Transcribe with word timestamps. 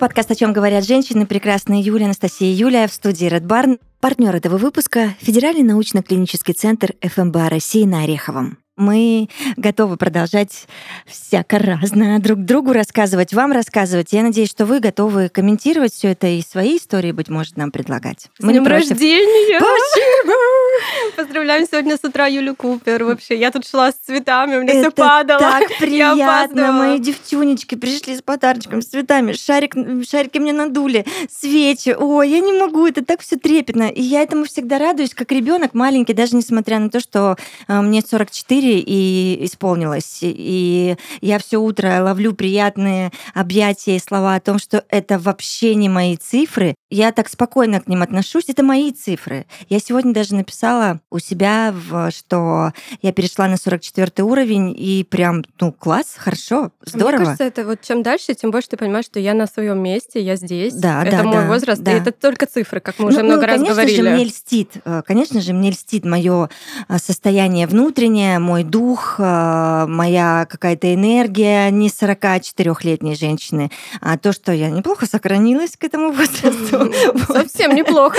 подкаст 0.00 0.30
«О 0.30 0.34
чем 0.34 0.54
говорят 0.54 0.86
женщины». 0.86 1.26
Прекрасная 1.26 1.82
Юлия, 1.82 2.06
Анастасия 2.06 2.50
Юлия 2.50 2.88
в 2.88 2.92
студии 2.92 3.28
Red 3.28 3.42
Barn. 3.42 3.78
Партнер 4.00 4.34
этого 4.34 4.56
выпуска– 4.56 5.14
Федеральный 5.20 5.62
научно-клинический 5.62 6.54
центр 6.54 6.94
ФМБА 7.02 7.50
России 7.50 7.84
на 7.84 8.04
Ореховом. 8.04 8.56
Мы 8.78 9.28
готовы 9.58 9.98
продолжать 9.98 10.66
всяко 11.04 11.58
разное 11.58 12.18
друг 12.18 12.38
другу 12.46 12.72
рассказывать, 12.72 13.34
вам 13.34 13.52
рассказывать. 13.52 14.14
Я 14.14 14.22
надеюсь, 14.22 14.48
что 14.48 14.64
вы 14.64 14.80
готовы 14.80 15.28
комментировать 15.28 15.92
все 15.92 16.12
это 16.12 16.28
и 16.28 16.40
свои 16.40 16.78
истории, 16.78 17.12
быть 17.12 17.28
может, 17.28 17.58
нам 17.58 17.70
предлагать. 17.70 18.30
С 18.38 18.42
Мы 18.42 18.52
днем 18.52 18.66
рождения! 18.66 19.58
Спасибо! 19.58 20.32
Поздравляем 21.16 21.66
сегодня 21.66 21.96
с 21.96 22.04
утра 22.04 22.26
Юлю 22.26 22.54
Купер. 22.54 23.04
Вообще, 23.04 23.38
я 23.38 23.50
тут 23.50 23.66
шла 23.66 23.92
с 23.92 23.96
цветами, 23.96 24.56
у 24.56 24.62
меня 24.62 24.74
это 24.74 24.90
все 24.90 24.90
падало. 24.90 25.40
так 25.40 25.68
приятно. 25.78 26.72
Мои 26.72 26.98
девчонечки 26.98 27.74
пришли 27.74 28.16
с 28.16 28.22
подарочком, 28.22 28.82
с 28.82 28.86
цветами. 28.86 29.32
Шарик, 29.32 29.74
шарики 30.08 30.38
мне 30.38 30.52
надули, 30.52 31.04
свечи. 31.30 31.94
Ой, 31.98 32.30
я 32.30 32.40
не 32.40 32.52
могу, 32.52 32.86
это 32.86 33.04
так 33.04 33.20
все 33.20 33.36
трепетно. 33.36 33.88
И 33.88 34.02
я 34.02 34.22
этому 34.22 34.44
всегда 34.44 34.78
радуюсь, 34.78 35.14
как 35.14 35.32
ребенок 35.32 35.74
маленький, 35.74 36.14
даже 36.14 36.36
несмотря 36.36 36.78
на 36.78 36.90
то, 36.90 37.00
что 37.00 37.36
э, 37.68 37.80
мне 37.80 38.02
44 38.02 38.80
и 38.80 39.44
исполнилось. 39.44 40.18
И 40.22 40.96
я 41.20 41.38
все 41.38 41.58
утро 41.58 42.02
ловлю 42.02 42.34
приятные 42.34 43.10
объятия 43.34 43.96
и 43.96 44.00
слова 44.00 44.34
о 44.34 44.40
том, 44.40 44.58
что 44.58 44.84
это 44.88 45.18
вообще 45.18 45.74
не 45.74 45.88
мои 45.88 46.16
цифры. 46.16 46.74
Я 46.90 47.12
так 47.12 47.28
спокойно 47.28 47.80
к 47.80 47.86
ним 47.86 48.02
отношусь. 48.02 48.44
Это 48.48 48.62
мои 48.62 48.92
цифры. 48.92 49.46
Я 49.68 49.78
сегодня 49.78 50.12
даже 50.12 50.34
написала 50.34 51.00
у 51.10 51.20
себя, 51.20 51.72
что 52.10 52.72
я 53.00 53.12
перешла 53.12 53.46
на 53.46 53.56
44 53.56 54.26
уровень, 54.26 54.74
и 54.76 55.04
прям, 55.08 55.44
ну, 55.60 55.72
класс, 55.72 56.14
хорошо, 56.16 56.72
здорово. 56.84 57.16
Мне 57.16 57.24
кажется, 57.26 57.44
это 57.44 57.64
вот 57.64 57.80
чем 57.82 58.02
дальше, 58.02 58.34
тем 58.34 58.50
больше 58.50 58.70
ты 58.70 58.76
понимаешь, 58.76 59.04
что 59.04 59.20
я 59.20 59.34
на 59.34 59.46
своем 59.46 59.80
месте, 59.82 60.20
я 60.20 60.36
здесь. 60.36 60.74
Да, 60.74 61.04
это 61.04 61.18
да, 61.18 61.22
мой 61.22 61.34
да, 61.34 61.46
возраст, 61.46 61.82
да. 61.82 61.92
и 61.92 62.00
это 62.00 62.12
только 62.12 62.46
цифры, 62.46 62.80
как 62.80 62.98
мы 62.98 63.08
уже 63.08 63.18
ну, 63.18 63.26
много 63.26 63.42
ну, 63.42 63.46
раз 63.46 63.56
конечно 63.56 63.74
говорили. 63.74 64.02
Же 64.02 64.10
мне 64.10 64.24
льстит, 64.24 64.72
э, 64.84 65.02
конечно 65.06 65.40
же, 65.40 65.52
мне 65.52 65.70
льстит 65.70 66.04
мое 66.04 66.50
э, 66.88 66.98
состояние 66.98 67.66
внутреннее, 67.66 68.38
мой 68.38 68.64
дух, 68.64 69.16
э, 69.18 69.86
моя 69.86 70.46
какая-то 70.48 70.92
энергия 70.92 71.70
не 71.70 71.88
44-летней 71.88 73.14
женщины, 73.14 73.70
а 74.00 74.18
то, 74.18 74.32
что 74.32 74.52
я 74.52 74.70
неплохо 74.70 75.06
сохранилась 75.06 75.76
к 75.76 75.84
этому 75.84 76.12
возрасту. 76.12 76.79
Совсем 77.28 77.74
неплохо. 77.74 78.18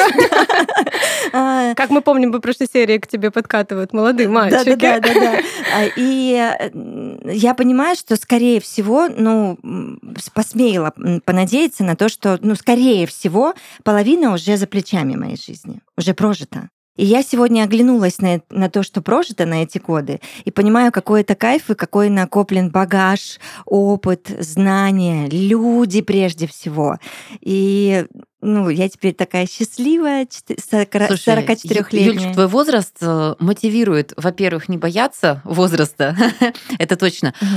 Как 1.32 1.90
мы 1.90 2.02
помним, 2.02 2.32
по 2.32 2.40
прошлой 2.40 2.68
серии 2.72 2.98
к 2.98 3.08
тебе 3.08 3.32
подкатывают 3.32 3.94
молодые 3.94 4.30
мальчики. 4.30 4.76
Да, 4.76 5.00
да, 5.00 5.14
да, 5.14 5.14
да. 5.14 5.40
И 5.96 6.54
я 7.26 7.54
понимаю, 7.54 7.96
что, 7.96 8.16
скорее 8.16 8.60
всего, 8.60 9.08
ну, 9.08 9.58
посмеяла 10.34 10.94
понадеяться 11.26 11.84
на 11.84 11.96
то, 11.96 12.10
что, 12.10 12.38
ну, 12.42 12.56
скорее 12.56 13.08
всего, 13.08 13.54
половина 13.84 14.34
уже 14.34 14.58
за 14.58 14.68
плечами 14.68 15.16
моей 15.16 15.38
жизни, 15.38 15.82
уже 15.98 16.14
прожита. 16.14 16.70
И 16.98 17.06
я 17.06 17.24
сегодня 17.24 17.64
оглянулась 17.64 18.20
на, 18.20 18.42
на 18.50 18.70
то, 18.70 18.84
что 18.84 19.02
прожито 19.02 19.46
на 19.46 19.64
эти 19.64 19.78
годы, 19.78 20.20
и 20.44 20.52
понимаю, 20.52 20.92
какой 20.92 21.22
это 21.22 21.36
кайф 21.36 21.70
и 21.70 21.76
какой 21.76 22.10
накоплен 22.10 22.70
багаж, 22.70 23.40
опыт, 23.66 24.28
знания, 24.40 25.28
люди 25.30 26.02
прежде 26.02 26.48
всего. 26.48 26.98
И 27.40 28.06
ну, 28.42 28.70
я 28.70 28.90
теперь 28.90 29.14
такая 29.14 29.48
счастливая, 29.48 30.26
44-летняя. 30.26 32.28
Юль, 32.28 32.34
твой 32.34 32.48
возраст 32.48 32.98
э, 33.02 33.36
мотивирует, 33.40 34.14
во-первых, 34.18 34.70
не 34.70 34.78
бояться 34.78 35.42
возраста, 35.44 36.16
это 36.80 36.96
точно. 36.96 37.34
Угу. 37.42 37.48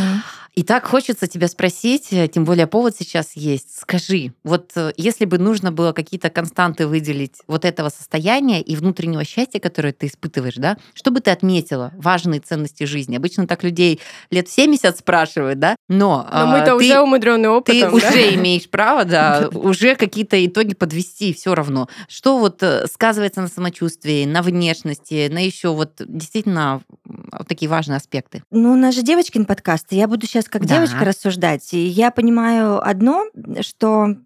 И 0.55 0.63
так 0.63 0.87
хочется 0.87 1.27
тебя 1.27 1.49
спросить, 1.49 2.13
э, 2.13 2.29
тем 2.29 2.45
более 2.45 2.69
повод 2.69 2.95
сейчас 2.97 3.33
есть. 3.35 3.81
Скажи, 3.81 4.33
вот 4.45 4.71
э, 4.77 4.93
если 4.97 5.25
бы 5.25 5.39
нужно 5.39 5.73
было 5.73 5.93
какие-то 5.93 6.31
константы 6.31 6.87
выделить 6.87 7.39
вот 7.49 7.65
этого 7.65 7.89
состояния 7.89 8.63
и 8.63 8.77
внутреннего 8.77 9.25
счастья, 9.25 9.59
которое 9.59 9.93
ты 9.93 10.07
испытываешь, 10.07 10.55
да, 10.55 10.77
что 10.95 11.11
бы 11.11 11.21
ты 11.21 11.33
отметила? 11.33 11.93
Важные 11.97 12.41
ценности 12.41 12.85
жизни. 12.85 13.17
Обычно 13.17 13.49
так 13.49 13.65
людей 13.65 14.01
лет 14.31 14.47
в 14.47 14.53
70 14.53 14.97
спрашивают, 14.97 15.59
да? 15.59 15.75
Но, 15.89 16.25
Но 16.33 16.47
мы-то 16.47 16.67
ты, 16.67 16.75
уже 16.75 17.01
умудренный 17.01 17.49
опытом. 17.49 17.91
Ты 17.91 18.01
да? 18.01 18.09
уже 18.09 18.35
имеешь 18.35 18.71
право, 18.71 19.05
да, 19.05 19.49
уже 19.53 19.97
какие-то 19.97 20.45
итоги 20.47 20.74
подвести 20.75 21.33
все 21.33 21.55
равно. 21.55 21.89
Что 22.09 22.39
вот 22.39 22.63
э, 22.63 22.87
сказывается 22.87 23.41
на 23.41 23.49
самочувствии, 23.49 24.25
на 24.25 24.43
внешности, 24.43 25.29
на 25.31 25.45
еще 25.45 25.75
вот 25.75 26.01
действительно 26.07 26.83
вот 27.05 27.49
такие 27.49 27.69
важные 27.69 27.97
аспекты? 27.97 28.43
Ну, 28.51 28.73
у 28.73 28.77
нас 28.77 28.95
же 28.95 29.03
девочкин 29.03 29.45
подкаст, 29.45 29.87
я 29.91 30.09
буду 30.09 30.27
сейчас 30.27 30.49
как 30.49 30.67
да. 30.67 30.77
девочка 30.77 31.05
рассуждать. 31.05 31.73
И 31.73 31.87
я 31.87 32.11
понимаю 32.11 32.87
одно, 32.87 33.27
что 33.61 34.17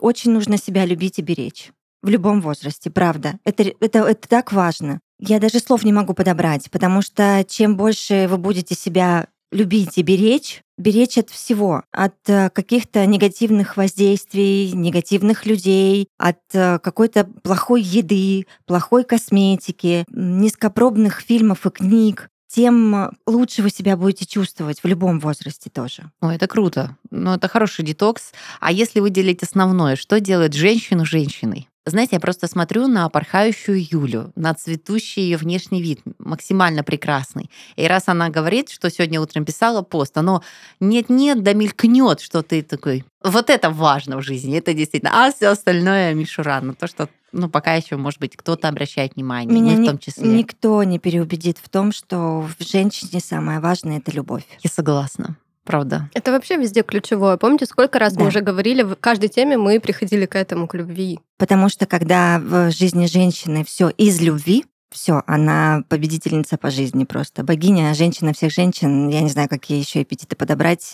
очень 0.00 0.30
нужно 0.30 0.58
себя 0.58 0.84
любить 0.84 1.18
и 1.18 1.22
беречь. 1.22 1.70
В 2.02 2.08
любом 2.08 2.40
возрасте, 2.40 2.90
правда. 2.90 3.38
Это, 3.44 3.62
это, 3.80 4.00
это 4.00 4.28
так 4.28 4.52
важно. 4.52 5.00
Я 5.20 5.38
даже 5.38 5.60
слов 5.60 5.84
не 5.84 5.92
могу 5.92 6.14
подобрать, 6.14 6.68
потому 6.70 7.00
что 7.00 7.44
чем 7.48 7.76
больше 7.76 8.26
вы 8.28 8.38
будете 8.38 8.74
себя 8.74 9.28
любить 9.52 9.98
и 9.98 10.02
беречь, 10.02 10.62
беречь 10.78 11.18
от 11.18 11.30
всего, 11.30 11.84
от 11.92 12.16
э, 12.26 12.50
каких-то 12.50 13.06
негативных 13.06 13.76
воздействий, 13.76 14.72
негативных 14.72 15.46
людей, 15.46 16.08
от 16.18 16.40
э, 16.54 16.78
какой-то 16.78 17.24
плохой 17.24 17.82
еды, 17.82 18.46
плохой 18.66 19.04
косметики, 19.04 20.04
низкопробных 20.08 21.20
фильмов 21.20 21.66
и 21.66 21.70
книг, 21.70 22.30
тем 22.48 23.12
лучше 23.26 23.62
вы 23.62 23.70
себя 23.70 23.96
будете 23.96 24.26
чувствовать 24.26 24.82
в 24.82 24.86
любом 24.86 25.20
возрасте 25.20 25.70
тоже. 25.70 26.10
Ой, 26.20 26.36
это 26.36 26.46
круто. 26.46 26.96
Ну, 27.10 27.34
это 27.34 27.48
хороший 27.48 27.84
детокс. 27.84 28.32
А 28.60 28.70
если 28.70 29.00
выделить 29.00 29.42
основное, 29.42 29.96
что 29.96 30.20
делает 30.20 30.52
женщину 30.52 31.06
женщиной? 31.06 31.68
Знаете, 31.84 32.16
я 32.16 32.20
просто 32.20 32.46
смотрю 32.46 32.86
на 32.86 33.08
порхающую 33.08 33.76
Юлю, 33.90 34.32
на 34.36 34.54
цветущий 34.54 35.22
ее 35.22 35.36
внешний 35.36 35.82
вид, 35.82 36.00
максимально 36.18 36.84
прекрасный. 36.84 37.50
И 37.74 37.86
раз 37.86 38.04
она 38.06 38.28
говорит, 38.28 38.70
что 38.70 38.88
сегодня 38.88 39.20
утром 39.20 39.44
писала 39.44 39.82
пост, 39.82 40.16
оно 40.16 40.42
нет-нет, 40.78 41.42
да 41.42 41.54
мелькнет, 41.54 42.20
что 42.20 42.42
ты 42.42 42.62
такой. 42.62 43.04
Вот 43.24 43.50
это 43.50 43.70
важно 43.70 44.18
в 44.18 44.22
жизни, 44.22 44.56
это 44.56 44.74
действительно. 44.74 45.26
А 45.26 45.32
все 45.32 45.48
остальное 45.48 46.14
мишура, 46.14 46.60
ну 46.62 46.74
то, 46.74 46.86
что 46.86 47.08
ну, 47.32 47.48
пока 47.48 47.74
еще, 47.74 47.96
может 47.96 48.20
быть, 48.20 48.36
кто-то 48.36 48.68
обращает 48.68 49.16
внимание, 49.16 49.58
Меня 49.58 49.76
мы 49.76 49.84
в 49.84 49.86
том 49.86 49.98
числе. 49.98 50.28
Никто 50.28 50.82
не 50.84 50.98
переубедит 50.98 51.58
в 51.58 51.68
том, 51.68 51.90
что 51.90 52.42
в 52.42 52.62
женщине 52.62 53.20
самое 53.20 53.58
важное 53.58 53.98
это 53.98 54.12
любовь. 54.12 54.44
Я 54.60 54.70
согласна. 54.70 55.36
Правда. 55.64 56.10
Это 56.14 56.32
вообще 56.32 56.56
везде 56.56 56.82
ключевое. 56.82 57.36
Помните, 57.36 57.66
сколько 57.66 57.98
раз 57.98 58.14
да. 58.14 58.22
мы 58.22 58.28
уже 58.28 58.40
говорили, 58.40 58.82
в 58.82 58.96
каждой 58.96 59.28
теме 59.28 59.56
мы 59.56 59.78
приходили 59.80 60.26
к 60.26 60.34
этому, 60.34 60.66
к 60.66 60.74
любви. 60.74 61.20
Потому 61.38 61.68
что 61.68 61.86
когда 61.86 62.40
в 62.40 62.70
жизни 62.72 63.06
женщины 63.06 63.64
все 63.64 63.88
из 63.90 64.20
любви, 64.20 64.64
все, 64.90 65.22
она 65.26 65.84
победительница 65.88 66.58
по 66.58 66.70
жизни 66.70 67.04
просто. 67.04 67.42
Богиня, 67.42 67.94
женщина 67.94 68.34
всех 68.34 68.52
женщин. 68.52 69.08
Я 69.08 69.22
не 69.22 69.30
знаю, 69.30 69.48
какие 69.48 69.78
еще 69.78 70.02
эпитеты 70.02 70.36
подобрать. 70.36 70.92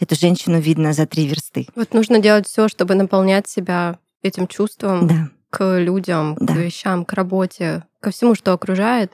Эту 0.00 0.14
женщину 0.14 0.60
видно 0.60 0.92
за 0.92 1.06
три 1.06 1.26
версты. 1.26 1.66
Вот 1.74 1.94
нужно 1.94 2.18
делать 2.18 2.46
все, 2.46 2.68
чтобы 2.68 2.94
наполнять 2.94 3.48
себя 3.48 3.98
этим 4.22 4.46
чувством. 4.46 5.06
Да 5.06 5.28
к 5.50 5.78
людям, 5.78 6.36
да. 6.38 6.52
к 6.52 6.56
вещам, 6.56 7.04
к 7.04 7.12
работе, 7.14 7.84
ко 8.00 8.10
всему, 8.10 8.34
что 8.34 8.52
окружает 8.52 9.12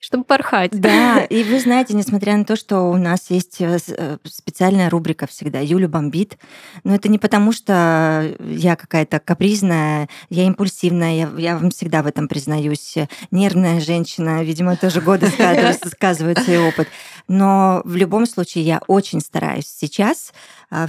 чтобы 0.00 0.24
порхать. 0.24 0.72
Да, 0.72 1.24
и 1.24 1.44
вы 1.44 1.60
знаете, 1.60 1.94
несмотря 1.94 2.36
на 2.36 2.44
то, 2.44 2.56
что 2.56 2.90
у 2.90 2.96
нас 2.96 3.26
есть 3.28 3.60
э, 3.60 3.78
э, 3.86 4.16
специальная 4.24 4.88
рубрика 4.88 5.26
всегда 5.26 5.60
«Юля 5.60 5.88
бомбит», 5.88 6.38
но 6.84 6.94
это 6.94 7.08
не 7.10 7.18
потому, 7.18 7.52
что 7.52 8.34
я 8.40 8.76
какая-то 8.76 9.20
капризная, 9.20 10.08
я 10.30 10.44
импульсивная, 10.44 11.14
я, 11.14 11.30
я 11.36 11.58
вам 11.58 11.70
всегда 11.70 12.02
в 12.02 12.06
этом 12.06 12.28
признаюсь. 12.28 12.94
Нервная 13.30 13.78
женщина, 13.80 14.42
видимо, 14.42 14.76
тоже 14.76 15.02
годы 15.02 15.28
сказывают 15.86 16.38
свой 16.38 16.66
опыт. 16.66 16.88
Но 17.28 17.82
в 17.84 17.94
любом 17.94 18.26
случае 18.26 18.64
я 18.64 18.80
очень 18.86 19.20
стараюсь 19.20 19.66
сейчас, 19.66 20.32
а, 20.70 20.88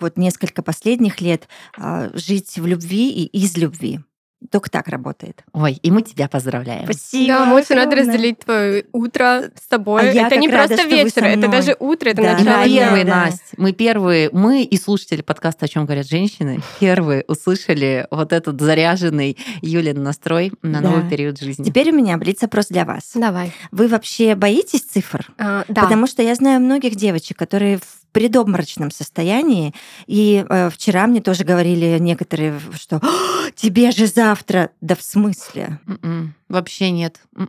вот 0.00 0.16
несколько 0.16 0.62
последних 0.62 1.20
лет, 1.20 1.46
а, 1.76 2.10
жить 2.14 2.58
в 2.58 2.66
любви 2.66 3.10
и 3.10 3.26
из 3.26 3.56
любви. 3.58 4.00
Только 4.50 4.70
так 4.70 4.88
работает. 4.88 5.44
Ой, 5.52 5.72
и 5.82 5.90
мы 5.90 6.02
тебя 6.02 6.28
поздравляем. 6.28 6.84
Спасибо. 6.84 7.28
Да, 7.28 7.44
мы 7.46 7.56
очень 7.56 7.74
рады 7.74 7.96
разделить 7.96 8.40
твое 8.40 8.84
утро 8.92 9.44
с 9.58 9.66
тобой. 9.66 10.10
А 10.10 10.26
это 10.26 10.36
не 10.36 10.48
рада, 10.48 10.76
просто 10.76 10.88
вечер, 10.88 11.24
это 11.24 11.48
даже 11.48 11.74
утро, 11.78 12.10
это 12.10 12.22
да, 12.22 12.32
начало. 12.34 12.58
Мы 12.58 12.68
первые, 12.68 13.04
да. 13.04 13.24
Настя, 13.24 13.40
мы 13.56 13.72
первые, 13.72 14.30
мы 14.32 14.62
и 14.62 14.76
слушатели 14.76 15.22
подкаста 15.22 15.64
«О 15.64 15.68
чем 15.68 15.84
говорят 15.86 16.06
женщины» 16.06 16.60
первые 16.80 17.24
услышали 17.28 18.06
вот 18.10 18.32
этот 18.32 18.60
заряженный 18.60 19.38
Юлин 19.62 20.02
настрой 20.02 20.52
на 20.62 20.80
да. 20.80 20.90
новый 20.90 21.08
период 21.08 21.40
жизни. 21.40 21.64
Теперь 21.64 21.90
у 21.90 21.94
меня 21.94 22.18
блиц-опрос 22.18 22.68
для 22.68 22.84
вас. 22.84 23.12
Давай. 23.14 23.52
Вы 23.70 23.88
вообще 23.88 24.34
боитесь 24.34 24.82
цифр? 24.82 25.26
А, 25.38 25.64
да. 25.68 25.82
Потому 25.82 26.06
что 26.06 26.22
я 26.22 26.34
знаю 26.34 26.60
многих 26.60 26.94
девочек, 26.94 27.38
которые 27.38 27.78
в 27.78 28.05
предобморочном 28.16 28.90
состоянии. 28.90 29.74
И 30.06 30.42
э, 30.48 30.70
вчера 30.70 31.06
мне 31.06 31.20
тоже 31.20 31.44
говорили 31.44 31.98
некоторые, 31.98 32.58
что 32.74 33.02
тебе 33.54 33.90
же 33.90 34.06
завтра, 34.06 34.70
да 34.80 34.96
в 34.96 35.02
смысле? 35.02 35.80
Mm-mm. 35.86 36.28
М-м. 36.48 36.56
Вообще 36.56 36.90
нет. 36.90 37.20
Ну, 37.32 37.48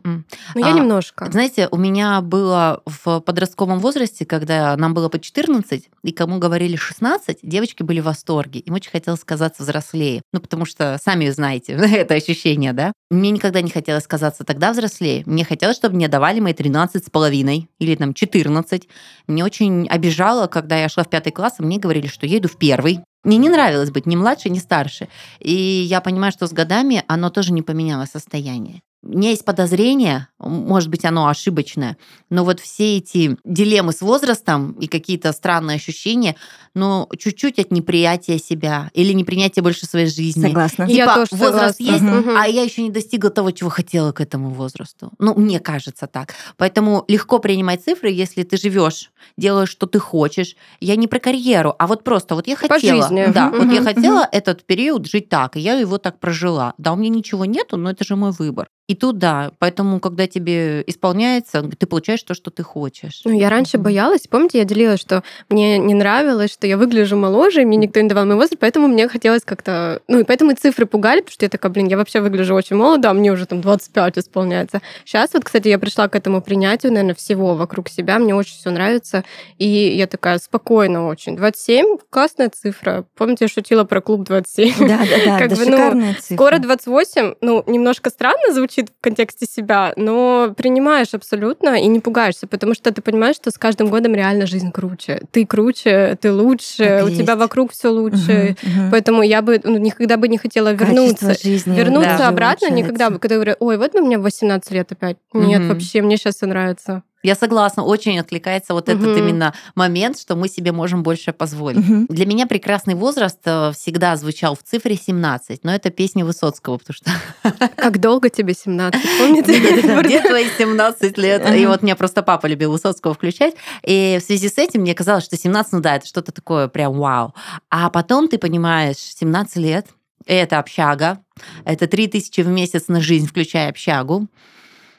я 0.56 0.66
а, 0.66 0.72
немножко. 0.72 1.30
Знаете, 1.30 1.68
у 1.70 1.76
меня 1.76 2.20
было 2.20 2.82
в 2.84 3.20
подростковом 3.20 3.78
возрасте, 3.78 4.26
когда 4.26 4.76
нам 4.76 4.92
было 4.92 5.08
по 5.08 5.18
14, 5.20 5.88
и 6.02 6.12
кому 6.12 6.38
говорили 6.38 6.76
16, 6.76 7.38
девочки 7.42 7.82
были 7.82 8.00
в 8.00 8.04
восторге. 8.04 8.60
Им 8.60 8.74
очень 8.74 8.90
хотелось 8.90 9.22
казаться 9.24 9.62
взрослее. 9.62 10.22
Ну, 10.32 10.40
потому 10.40 10.64
что, 10.64 10.98
сами 11.02 11.28
знаете, 11.30 11.72
это 11.92 12.14
ощущение, 12.14 12.72
да? 12.72 12.92
Мне 13.10 13.30
никогда 13.30 13.60
не 13.60 13.70
хотелось 13.70 14.06
казаться 14.06 14.44
тогда 14.44 14.72
взрослее. 14.72 15.22
Мне 15.26 15.44
хотелось, 15.44 15.76
чтобы 15.76 15.94
мне 15.94 16.08
давали 16.08 16.40
мои 16.40 16.52
13 16.52 17.06
с 17.06 17.10
половиной 17.10 17.68
или 17.78 17.94
там 17.94 18.14
14. 18.14 18.88
Мне 19.28 19.44
очень 19.44 19.88
обижало, 19.88 20.48
когда 20.48 20.76
я 20.76 20.88
шла 20.88 21.04
в 21.04 21.10
пятый 21.10 21.30
класс, 21.30 21.54
и 21.58 21.62
мне 21.62 21.78
говорили, 21.78 22.08
что 22.08 22.26
я 22.26 22.38
иду 22.38 22.48
в 22.48 22.56
первый. 22.56 23.00
Мне 23.24 23.36
не 23.36 23.48
нравилось 23.48 23.90
быть 23.90 24.06
ни 24.06 24.16
младше, 24.16 24.48
ни 24.48 24.58
старше. 24.58 25.08
И 25.40 25.52
я 25.52 26.00
понимаю, 26.00 26.32
что 26.32 26.46
с 26.46 26.52
годами 26.52 27.04
оно 27.08 27.30
тоже 27.30 27.52
не 27.52 27.62
поменяло 27.62 28.04
состояние. 28.04 28.80
У 29.00 29.16
меня 29.16 29.30
есть 29.30 29.44
подозрение, 29.44 30.26
может 30.40 30.90
быть, 30.90 31.04
оно 31.04 31.28
ошибочное, 31.28 31.96
но 32.30 32.44
вот 32.44 32.58
все 32.58 32.96
эти 32.96 33.36
дилеммы 33.44 33.92
с 33.92 34.00
возрастом 34.00 34.72
и 34.72 34.88
какие-то 34.88 35.32
странные 35.32 35.76
ощущения, 35.76 36.34
но 36.74 37.08
чуть-чуть 37.16 37.60
от 37.60 37.70
неприятия 37.70 38.38
себя 38.38 38.90
или 38.94 39.12
непринятия 39.12 39.62
больше 39.62 39.86
своей 39.86 40.06
жизни. 40.06 40.48
Согласна. 40.48 40.88
Типа, 40.88 40.96
я 40.96 41.14
тоже 41.14 41.28
возраст 41.30 41.78
согласна. 41.78 42.06
есть, 42.08 42.26
угу. 42.26 42.36
а 42.36 42.48
я 42.48 42.62
еще 42.62 42.82
не 42.82 42.90
достигла 42.90 43.30
того, 43.30 43.52
чего 43.52 43.70
хотела 43.70 44.10
к 44.10 44.20
этому 44.20 44.50
возрасту. 44.50 45.12
Ну, 45.20 45.32
мне 45.34 45.60
кажется 45.60 46.08
так. 46.08 46.34
Поэтому 46.56 47.04
легко 47.06 47.38
принимать 47.38 47.84
цифры, 47.84 48.10
если 48.10 48.42
ты 48.42 48.56
живешь, 48.56 49.12
делаешь, 49.36 49.70
что 49.70 49.86
ты 49.86 50.00
хочешь. 50.00 50.56
Я 50.80 50.96
не 50.96 51.06
про 51.06 51.20
карьеру, 51.20 51.72
а 51.78 51.86
вот 51.86 52.02
просто 52.02 52.34
вот 52.34 52.48
я 52.48 52.56
хотела. 52.56 52.74
По 52.74 52.80
жизни. 52.80 53.32
Да, 53.32 53.48
угу. 53.48 53.58
вот 53.58 53.72
я 53.72 53.82
хотела 53.82 54.28
этот 54.32 54.64
период 54.64 55.06
жить 55.06 55.28
так, 55.28 55.56
и 55.56 55.60
я 55.60 55.74
его 55.74 55.98
так 55.98 56.18
прожила. 56.18 56.74
Да, 56.78 56.92
у 56.92 56.96
меня 56.96 57.10
ничего 57.10 57.44
нету, 57.44 57.76
но 57.76 57.90
это 57.90 58.04
же 58.04 58.16
мой 58.16 58.32
выбор. 58.32 58.68
И 58.88 58.94
тут 58.94 59.18
да, 59.18 59.52
поэтому, 59.58 60.00
когда 60.00 60.26
тебе 60.26 60.82
исполняется, 60.86 61.62
ты 61.62 61.86
получаешь 61.86 62.22
то, 62.22 62.32
что 62.32 62.50
ты 62.50 62.62
хочешь. 62.62 63.20
Ну, 63.26 63.32
я 63.32 63.50
раньше 63.50 63.76
боялась, 63.76 64.26
помните, 64.26 64.56
я 64.58 64.64
делилась, 64.64 64.98
что 64.98 65.22
мне 65.50 65.76
не 65.76 65.92
нравилось, 65.92 66.50
что 66.50 66.66
я 66.66 66.78
выгляжу 66.78 67.14
моложе, 67.18 67.66
мне 67.66 67.76
никто 67.76 68.00
не 68.00 68.08
давал 68.08 68.24
мой 68.24 68.36
возраст, 68.36 68.56
поэтому 68.58 68.88
мне 68.88 69.06
хотелось 69.06 69.44
как-то... 69.44 70.00
Ну, 70.08 70.20
и 70.20 70.24
поэтому 70.24 70.52
и 70.52 70.54
цифры 70.54 70.86
пугали, 70.86 71.20
потому 71.20 71.34
что 71.34 71.44
я 71.44 71.50
такая, 71.50 71.70
блин, 71.70 71.86
я 71.88 71.98
вообще 71.98 72.22
выгляжу 72.22 72.54
очень 72.54 72.76
молодо, 72.76 73.10
а 73.10 73.12
мне 73.12 73.30
уже 73.30 73.44
там 73.44 73.60
25 73.60 74.18
исполняется. 74.18 74.80
Сейчас 75.04 75.34
вот, 75.34 75.44
кстати, 75.44 75.68
я 75.68 75.78
пришла 75.78 76.08
к 76.08 76.16
этому 76.16 76.40
принятию, 76.40 76.90
наверное, 76.90 77.14
всего 77.14 77.54
вокруг 77.54 77.90
себя, 77.90 78.18
мне 78.18 78.34
очень 78.34 78.54
все 78.54 78.70
нравится, 78.70 79.22
и 79.58 79.66
я 79.66 80.06
такая 80.06 80.38
спокойно 80.38 81.08
очень. 81.08 81.36
27— 81.36 81.98
классная 82.10 82.48
цифра. 82.48 83.04
Помните, 83.16 83.44
я 83.44 83.48
шутила 83.48 83.84
про 83.84 84.00
клуб 84.00 84.22
27? 84.22 84.88
Да, 84.88 84.98
да, 84.98 85.24
да, 85.26 85.38
как 85.46 85.50
бы, 85.50 85.66
ну, 85.66 86.14
цифра. 86.14 86.34
Скоро 86.34 86.58
28, 86.58 87.34
ну, 87.42 87.62
немножко 87.66 88.08
странно 88.08 88.54
звучит, 88.54 88.77
звучит 88.78 88.94
в 88.96 89.02
контексте 89.02 89.46
себя, 89.46 89.92
но 89.96 90.54
принимаешь 90.56 91.14
абсолютно 91.14 91.80
и 91.80 91.86
не 91.86 92.00
пугаешься, 92.00 92.46
потому 92.46 92.74
что 92.74 92.92
ты 92.92 93.02
понимаешь, 93.02 93.36
что 93.36 93.50
с 93.50 93.58
каждым 93.58 93.88
годом 93.88 94.14
реально 94.14 94.46
жизнь 94.46 94.70
круче. 94.72 95.22
Ты 95.30 95.46
круче, 95.46 96.16
ты 96.20 96.32
лучше, 96.32 96.84
так 96.84 97.04
у 97.04 97.08
есть. 97.08 97.20
тебя 97.20 97.36
вокруг 97.36 97.72
все 97.72 97.88
лучше. 97.88 98.56
Угу, 98.62 98.70
угу. 98.70 98.90
Поэтому 98.90 99.22
я 99.22 99.42
бы 99.42 99.60
ну, 99.64 99.78
никогда 99.78 100.16
бы 100.16 100.28
не 100.28 100.38
хотела 100.38 100.72
вернуться. 100.72 101.34
жизни 101.34 101.76
вернуться 101.76 102.18
да, 102.18 102.28
обратно 102.28 102.70
никогда 102.70 103.10
бы, 103.10 103.18
когда 103.18 103.36
говорю, 103.36 103.54
ой, 103.60 103.76
вот 103.76 103.92
бы 103.92 104.00
мне 104.00 104.18
18 104.18 104.70
лет 104.72 104.92
опять. 104.92 105.16
Нет, 105.32 105.60
угу. 105.60 105.68
вообще, 105.68 106.02
мне 106.02 106.16
сейчас 106.16 106.36
все 106.36 106.46
нравится. 106.46 107.02
Я 107.28 107.34
согласна, 107.34 107.84
очень 107.84 108.18
откликается 108.18 108.72
вот 108.72 108.88
угу. 108.88 108.96
этот 108.96 109.18
именно 109.18 109.52
момент, 109.74 110.18
что 110.18 110.34
мы 110.34 110.48
себе 110.48 110.72
можем 110.72 111.02
больше 111.02 111.34
позволить. 111.34 111.86
Угу. 111.86 112.06
Для 112.08 112.24
меня 112.24 112.46
прекрасный 112.46 112.94
возраст 112.94 113.38
э, 113.44 113.72
всегда 113.74 114.16
звучал 114.16 114.56
в 114.56 114.62
цифре 114.62 114.96
17, 114.96 115.62
но 115.62 115.74
это 115.74 115.90
песня 115.90 116.24
Высоцкого, 116.24 116.78
потому 116.78 116.94
что... 116.94 117.68
Как 117.76 118.00
долго 118.00 118.30
тебе 118.30 118.54
17, 118.54 118.98
помните? 119.18 120.02
Где 120.02 120.22
твои 120.22 120.46
17 120.56 121.18
лет? 121.18 121.54
И 121.54 121.66
вот 121.66 121.82
меня 121.82 121.96
просто 121.96 122.22
папа 122.22 122.46
любил 122.46 122.72
Высоцкого 122.72 123.12
включать. 123.12 123.56
И 123.82 124.18
в 124.22 124.24
связи 124.24 124.48
с 124.48 124.56
этим 124.56 124.80
мне 124.80 124.94
казалось, 124.94 125.24
что 125.24 125.36
17, 125.36 125.72
ну 125.74 125.80
да, 125.80 125.96
это 125.96 126.06
что-то 126.06 126.32
такое 126.32 126.68
прям 126.68 126.94
вау. 126.94 127.34
А 127.68 127.90
потом 127.90 128.28
ты 128.28 128.38
понимаешь, 128.38 128.96
17 128.96 129.56
лет, 129.56 129.88
это 130.24 130.58
общага, 130.58 131.18
это 131.66 131.86
3000 131.86 132.40
в 132.40 132.48
месяц 132.48 132.88
на 132.88 133.02
жизнь, 133.02 133.26
включая 133.26 133.68
общагу. 133.68 134.28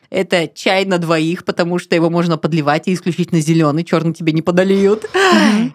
Это 0.09 0.47
чай 0.47 0.85
на 0.85 0.97
двоих, 0.97 1.45
потому 1.45 1.79
что 1.79 1.95
его 1.95 2.09
можно 2.09 2.37
подливать 2.37 2.87
и 2.87 2.93
исключительно 2.93 3.41
зеленый, 3.41 3.83
черный 3.83 4.13
тебе 4.13 4.31
не 4.33 4.41
подольют. 4.41 5.05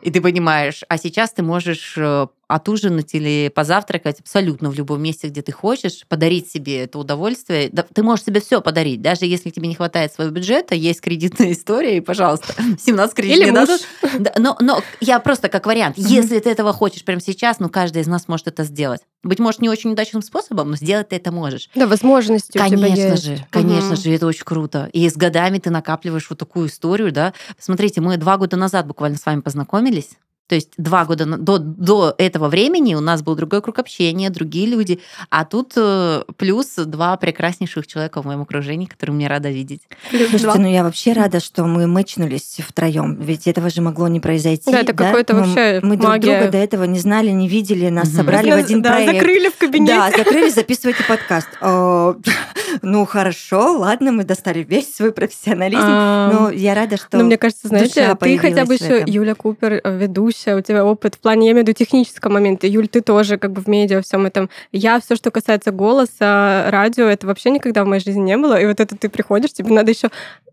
И 0.02 0.10
ты 0.10 0.20
понимаешь, 0.20 0.82
а 0.88 0.98
сейчас 0.98 1.32
ты 1.32 1.42
можешь 1.42 1.94
э, 1.96 2.26
отужинать 2.54 3.14
или 3.14 3.50
позавтракать 3.54 4.20
абсолютно 4.20 4.70
в 4.70 4.74
любом 4.74 5.02
месте, 5.02 5.28
где 5.28 5.42
ты 5.42 5.52
хочешь, 5.52 6.04
подарить 6.08 6.50
себе 6.50 6.82
это 6.82 6.98
удовольствие. 6.98 7.70
Ты 7.70 8.02
можешь 8.02 8.24
себе 8.24 8.40
все 8.40 8.60
подарить, 8.60 9.02
даже 9.02 9.26
если 9.26 9.50
тебе 9.50 9.68
не 9.68 9.74
хватает 9.74 10.12
своего 10.12 10.32
бюджета, 10.32 10.74
есть 10.74 11.00
кредитная 11.00 11.52
история, 11.52 11.96
и, 11.96 12.00
пожалуйста, 12.00 12.54
17 12.78 13.14
кредитов 13.14 13.38
или 13.38 13.50
не 13.50 13.58
муж. 13.58 13.68
дадут. 13.68 14.38
Но, 14.38 14.56
но 14.60 14.82
я 15.00 15.18
просто 15.20 15.48
как 15.48 15.66
вариант, 15.66 15.96
если 15.98 16.38
ты 16.38 16.50
этого 16.50 16.72
хочешь 16.72 17.04
прямо 17.04 17.20
сейчас, 17.20 17.58
ну, 17.58 17.68
каждый 17.68 18.02
из 18.02 18.06
нас 18.06 18.28
может 18.28 18.48
это 18.48 18.64
сделать. 18.64 19.00
Быть 19.22 19.38
может, 19.38 19.60
не 19.60 19.68
очень 19.68 19.92
удачным 19.92 20.22
способом, 20.22 20.70
но 20.70 20.76
сделать 20.76 21.08
ты 21.08 21.16
это 21.16 21.32
можешь. 21.32 21.70
Да, 21.74 21.86
возможности 21.86 22.58
конечно 22.58 22.86
у 22.86 22.94
тебя 22.94 23.06
есть. 23.12 23.24
же, 23.24 23.46
конечно 23.50 23.94
угу. 23.94 24.00
же, 24.00 24.10
это 24.10 24.26
очень 24.26 24.44
круто. 24.44 24.90
И 24.92 25.08
с 25.08 25.16
годами 25.16 25.58
ты 25.58 25.70
накапливаешь 25.70 26.28
вот 26.28 26.38
такую 26.38 26.68
историю, 26.68 27.10
да. 27.10 27.32
Смотрите, 27.58 28.00
мы 28.00 28.16
два 28.16 28.36
года 28.36 28.56
назад 28.56 28.86
буквально 28.86 29.16
с 29.16 29.26
вами 29.26 29.40
познакомились. 29.40 30.10
То 30.46 30.56
есть 30.56 30.72
два 30.76 31.06
года 31.06 31.24
до, 31.24 31.58
до 31.58 32.14
этого 32.18 32.48
времени 32.48 32.94
у 32.94 33.00
нас 33.00 33.22
был 33.22 33.34
другой 33.34 33.62
круг 33.62 33.78
общения, 33.78 34.28
другие 34.28 34.66
люди, 34.66 35.00
а 35.30 35.46
тут 35.46 35.72
э, 35.76 36.22
плюс 36.36 36.74
два 36.76 37.16
прекраснейших 37.16 37.86
человека 37.86 38.20
в 38.20 38.26
моем 38.26 38.42
окружении, 38.42 38.84
которые 38.84 39.16
мне 39.16 39.26
рада 39.26 39.48
видеть. 39.48 39.88
Слушайте, 40.10 40.58
ну 40.58 40.68
я 40.70 40.84
вообще 40.84 41.14
рада, 41.14 41.40
что 41.40 41.64
мы 41.64 41.86
мэчнулись 41.86 42.58
втроем, 42.58 43.16
ведь 43.16 43.46
этого 43.46 43.70
же 43.70 43.80
могло 43.80 44.06
не 44.08 44.20
произойти. 44.20 44.70
Да, 44.70 44.80
это 44.80 44.92
да? 44.92 45.06
какой-то 45.06 45.34
вообще 45.34 45.80
Мы 45.82 45.96
магия. 45.96 46.02
друг 46.02 46.20
друга 46.20 46.52
до 46.52 46.58
этого 46.58 46.84
не 46.84 46.98
знали, 46.98 47.30
не 47.30 47.48
видели, 47.48 47.88
нас 47.88 48.08
угу. 48.08 48.16
собрали 48.18 48.50
в 48.50 48.54
один 48.54 48.82
да, 48.82 48.90
проект. 48.90 49.14
закрыли 49.14 49.48
в 49.48 49.56
кабинете. 49.56 49.94
Да, 49.94 50.10
закрыли, 50.10 50.50
записывайте 50.50 51.04
подкаст. 51.04 51.48
Ну 52.82 53.06
хорошо, 53.06 53.78
ладно, 53.78 54.10
мы 54.10 54.24
достали 54.24 54.64
весь 54.64 54.92
свой 54.92 55.12
профессионализм, 55.12 55.86
но 55.86 56.50
я 56.50 56.74
рада, 56.74 56.96
что 56.96 57.18
Ну 57.18 57.24
мне 57.24 57.38
кажется, 57.38 57.68
знаете, 57.68 58.16
ты 58.20 58.36
хотя 58.36 58.64
бы 58.64 58.74
еще 58.74 59.04
Юля 59.06 59.36
Купер 59.36 59.80
э, 59.84 59.96
ведущая 59.96 60.33
ведущая, 60.34 60.56
у 60.56 60.60
тебя 60.60 60.84
опыт 60.84 61.14
в 61.14 61.18
плане, 61.18 61.46
я 61.46 61.52
имею 61.52 61.64
в 61.64 61.68
виду 61.68 61.76
технического 61.76 62.32
момента. 62.32 62.66
Юль, 62.66 62.88
ты 62.88 63.00
тоже 63.00 63.38
как 63.38 63.52
бы 63.52 63.60
в 63.60 63.66
медиа, 63.66 64.02
всем 64.02 64.26
этом. 64.26 64.50
Я 64.72 65.00
все, 65.00 65.16
что 65.16 65.30
касается 65.30 65.70
голоса, 65.70 66.66
радио, 66.68 67.04
это 67.06 67.26
вообще 67.26 67.50
никогда 67.50 67.84
в 67.84 67.86
моей 67.86 68.02
жизни 68.02 68.20
не 68.20 68.36
было. 68.36 68.60
И 68.60 68.66
вот 68.66 68.80
это 68.80 68.96
ты 68.96 69.08
приходишь, 69.08 69.52
тебе 69.52 69.72
надо 69.72 69.90
еще 69.90 70.10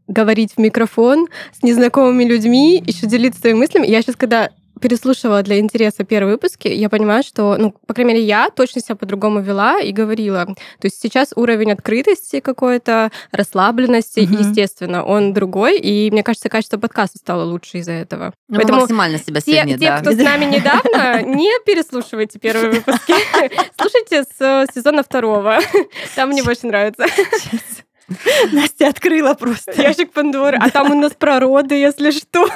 говорить 0.07 0.53
в 0.55 0.57
микрофон 0.59 1.27
с 1.57 1.63
незнакомыми 1.63 2.23
людьми, 2.23 2.83
еще 2.85 3.07
делиться 3.07 3.39
своими 3.39 3.59
мыслями. 3.59 3.87
Я 3.87 4.01
сейчас, 4.01 4.15
когда 4.15 4.49
переслушивала 4.81 5.43
для 5.43 5.59
интереса 5.59 6.03
первые 6.03 6.33
выпуски, 6.33 6.67
я 6.67 6.89
понимаю, 6.89 7.23
что, 7.23 7.55
ну, 7.57 7.73
по 7.85 7.93
крайней 7.93 8.13
мере, 8.13 8.25
я 8.25 8.49
точно 8.49 8.81
себя 8.81 8.95
по-другому 8.95 9.39
вела 9.41 9.79
и 9.79 9.91
говорила. 9.91 10.45
То 10.45 10.85
есть 10.85 10.99
сейчас 10.99 11.31
уровень 11.35 11.71
открытости 11.71 12.39
какой-то, 12.39 13.11
расслабленности, 13.31 14.21
угу. 14.21 14.33
естественно, 14.33 15.03
он 15.03 15.33
другой, 15.33 15.79
и 15.79 16.09
мне 16.11 16.23
кажется, 16.23 16.49
качество 16.49 16.77
подкаста 16.77 17.17
стало 17.19 17.43
лучше 17.43 17.77
из-за 17.77 17.93
этого. 17.93 18.33
Ну, 18.49 18.57
Поэтому 18.57 18.81
максимально 18.81 19.19
себя 19.19 19.39
те, 19.41 19.63
те, 19.65 19.77
да. 19.77 19.99
кто 19.99 20.11
с 20.11 20.17
нами 20.17 20.45
недавно, 20.45 21.21
не 21.21 21.51
переслушивайте 21.65 22.39
первые 22.39 22.71
выпуски. 22.71 23.13
Слушайте 23.79 24.23
с 24.23 24.67
сезона 24.73 25.03
второго. 25.03 25.59
Там 26.15 26.29
мне 26.29 26.43
больше 26.43 26.67
нравится. 26.67 27.05
Настя 28.51 28.89
открыла 28.89 29.35
просто. 29.35 29.79
Ящик 29.81 30.11
Пандоры. 30.11 30.57
А 30.59 30.69
там 30.69 30.91
у 30.91 30.95
нас 30.95 31.13
про 31.13 31.39
роды, 31.39 31.75
если 31.75 32.11
что. 32.11 32.47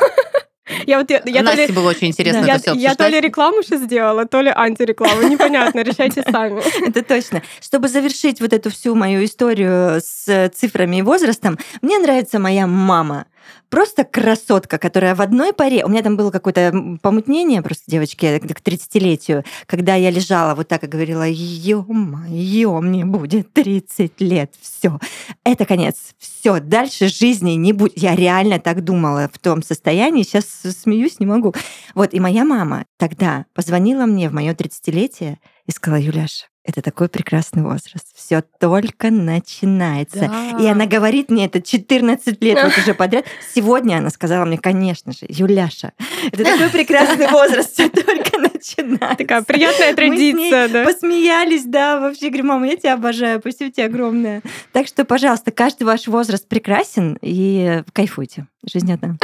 Я 0.87 0.99
вот 0.99 1.11
я, 1.11 1.21
я 1.25 1.43
Насте 1.43 1.67
ли, 1.67 1.73
было 1.73 1.89
очень 1.89 2.07
интересно 2.07 2.41
да. 2.41 2.55
это 2.55 2.71
все 2.71 2.73
Я 2.73 2.95
то 2.95 3.07
ли 3.07 3.19
рекламу 3.21 3.61
сейчас 3.61 3.81
сделала, 3.81 4.25
то 4.25 4.41
ли 4.41 4.51
антирекламу. 4.55 5.27
Непонятно, 5.27 5.81
решайте 5.81 6.23
сами. 6.23 6.61
Это 6.87 7.03
точно. 7.03 7.43
Чтобы 7.61 7.87
завершить 7.87 8.41
вот 8.41 8.51
эту 8.51 8.71
всю 8.71 8.95
мою 8.95 9.23
историю 9.23 10.01
с 10.01 10.49
цифрами 10.55 10.97
и 10.97 11.01
возрастом, 11.01 11.59
мне 11.81 11.99
нравится 11.99 12.39
моя 12.39 12.65
мама 12.65 13.25
просто 13.69 14.03
красотка, 14.03 14.77
которая 14.77 15.15
в 15.15 15.21
одной 15.21 15.53
паре... 15.53 15.83
У 15.85 15.89
меня 15.89 16.01
там 16.01 16.17
было 16.17 16.31
какое-то 16.31 16.97
помутнение 17.01 17.61
просто 17.61 17.83
девочки 17.87 18.39
к 18.39 18.61
30-летию, 18.61 19.43
когда 19.65 19.95
я 19.95 20.09
лежала 20.09 20.55
вот 20.55 20.67
так 20.67 20.83
и 20.83 20.87
говорила, 20.87 21.25
ё-моё, 21.27 22.81
мне 22.81 23.05
будет 23.05 23.53
30 23.53 24.21
лет, 24.21 24.53
все, 24.59 24.99
это 25.43 25.65
конец, 25.65 26.13
все, 26.17 26.59
дальше 26.59 27.07
жизни 27.07 27.51
не 27.51 27.73
будет. 27.73 27.97
Я 27.97 28.15
реально 28.15 28.59
так 28.59 28.83
думала 28.83 29.29
в 29.31 29.39
том 29.39 29.63
состоянии, 29.63 30.23
сейчас 30.23 30.45
смеюсь, 30.81 31.19
не 31.19 31.25
могу. 31.25 31.53
Вот, 31.93 32.13
и 32.13 32.19
моя 32.19 32.45
мама 32.45 32.85
тогда 32.97 33.45
позвонила 33.53 34.05
мне 34.05 34.29
в 34.29 34.33
мое 34.33 34.53
30-летие 34.53 35.37
и 35.65 35.71
сказала, 35.71 35.99
Юляш, 35.99 36.49
это 36.65 36.81
такой 36.81 37.09
прекрасный 37.09 37.61
возраст. 37.61 38.07
Все 38.15 38.41
только 38.59 39.11
начинается. 39.11 40.31
Да. 40.31 40.57
И 40.59 40.65
она 40.65 40.87
говорит 40.87 41.29
мне 41.29 41.45
это 41.45 41.61
14 41.61 42.41
лет 42.41 42.63
вот 42.63 42.77
уже 42.77 42.93
подряд. 42.93 43.25
Сегодня 43.53 43.97
она 43.97 44.09
сказала 44.09 44.45
мне, 44.45 44.57
конечно 44.57 45.11
же, 45.11 45.25
Юляша, 45.29 45.93
это 46.31 46.43
такой 46.43 46.69
прекрасный 46.69 47.27
возраст, 47.27 47.73
все 47.73 47.89
только 47.89 48.39
начинается. 48.39 49.15
Такая 49.15 49.43
приятная 49.43 49.93
традиция, 49.93 50.67
да. 50.69 50.85
Посмеялись, 50.85 51.65
да, 51.65 51.99
вообще 51.99 52.29
говорю, 52.29 52.45
мама, 52.45 52.67
я 52.67 52.75
тебя 52.77 52.93
обожаю, 52.95 53.39
спасибо 53.39 53.71
тебе 53.71 53.85
огромное. 53.85 54.41
Так 54.71 54.87
что, 54.87 55.05
пожалуйста, 55.05 55.51
каждый 55.51 55.83
ваш 55.83 56.07
возраст 56.07 56.47
прекрасен 56.47 57.17
и 57.21 57.83
кайфуйте. 57.93 58.47
Жизнь 58.67 58.91
одна. 58.91 59.17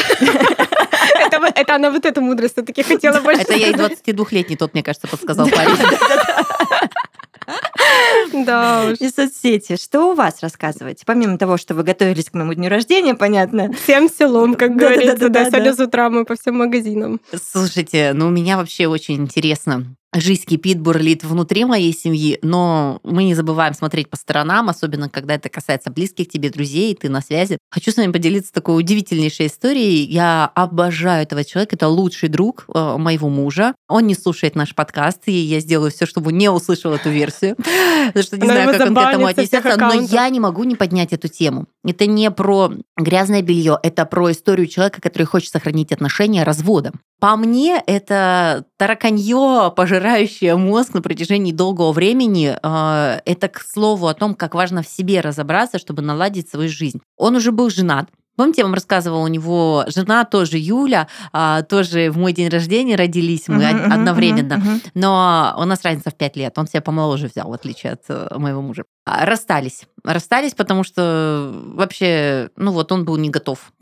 Это, 1.19 1.51
это 1.55 1.75
она 1.75 1.91
вот 1.91 2.05
эту 2.05 2.21
мудрость 2.21 2.53
все-таки 2.53 2.83
хотела 2.83 3.21
больше. 3.21 3.41
Это 3.41 3.53
я 3.53 3.69
и 3.69 3.73
22-летний 3.73 4.55
тот, 4.57 4.73
мне 4.73 4.83
кажется, 4.83 5.07
подсказал 5.07 5.47
парень. 5.47 5.77
Да 8.45 8.91
уж. 8.91 8.99
И 8.99 9.09
соцсети. 9.09 9.75
Что 9.75 10.11
у 10.11 10.15
вас 10.15 10.41
рассказываете? 10.41 11.03
Помимо 11.05 11.37
того, 11.37 11.57
что 11.57 11.73
вы 11.73 11.83
готовились 11.83 12.29
к 12.29 12.33
моему 12.33 12.53
дню 12.53 12.69
рождения, 12.69 13.15
понятно. 13.15 13.71
Всем 13.73 14.09
селом, 14.09 14.55
как 14.55 14.75
говорится. 14.75 15.29
Да, 15.29 15.45
сегодня 15.45 15.73
с 15.73 15.79
утра 15.79 16.09
мы 16.09 16.25
по 16.25 16.35
всем 16.35 16.57
магазинам. 16.57 17.19
Слушайте, 17.33 18.11
ну 18.13 18.27
у 18.27 18.31
меня 18.31 18.57
вообще 18.57 18.87
очень 18.87 19.15
интересно 19.15 19.95
жизнь 20.13 20.43
кипит, 20.45 20.79
бурлит 20.79 21.23
внутри 21.23 21.65
моей 21.65 21.93
семьи, 21.93 22.37
но 22.41 22.99
мы 23.03 23.23
не 23.23 23.35
забываем 23.35 23.73
смотреть 23.73 24.09
по 24.09 24.17
сторонам, 24.17 24.69
особенно 24.69 25.09
когда 25.09 25.35
это 25.35 25.49
касается 25.49 25.89
близких 25.89 26.27
тебе 26.27 26.49
друзей, 26.49 26.95
ты 26.95 27.09
на 27.09 27.21
связи. 27.21 27.57
Хочу 27.69 27.91
с 27.91 27.97
вами 27.97 28.11
поделиться 28.11 28.51
такой 28.51 28.77
удивительнейшей 28.77 29.47
историей. 29.47 30.05
Я 30.05 30.51
обожаю 30.53 31.23
этого 31.23 31.45
человека, 31.45 31.75
это 31.75 31.87
лучший 31.87 32.29
друг 32.29 32.65
э, 32.73 32.97
моего 32.97 33.29
мужа. 33.29 33.73
Он 33.87 34.05
не 34.05 34.15
слушает 34.15 34.55
наш 34.55 34.75
подкаст, 34.75 35.21
и 35.27 35.31
я 35.31 35.59
сделаю 35.59 35.91
все, 35.91 36.05
чтобы 36.05 36.33
не 36.33 36.49
услышал 36.49 36.93
эту 36.93 37.09
версию, 37.09 37.55
потому 38.07 38.23
что 38.23 38.37
не 38.37 38.45
знаю, 38.45 38.71
как 38.71 38.87
он 38.87 38.95
к 38.95 38.99
этому 38.99 39.25
отнесется, 39.27 39.77
но 39.77 39.93
я 39.93 40.27
не 40.29 40.39
могу 40.39 40.63
не 40.63 40.75
поднять 40.75 41.13
эту 41.13 41.29
тему. 41.29 41.67
Это 41.85 42.05
не 42.05 42.29
про 42.31 42.73
грязное 42.97 43.41
белье, 43.41 43.79
это 43.81 44.05
про 44.05 44.31
историю 44.31 44.67
человека, 44.67 45.01
который 45.01 45.23
хочет 45.23 45.51
сохранить 45.51 45.91
отношения 45.91 46.43
разводом. 46.43 46.99
По 47.21 47.35
мне, 47.35 47.79
это 47.85 48.65
тараканье, 48.77 49.71
пожирающее 49.75 50.55
мозг 50.55 50.95
на 50.95 51.03
протяжении 51.03 51.51
долгого 51.51 51.91
времени. 51.91 52.57
А, 52.63 53.21
это 53.25 53.47
к 53.47 53.61
слову 53.61 54.07
о 54.07 54.15
том, 54.15 54.33
как 54.33 54.55
важно 54.55 54.81
в 54.81 54.87
себе 54.87 55.21
разобраться, 55.21 55.77
чтобы 55.77 56.01
наладить 56.01 56.49
свою 56.49 56.67
жизнь. 56.67 56.99
Он 57.17 57.35
уже 57.35 57.51
был 57.51 57.69
женат, 57.69 58.09
Помните, 58.37 58.61
я 58.61 58.65
вам 58.65 58.73
рассказывала, 58.73 59.19
у 59.19 59.27
него 59.27 59.83
жена 59.87 60.23
тоже 60.23 60.57
Юля, 60.57 61.07
а, 61.33 61.63
тоже 61.63 62.09
в 62.09 62.17
мой 62.17 62.31
день 62.31 62.47
рождения 62.47 62.95
родились 62.95 63.47
мы 63.47 63.61
uh-huh, 63.61 63.93
одновременно, 63.93 64.53
uh-huh. 64.53 64.81
но 64.93 65.53
у 65.59 65.65
нас 65.65 65.83
разница 65.83 66.11
в 66.11 66.15
5 66.15 66.37
лет, 66.37 66.57
он 66.57 66.65
себя 66.65 66.81
помоложе 66.81 67.27
взял, 67.27 67.49
в 67.49 67.53
отличие 67.53 67.91
от 67.91 68.03
э, 68.07 68.29
моего 68.37 68.61
мужа. 68.61 68.85
А, 69.05 69.25
расстались. 69.25 69.85
Расстались, 70.03 70.53
потому 70.53 70.83
что 70.83 71.51
вообще, 71.53 72.49
ну 72.55 72.71
вот 72.71 72.91
он 72.91 73.03
был 73.03 73.17
не 73.17 73.29
готов 73.29 73.73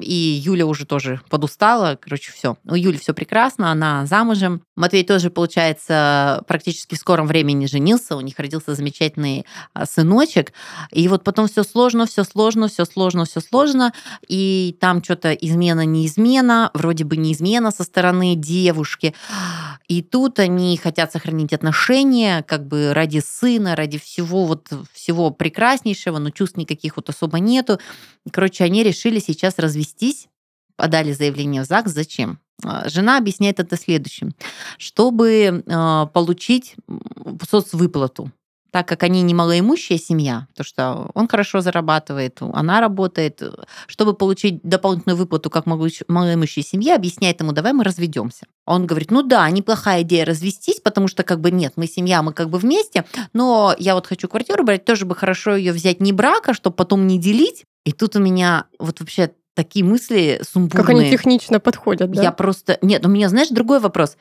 и 0.00 0.40
Юля 0.44 0.66
уже 0.66 0.86
тоже 0.86 1.20
подустала. 1.28 1.98
Короче, 2.00 2.32
все. 2.32 2.56
У 2.64 2.74
Юли 2.74 2.98
все 2.98 3.14
прекрасно, 3.14 3.70
она 3.70 4.06
замужем. 4.06 4.62
Матвей 4.76 5.04
тоже, 5.04 5.30
получается, 5.30 6.42
практически 6.46 6.94
в 6.94 6.98
скором 6.98 7.26
времени 7.26 7.66
женился. 7.66 8.16
У 8.16 8.20
них 8.20 8.38
родился 8.38 8.74
замечательный 8.74 9.44
а, 9.74 9.86
сыночек. 9.86 10.52
И 10.90 11.06
вот 11.08 11.24
потом 11.24 11.48
все 11.48 11.62
сложно, 11.62 12.06
все 12.06 12.24
сложно, 12.24 12.68
все 12.68 12.84
сложно, 12.84 13.24
все 13.24 13.40
сложно. 13.40 13.92
И 14.28 14.76
там 14.80 15.02
что-то 15.02 15.32
измена, 15.32 15.84
не 15.84 16.06
измена, 16.06 16.70
вроде 16.74 17.04
бы 17.04 17.16
не 17.16 17.32
измена 17.32 17.70
со 17.70 17.84
стороны 17.84 18.34
девушки. 18.34 19.14
И 19.92 20.00
тут 20.00 20.38
они 20.38 20.78
хотят 20.78 21.12
сохранить 21.12 21.52
отношения, 21.52 22.42
как 22.44 22.66
бы 22.66 22.94
ради 22.94 23.18
сына, 23.18 23.76
ради 23.76 23.98
всего 23.98 24.46
вот 24.46 24.68
всего 24.94 25.30
прекраснейшего, 25.30 26.16
но 26.16 26.30
чувств 26.30 26.56
никаких 26.56 26.96
вот 26.96 27.10
особо 27.10 27.38
нету. 27.40 27.78
Короче, 28.30 28.64
они 28.64 28.82
решили 28.82 29.18
сейчас 29.18 29.58
развестись, 29.58 30.28
подали 30.76 31.12
заявление 31.12 31.60
в 31.60 31.66
ЗАГС. 31.66 31.92
Зачем? 31.92 32.38
А, 32.64 32.88
жена 32.88 33.18
объясняет 33.18 33.60
это 33.60 33.76
следующим. 33.76 34.34
Чтобы 34.78 35.62
а, 35.68 36.06
получить 36.06 36.74
соцвыплату, 37.46 38.32
так 38.72 38.88
как 38.88 39.02
они 39.02 39.20
не 39.22 39.34
малоимущая 39.34 39.98
семья, 39.98 40.48
то 40.56 40.64
что 40.64 41.10
он 41.12 41.28
хорошо 41.28 41.60
зарабатывает, 41.60 42.38
она 42.40 42.80
работает, 42.80 43.42
чтобы 43.86 44.14
получить 44.14 44.60
дополнительную 44.62 45.16
выплату 45.16 45.50
как 45.50 45.66
малоимущая 45.66 46.64
семья, 46.64 46.96
объясняет 46.96 47.38
ему, 47.40 47.52
давай 47.52 47.74
мы 47.74 47.84
разведемся. 47.84 48.46
Он 48.64 48.86
говорит, 48.86 49.10
ну 49.10 49.22
да, 49.22 49.48
неплохая 49.50 50.02
идея 50.02 50.24
развестись, 50.24 50.80
потому 50.80 51.06
что 51.06 51.22
как 51.22 51.40
бы 51.40 51.50
нет, 51.50 51.74
мы 51.76 51.86
семья, 51.86 52.22
мы 52.22 52.32
как 52.32 52.48
бы 52.48 52.58
вместе, 52.58 53.04
но 53.34 53.74
я 53.78 53.94
вот 53.94 54.06
хочу 54.06 54.26
квартиру 54.26 54.64
брать, 54.64 54.86
тоже 54.86 55.04
бы 55.04 55.14
хорошо 55.14 55.54
ее 55.54 55.72
взять 55.72 56.00
не 56.00 56.12
брака, 56.12 56.54
чтобы 56.54 56.74
потом 56.74 57.06
не 57.06 57.20
делить. 57.20 57.66
И 57.84 57.92
тут 57.92 58.16
у 58.16 58.20
меня 58.20 58.64
вот 58.78 59.00
вообще 59.00 59.32
такие 59.54 59.84
мысли 59.84 60.40
сумбурные. 60.48 60.86
Как 60.86 60.88
они 60.88 61.10
технично 61.10 61.60
подходят, 61.60 62.10
да? 62.10 62.22
Я 62.22 62.32
просто... 62.32 62.78
Нет, 62.80 63.04
у 63.04 63.10
меня, 63.10 63.28
знаешь, 63.28 63.48
другой 63.48 63.80
вопрос. 63.80 64.16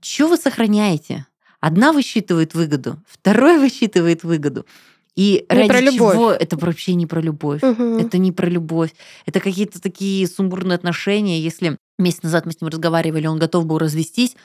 Чего 0.00 0.30
вы 0.30 0.36
сохраняете? 0.36 1.26
Одна 1.64 1.92
высчитывает 1.92 2.52
выгоду, 2.52 2.98
второй 3.06 3.58
высчитывает 3.64 4.22
выгоду. 4.22 4.66
И 5.16 5.46
не 5.48 5.56
ради 5.56 5.68
про 5.68 5.80
любовь. 5.80 6.12
чего 6.14 6.30
это 6.30 6.58
вообще 6.58 6.94
не 6.94 7.06
про 7.06 7.22
любовь. 7.22 7.62
Угу. 7.62 8.00
Это 8.00 8.18
не 8.18 8.32
про 8.32 8.48
любовь. 8.50 8.90
Это 9.24 9.40
какие-то 9.40 9.80
такие 9.80 10.26
сумбурные 10.26 10.76
отношения. 10.76 11.40
Если 11.40 11.78
месяц 11.98 12.22
назад 12.22 12.44
мы 12.44 12.52
с 12.52 12.60
ним 12.60 12.68
разговаривали, 12.68 13.26
он 13.28 13.38
готов 13.38 13.64
был 13.64 13.78
развестись, 13.78 14.36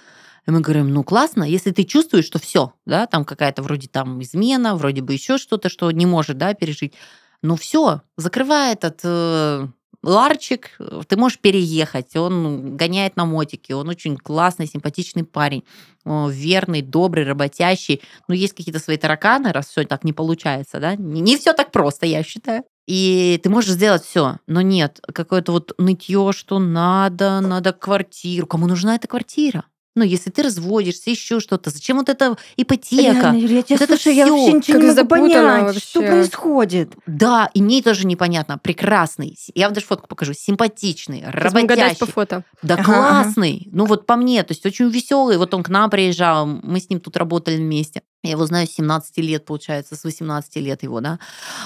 и 0.48 0.52
мы 0.52 0.62
говорим, 0.62 0.94
ну 0.94 1.04
классно, 1.04 1.44
если 1.44 1.72
ты 1.72 1.84
чувствуешь, 1.84 2.24
что 2.24 2.40
все, 2.40 2.72
да, 2.86 3.06
там 3.06 3.26
какая-то 3.26 3.64
вроде 3.64 3.90
там 3.90 4.22
измена, 4.22 4.78
вроде 4.78 5.02
бы 5.02 5.12
еще 5.12 5.38
что-то, 5.38 5.68
что 5.68 5.92
не 5.92 6.06
может, 6.06 6.38
да, 6.38 6.54
пережить, 6.54 6.94
ну 7.42 7.58
все, 7.58 8.02
закрывай 8.16 8.72
этот 8.72 9.02
э, 9.04 9.68
Ларчик, 10.01 10.77
ты 11.08 11.18
можешь 11.18 11.39
переехать, 11.39 12.15
он 12.15 12.77
гоняет 12.77 13.18
на 13.18 13.25
мотике, 13.25 13.75
он 13.75 13.89
очень 13.89 14.15
классный, 14.15 14.65
симпатичный 14.65 15.25
парень, 15.25 15.63
верный, 16.06 16.82
добрый, 16.82 17.25
работящий. 17.25 18.01
Но 18.27 18.34
есть 18.34 18.53
какие-то 18.53 18.79
свои 18.79 18.98
тараканы, 18.98 19.51
раз 19.51 19.68
все 19.68 19.84
так 19.84 20.06
не 20.06 20.13
получается, 20.13 20.79
да? 20.79 20.96
Не 20.96 21.36
все 21.36 21.53
так 21.53 21.72
просто, 21.72 22.06
я 22.06 22.24
считаю. 22.24 22.63
И 22.88 23.39
ты 23.44 23.50
можешь 23.50 23.72
сделать 23.72 24.03
все, 24.03 24.38
но 24.48 24.62
нет, 24.62 25.00
какое-то 25.13 25.51
вот 25.51 25.74
нытье, 25.77 26.32
что 26.34 26.60
надо, 26.60 27.39
надо 27.41 27.74
квартиру. 27.74 28.48
Кому 28.48 28.68
нужна 28.68 28.96
эта 28.96 29.08
квартира? 29.08 29.65
Ну, 29.96 30.03
если 30.03 30.29
ты 30.29 30.43
разводишься, 30.43 31.10
еще 31.10 31.39
что-то, 31.39 31.72
зачем 31.72 31.98
вот 31.98 32.10
эта 32.10 32.38
ипотека? 32.58 33.31
Реально, 33.31 33.38
я 33.38 33.63
тебя 33.63 33.77
вот 33.79 33.89
слушаю, 33.89 34.00
это 34.00 34.10
я 34.12 34.27
вообще 34.27 34.53
ничего 34.53 34.79
как 34.79 34.84
не 34.84 34.96
могу 34.96 35.08
понять, 35.08 35.63
вообще. 35.63 35.79
что 35.79 36.01
происходит. 36.01 36.93
Да, 37.08 37.50
и 37.53 37.62
мне 37.62 37.81
тоже 37.81 38.05
непонятно. 38.05 38.60
Прекрасный. 38.60 39.36
Я 39.55 39.65
вам 39.65 39.74
даже 39.74 39.88
фотку 39.88 40.08
покажу. 40.08 40.34
Симпатичный, 40.34 41.24
работящий. 41.25 41.98
по 41.98 42.05
фото. 42.05 42.43
Да, 42.62 42.75
ага, 42.75 42.84
классный. 42.84 43.63
Ага. 43.65 43.77
Ну, 43.77 43.86
вот 43.86 44.05
по 44.05 44.15
мне, 44.15 44.43
то 44.43 44.51
есть 44.53 44.65
очень 44.65 44.89
веселый. 44.89 45.38
Вот 45.38 45.53
он 45.53 45.63
к 45.63 45.69
нам 45.69 45.89
приезжал, 45.89 46.46
мы 46.46 46.79
с 46.79 46.89
ним 46.89 47.00
тут 47.00 47.17
работали 47.17 47.58
вместе. 47.58 48.03
Я 48.24 48.31
его 48.31 48.46
знаю 48.46 48.67
с 48.67 48.72
17 48.72 49.17
лет, 49.17 49.46
получается, 49.46 49.96
с 49.96 50.03
18 50.03 50.55
лет 50.58 50.84
его, 50.84 51.01
да. 51.01 51.19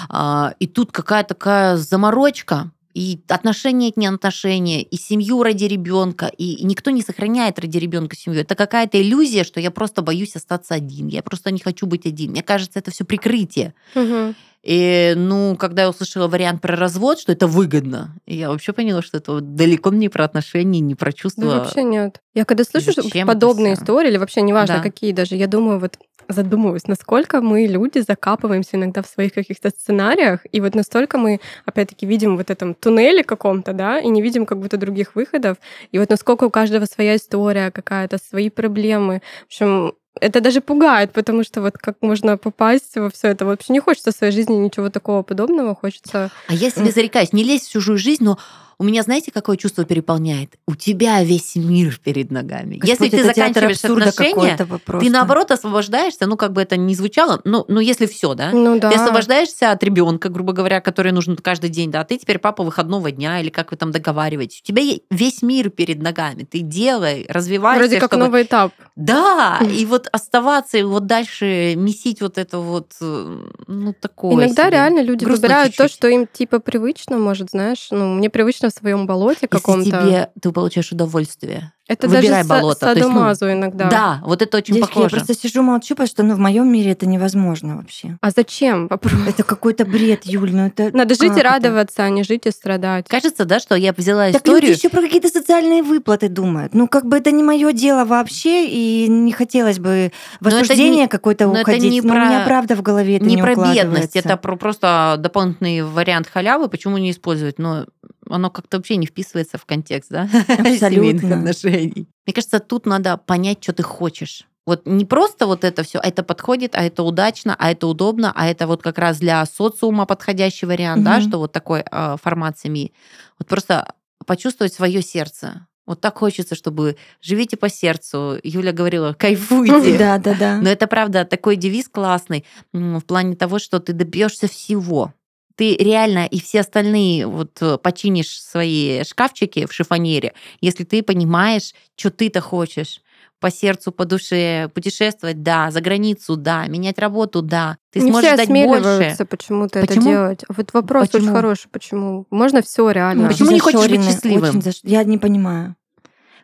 А, 0.08 0.54
и 0.58 0.66
тут 0.66 0.92
какая-то 0.92 1.34
такая 1.34 1.76
заморочка, 1.76 2.70
и 2.94 3.20
отношения 3.28 3.92
к 3.92 3.96
неотношения, 3.96 4.82
и 4.82 4.96
семью 4.96 5.42
ради 5.42 5.64
ребенка, 5.64 6.26
и 6.26 6.64
никто 6.64 6.90
не 6.90 7.02
сохраняет 7.02 7.58
ради 7.58 7.76
ребенка 7.78 8.16
семью. 8.16 8.40
Это 8.40 8.54
какая-то 8.54 9.00
иллюзия, 9.02 9.44
что 9.44 9.60
я 9.60 9.70
просто 9.70 10.00
боюсь 10.02 10.36
остаться 10.36 10.74
один, 10.74 11.08
я 11.08 11.22
просто 11.22 11.50
не 11.50 11.58
хочу 11.58 11.86
быть 11.86 12.06
один. 12.06 12.30
Мне 12.30 12.42
кажется, 12.42 12.78
это 12.78 12.90
все 12.90 13.04
прикрытие. 13.04 13.74
Угу. 13.94 14.34
И, 14.64 15.12
ну, 15.14 15.56
когда 15.58 15.82
я 15.82 15.90
услышала 15.90 16.26
вариант 16.26 16.62
про 16.62 16.74
развод, 16.74 17.20
что 17.20 17.32
это 17.32 17.46
выгодно, 17.46 18.16
я 18.26 18.48
вообще 18.48 18.72
поняла, 18.72 19.02
что 19.02 19.18
это 19.18 19.40
далеко 19.40 19.90
не 19.90 20.08
про 20.08 20.24
отношения, 20.24 20.80
не 20.80 20.94
про 20.94 21.12
чувства. 21.12 21.44
Да, 21.44 21.58
вообще 21.58 21.82
нет. 21.82 22.22
Я 22.32 22.46
когда 22.46 22.64
слышу 22.64 22.92
подобные 23.26 23.74
истории, 23.74 24.08
или 24.08 24.16
вообще 24.16 24.40
неважно 24.40 24.76
да. 24.76 24.82
какие 24.82 25.12
даже, 25.12 25.36
я 25.36 25.46
думаю, 25.48 25.78
вот 25.78 25.98
задумываюсь, 26.28 26.86
насколько 26.86 27.42
мы, 27.42 27.66
люди, 27.66 27.98
закапываемся 27.98 28.76
иногда 28.76 29.02
в 29.02 29.06
своих 29.06 29.34
каких-то 29.34 29.68
сценариях, 29.68 30.40
и 30.50 30.62
вот 30.62 30.74
настолько 30.74 31.18
мы, 31.18 31.40
опять-таки, 31.66 32.06
видим 32.06 32.38
вот 32.38 32.48
этом 32.48 32.74
туннеле 32.74 33.22
каком-то, 33.22 33.74
да, 33.74 34.00
и 34.00 34.08
не 34.08 34.22
видим 34.22 34.46
как 34.46 34.58
будто 34.60 34.78
других 34.78 35.14
выходов, 35.14 35.58
и 35.92 35.98
вот 35.98 36.08
насколько 36.08 36.44
у 36.44 36.50
каждого 36.50 36.86
своя 36.86 37.16
история 37.16 37.70
какая-то, 37.70 38.18
свои 38.18 38.48
проблемы. 38.48 39.20
В 39.42 39.46
общем, 39.46 39.92
это 40.20 40.40
даже 40.40 40.60
пугает, 40.60 41.12
потому 41.12 41.44
что 41.44 41.60
вот 41.60 41.76
как 41.76 41.96
можно 42.00 42.36
попасть 42.36 42.96
во 42.96 43.10
все 43.10 43.28
это. 43.28 43.44
Вообще 43.44 43.72
не 43.72 43.80
хочется 43.80 44.12
в 44.12 44.16
своей 44.16 44.32
жизни 44.32 44.54
ничего 44.54 44.88
такого 44.90 45.22
подобного, 45.22 45.74
хочется... 45.74 46.30
А 46.48 46.54
я 46.54 46.70
себе 46.70 46.90
зарекаюсь, 46.90 47.32
не 47.32 47.44
лезь 47.44 47.66
в 47.66 47.72
чужую 47.72 47.98
жизнь, 47.98 48.24
но 48.24 48.38
у 48.78 48.84
меня, 48.84 49.02
знаете, 49.02 49.30
какое 49.30 49.56
чувство 49.56 49.84
переполняет? 49.84 50.54
У 50.66 50.74
тебя 50.74 51.22
весь 51.22 51.56
мир 51.56 51.98
перед 52.02 52.30
ногами. 52.30 52.76
Господи, 52.76 53.14
если 53.14 53.16
ты 53.16 53.24
заканчиваешь 53.24 53.84
отношения, 53.84 54.56
ты 55.00 55.10
наоборот 55.10 55.50
освобождаешься, 55.50 56.26
ну 56.26 56.36
как 56.36 56.52
бы 56.52 56.62
это 56.62 56.76
ни 56.76 56.94
звучало, 56.94 57.40
ну, 57.44 57.64
ну 57.68 57.80
если 57.80 58.06
все, 58.06 58.34
да? 58.34 58.50
Ну, 58.52 58.78
да. 58.78 58.90
Ты 58.90 58.96
освобождаешься 58.96 59.70
от 59.70 59.82
ребенка, 59.82 60.28
грубо 60.28 60.52
говоря, 60.52 60.80
который 60.80 61.12
нужен 61.12 61.36
каждый 61.36 61.70
день, 61.70 61.90
да, 61.90 62.00
а 62.00 62.04
ты 62.04 62.18
теперь 62.18 62.38
папа 62.38 62.62
выходного 62.62 63.10
дня 63.10 63.40
или 63.40 63.50
как 63.50 63.70
вы 63.70 63.76
там 63.76 63.92
договариваетесь. 63.92 64.60
У 64.62 64.66
тебя 64.66 64.82
весь 65.10 65.42
мир 65.42 65.70
перед 65.70 66.02
ногами. 66.02 66.44
Ты 66.44 66.60
делай, 66.60 67.26
развивайся. 67.28 67.78
Вроде 67.78 68.00
как 68.00 68.10
чтобы... 68.10 68.24
новый 68.24 68.42
этап. 68.42 68.72
Да, 68.96 69.60
и 69.60 69.84
вот 69.86 70.08
оставаться, 70.12 70.78
и 70.78 70.82
вот 70.82 71.06
дальше 71.06 71.74
месить 71.76 72.20
вот 72.20 72.38
это 72.38 72.58
вот, 72.58 72.92
э, 73.00 73.38
ну 73.66 73.92
такое 73.92 74.34
Иногда 74.34 74.64
себе. 74.64 74.70
реально 74.70 75.00
люди 75.00 75.24
Грустно 75.24 75.42
выбирают 75.42 75.72
чуть-чуть. 75.72 75.90
то, 75.90 75.92
что 75.92 76.08
им 76.08 76.26
типа 76.26 76.60
привычно, 76.60 77.18
может, 77.18 77.50
знаешь, 77.50 77.88
ну 77.90 78.14
мне 78.14 78.30
привычно 78.30 78.63
в 78.70 78.72
своем 78.72 79.06
болоте 79.06 79.48
каком-то. 79.48 79.84
Если 79.84 79.90
тебе 79.90 80.30
ты 80.40 80.52
получаешь 80.52 80.92
удовольствие. 80.92 81.72
Это 81.86 82.08
Выбирай 82.08 82.44
даже 82.44 82.48
болото. 82.48 82.80
садомазу 82.80 83.28
есть, 83.30 83.40
ну, 83.42 83.52
иногда. 83.52 83.88
Да, 83.90 84.20
вот 84.24 84.40
это 84.40 84.56
очень 84.56 84.74
Девочки, 84.74 84.94
похоже. 84.94 85.16
Я 85.16 85.20
просто 85.20 85.34
сижу 85.38 85.62
молчу, 85.62 85.90
потому 85.90 86.06
что 86.06 86.22
ну, 86.22 86.34
в 86.34 86.38
моем 86.38 86.72
мире 86.72 86.92
это 86.92 87.04
невозможно 87.04 87.76
вообще. 87.76 88.16
А 88.22 88.30
зачем? 88.30 88.88
Попробуй. 88.88 89.28
Это 89.28 89.42
какой-то 89.42 89.84
бред, 89.84 90.24
Юль. 90.24 90.52
Ну 90.54 90.66
это 90.66 90.96
Надо 90.96 91.14
жить 91.14 91.36
и 91.36 91.42
радоваться, 91.42 91.96
это? 91.96 92.04
а 92.04 92.08
не 92.08 92.22
жить 92.22 92.46
и 92.46 92.50
страдать. 92.50 93.06
Кажется, 93.06 93.44
да, 93.44 93.60
что 93.60 93.74
я 93.74 93.92
взяла 93.92 94.28
так 94.32 94.36
историю... 94.36 94.62
люди 94.62 94.78
еще 94.78 94.88
про 94.88 95.02
какие-то 95.02 95.28
социальные 95.28 95.82
выплаты 95.82 96.30
думают. 96.30 96.72
Ну, 96.72 96.88
как 96.88 97.04
бы 97.04 97.18
это 97.18 97.30
не 97.32 97.42
мое 97.42 97.72
дело 97.72 98.06
вообще, 98.06 98.66
и 98.66 99.06
не 99.06 99.32
хотелось 99.32 99.78
бы 99.78 100.10
в 100.40 100.48
осуждение 100.48 101.06
какое-то 101.06 101.48
уходить. 101.48 101.84
Это 101.84 101.92
не 101.92 102.00
но 102.00 102.14
про... 102.14 102.22
у 102.22 102.24
меня 102.24 102.44
правда 102.46 102.76
в 102.76 102.82
голове 102.82 103.16
это 103.16 103.26
не, 103.26 103.36
не 103.36 103.42
про 103.42 103.56
бедность, 103.56 104.16
это 104.16 104.38
про 104.38 104.56
просто 104.56 105.16
дополнительный 105.18 105.82
вариант 105.82 106.28
халявы, 106.32 106.68
почему 106.68 106.96
не 106.96 107.10
использовать? 107.10 107.58
Но 107.58 107.84
оно 108.34 108.50
как-то 108.50 108.76
вообще 108.76 108.96
не 108.96 109.06
вписывается 109.06 109.58
в 109.58 109.64
контекст, 109.64 110.10
да? 110.10 110.28
Абсолютно. 110.48 111.38
отношений. 111.38 112.08
Мне 112.26 112.34
кажется, 112.34 112.60
тут 112.60 112.86
надо 112.86 113.16
понять, 113.16 113.62
что 113.62 113.72
ты 113.72 113.82
хочешь. 113.82 114.46
Вот 114.66 114.86
не 114.86 115.04
просто 115.04 115.46
вот 115.46 115.62
это 115.62 115.82
все, 115.82 115.98
а 115.98 116.08
это 116.08 116.22
подходит, 116.22 116.74
а 116.74 116.82
это 116.82 117.02
удачно, 117.02 117.54
а 117.58 117.70
это 117.70 117.86
удобно, 117.86 118.32
а 118.34 118.46
это 118.46 118.66
вот 118.66 118.82
как 118.82 118.98
раз 118.98 119.18
для 119.18 119.44
социума 119.44 120.06
подходящий 120.06 120.64
вариант, 120.66 121.00
угу. 121.00 121.04
да, 121.04 121.20
что 121.20 121.38
вот 121.38 121.52
такой 121.52 121.84
э, 121.90 122.16
формат 122.22 122.58
семьи. 122.58 122.92
Вот 123.38 123.46
просто 123.46 123.92
почувствовать 124.26 124.72
свое 124.72 125.02
сердце. 125.02 125.66
Вот 125.86 126.00
так 126.00 126.16
хочется, 126.16 126.54
чтобы 126.54 126.96
живите 127.20 127.58
по 127.58 127.68
сердцу. 127.68 128.38
Юля 128.42 128.72
говорила, 128.72 129.12
кайфуйте. 129.18 129.98
Да, 129.98 130.18
да, 130.18 130.34
да. 130.34 130.56
Но 130.56 130.70
это 130.70 130.86
правда 130.86 131.26
такой 131.26 131.56
девиз 131.56 131.88
классный 131.88 132.46
в 132.72 133.02
плане 133.02 133.36
того, 133.36 133.58
что 133.58 133.80
ты 133.80 133.92
добьешься 133.92 134.48
всего 134.48 135.12
ты 135.56 135.76
реально 135.76 136.26
и 136.26 136.40
все 136.40 136.60
остальные 136.60 137.26
вот 137.26 137.58
э, 137.60 137.78
починишь 137.78 138.40
свои 138.40 139.04
шкафчики 139.04 139.66
в 139.66 139.72
шифонере, 139.72 140.34
если 140.60 140.84
ты 140.84 141.02
понимаешь, 141.02 141.74
что 141.96 142.10
ты-то 142.10 142.40
хочешь 142.40 143.00
по 143.40 143.50
сердцу, 143.50 143.92
по 143.92 144.06
душе, 144.06 144.70
путешествовать, 144.74 145.42
да, 145.42 145.70
за 145.70 145.82
границу, 145.82 146.36
да, 146.36 146.66
менять 146.66 146.98
работу, 146.98 147.42
да. 147.42 147.76
Ты 147.92 148.00
Не 148.00 148.10
сможешь 148.10 148.30
все 148.30 148.36
дать 148.38 148.48
больше. 148.48 149.26
почему-то 149.26 149.80
почему? 149.80 150.00
это 150.00 150.10
делать. 150.10 150.44
Вот 150.48 150.72
вопрос 150.72 151.08
почему? 151.08 151.24
очень 151.24 151.34
хороший, 151.34 151.68
почему? 151.70 152.26
Можно 152.30 152.62
все 152.62 152.90
реально. 152.90 153.28
Почему 153.28 153.50
не 153.50 153.60
хочешь 153.60 153.86
быть 153.86 154.02
счастливым? 154.02 154.62
Заш... 154.62 154.80
Я 154.82 155.04
не 155.04 155.18
понимаю. 155.18 155.76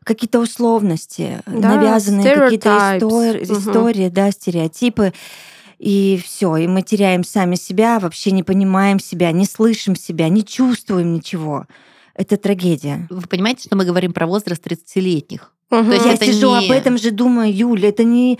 Какие-то 0.04 0.40
условности, 0.40 1.42
да, 1.46 1.76
навязанные 1.76 2.34
какие-то 2.34 2.98
истории, 2.98 3.44
угу. 3.44 3.60
истории, 3.60 4.08
да, 4.08 4.30
стереотипы 4.30 5.12
и 5.80 6.20
все, 6.22 6.58
и 6.58 6.66
мы 6.66 6.82
теряем 6.82 7.24
сами 7.24 7.54
себя, 7.54 7.98
вообще 8.00 8.32
не 8.32 8.42
понимаем 8.42 9.00
себя, 9.00 9.32
не 9.32 9.46
слышим 9.46 9.96
себя, 9.96 10.28
не 10.28 10.44
чувствуем 10.44 11.14
ничего. 11.14 11.64
Это 12.14 12.36
трагедия. 12.36 13.06
Вы 13.08 13.22
понимаете, 13.22 13.62
что 13.64 13.76
мы 13.76 13.86
говорим 13.86 14.12
про 14.12 14.26
возраст 14.26 14.62
30-летних? 14.66 15.54
Угу. 15.70 15.84
То 15.84 15.92
есть 15.92 16.04
я 16.04 16.16
сижу 16.16 16.50
не... 16.50 16.66
об 16.66 16.70
этом 16.70 16.98
же 16.98 17.12
думаю, 17.12 17.50
Юля, 17.50 17.88
это 17.88 18.04
не 18.04 18.38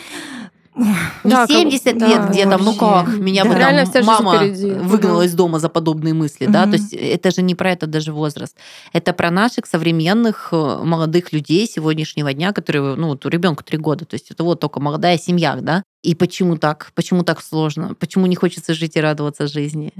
не 1.25 1.31
да, 1.31 1.47
70 1.47 1.85
как, 1.85 1.95
лет, 1.95 2.21
да, 2.21 2.29
где 2.29 2.45
там, 2.45 2.65
ну 2.65 2.75
как, 2.75 3.09
меня 3.09 3.45
да. 3.45 3.51
бы 3.51 3.91
там 3.93 4.05
мама 4.05 4.39
выгнала 4.83 5.23
из 5.23 5.35
дома 5.35 5.59
за 5.59 5.69
подобные 5.69 6.15
мысли, 6.15 6.45
угу. 6.45 6.53
да, 6.53 6.65
то 6.65 6.73
есть 6.73 6.93
это 6.93 7.31
же 7.31 7.43
не 7.43 7.55
про 7.55 7.73
это 7.73 7.87
даже 7.87 8.13
возраст, 8.13 8.57
это 8.93 9.13
про 9.13 9.31
наших 9.31 9.67
современных 9.67 10.49
э, 10.53 10.81
молодых 10.83 11.33
людей 11.33 11.67
сегодняшнего 11.67 12.33
дня, 12.33 12.53
которые, 12.53 12.95
ну 12.97 13.09
вот 13.09 13.25
у 13.27 13.29
ребенка 13.29 13.65
три 13.65 13.79
года, 13.79 14.05
то 14.05 14.15
есть 14.15 14.31
это 14.31 14.45
вот 14.45 14.61
только 14.61 14.81
молодая 14.81 15.19
семья, 15.19 15.57
да, 15.61 15.83
и 16.03 16.15
почему 16.15 16.57
так, 16.57 16.93
почему 16.95 17.25
так 17.25 17.43
сложно, 17.43 17.95
почему 17.99 18.27
не 18.27 18.37
хочется 18.37 18.75
жить 18.75 18.97
и 18.97 19.01
радоваться 19.01 19.47
жизни. 19.47 19.93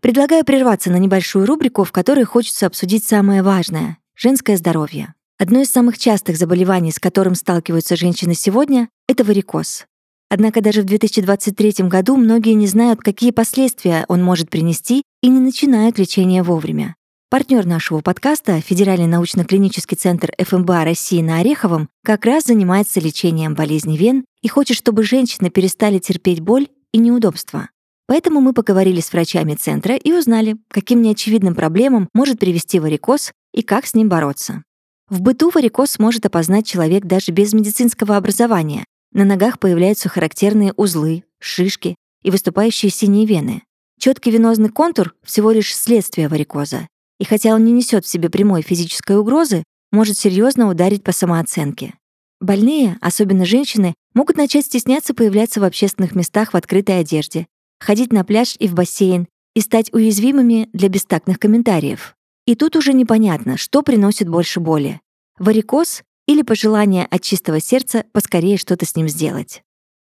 Предлагаю 0.00 0.44
прерваться 0.44 0.90
на 0.90 0.96
небольшую 0.96 1.46
рубрику, 1.46 1.84
в 1.84 1.92
которой 1.92 2.24
хочется 2.24 2.66
обсудить 2.66 3.04
самое 3.04 3.42
важное— 3.42 3.98
женское 4.16 4.56
здоровье. 4.56 5.14
Одно 5.40 5.60
из 5.60 5.70
самых 5.70 5.96
частых 5.96 6.36
заболеваний, 6.36 6.92
с 6.92 6.98
которым 6.98 7.34
сталкиваются 7.34 7.96
женщины 7.96 8.34
сегодня, 8.34 8.90
это 9.08 9.24
варикоз. 9.24 9.86
Однако 10.28 10.60
даже 10.60 10.82
в 10.82 10.84
2023 10.84 11.88
году 11.88 12.18
многие 12.18 12.52
не 12.52 12.66
знают, 12.66 13.00
какие 13.00 13.30
последствия 13.30 14.04
он 14.08 14.22
может 14.22 14.50
принести 14.50 15.02
и 15.22 15.28
не 15.28 15.40
начинают 15.40 15.98
лечение 15.98 16.42
вовремя. 16.42 16.94
Партнер 17.30 17.64
нашего 17.64 18.02
подкаста, 18.02 18.60
Федеральный 18.60 19.06
научно-клинический 19.06 19.96
центр 19.96 20.30
ФМБА 20.38 20.84
России 20.84 21.22
на 21.22 21.38
Ореховом, 21.38 21.88
как 22.04 22.26
раз 22.26 22.44
занимается 22.44 23.00
лечением 23.00 23.54
болезни 23.54 23.96
вен 23.96 24.26
и 24.42 24.48
хочет, 24.48 24.76
чтобы 24.76 25.04
женщины 25.04 25.48
перестали 25.48 25.98
терпеть 25.98 26.40
боль 26.40 26.68
и 26.92 26.98
неудобства. 26.98 27.70
Поэтому 28.06 28.42
мы 28.42 28.52
поговорили 28.52 29.00
с 29.00 29.10
врачами 29.10 29.54
центра 29.54 29.96
и 29.96 30.12
узнали, 30.12 30.58
каким 30.68 31.00
неочевидным 31.00 31.54
проблемам 31.54 32.10
может 32.12 32.38
привести 32.38 32.78
варикоз 32.78 33.32
и 33.54 33.62
как 33.62 33.86
с 33.86 33.94
ним 33.94 34.10
бороться. 34.10 34.64
В 35.10 35.22
быту 35.22 35.50
варикоз 35.50 35.98
может 35.98 36.24
опознать 36.24 36.64
человек 36.64 37.04
даже 37.04 37.32
без 37.32 37.52
медицинского 37.52 38.16
образования. 38.16 38.84
На 39.12 39.24
ногах 39.24 39.58
появляются 39.58 40.08
характерные 40.08 40.72
узлы, 40.76 41.24
шишки 41.40 41.96
и 42.22 42.30
выступающие 42.30 42.92
синие 42.92 43.26
вены. 43.26 43.64
Четкий 43.98 44.30
венозный 44.30 44.68
контур— 44.68 45.16
всего 45.24 45.50
лишь 45.50 45.74
следствие 45.74 46.28
варикоза. 46.28 46.86
И 47.18 47.24
хотя 47.24 47.56
он 47.56 47.64
не 47.64 47.72
несет 47.72 48.04
в 48.04 48.08
себе 48.08 48.30
прямой 48.30 48.62
физической 48.62 49.18
угрозы, 49.18 49.64
может 49.90 50.16
серьезно 50.16 50.68
ударить 50.68 51.02
по 51.02 51.10
самооценке. 51.10 51.94
Больные, 52.40 52.96
особенно 53.00 53.44
женщины, 53.44 53.94
могут 54.14 54.36
начать 54.36 54.66
стесняться 54.66 55.12
появляться 55.12 55.60
в 55.60 55.64
общественных 55.64 56.14
местах 56.14 56.52
в 56.52 56.56
открытой 56.56 57.00
одежде, 57.00 57.48
ходить 57.80 58.12
на 58.12 58.24
пляж 58.24 58.54
и 58.60 58.68
в 58.68 58.74
бассейн 58.74 59.26
и 59.56 59.60
стать 59.60 59.92
уязвимыми 59.92 60.70
для 60.72 60.88
бестактных 60.88 61.40
комментариев. 61.40 62.14
И 62.46 62.54
тут 62.54 62.76
уже 62.76 62.92
непонятно, 62.92 63.56
что 63.56 63.82
приносит 63.82 64.28
больше 64.28 64.60
боли. 64.60 65.00
Варикоз 65.38 66.02
или 66.26 66.42
пожелание 66.42 67.06
от 67.06 67.22
чистого 67.22 67.60
сердца 67.60 68.04
поскорее 68.12 68.56
что-то 68.56 68.86
с 68.86 68.96
ним 68.96 69.08
сделать. 69.08 69.62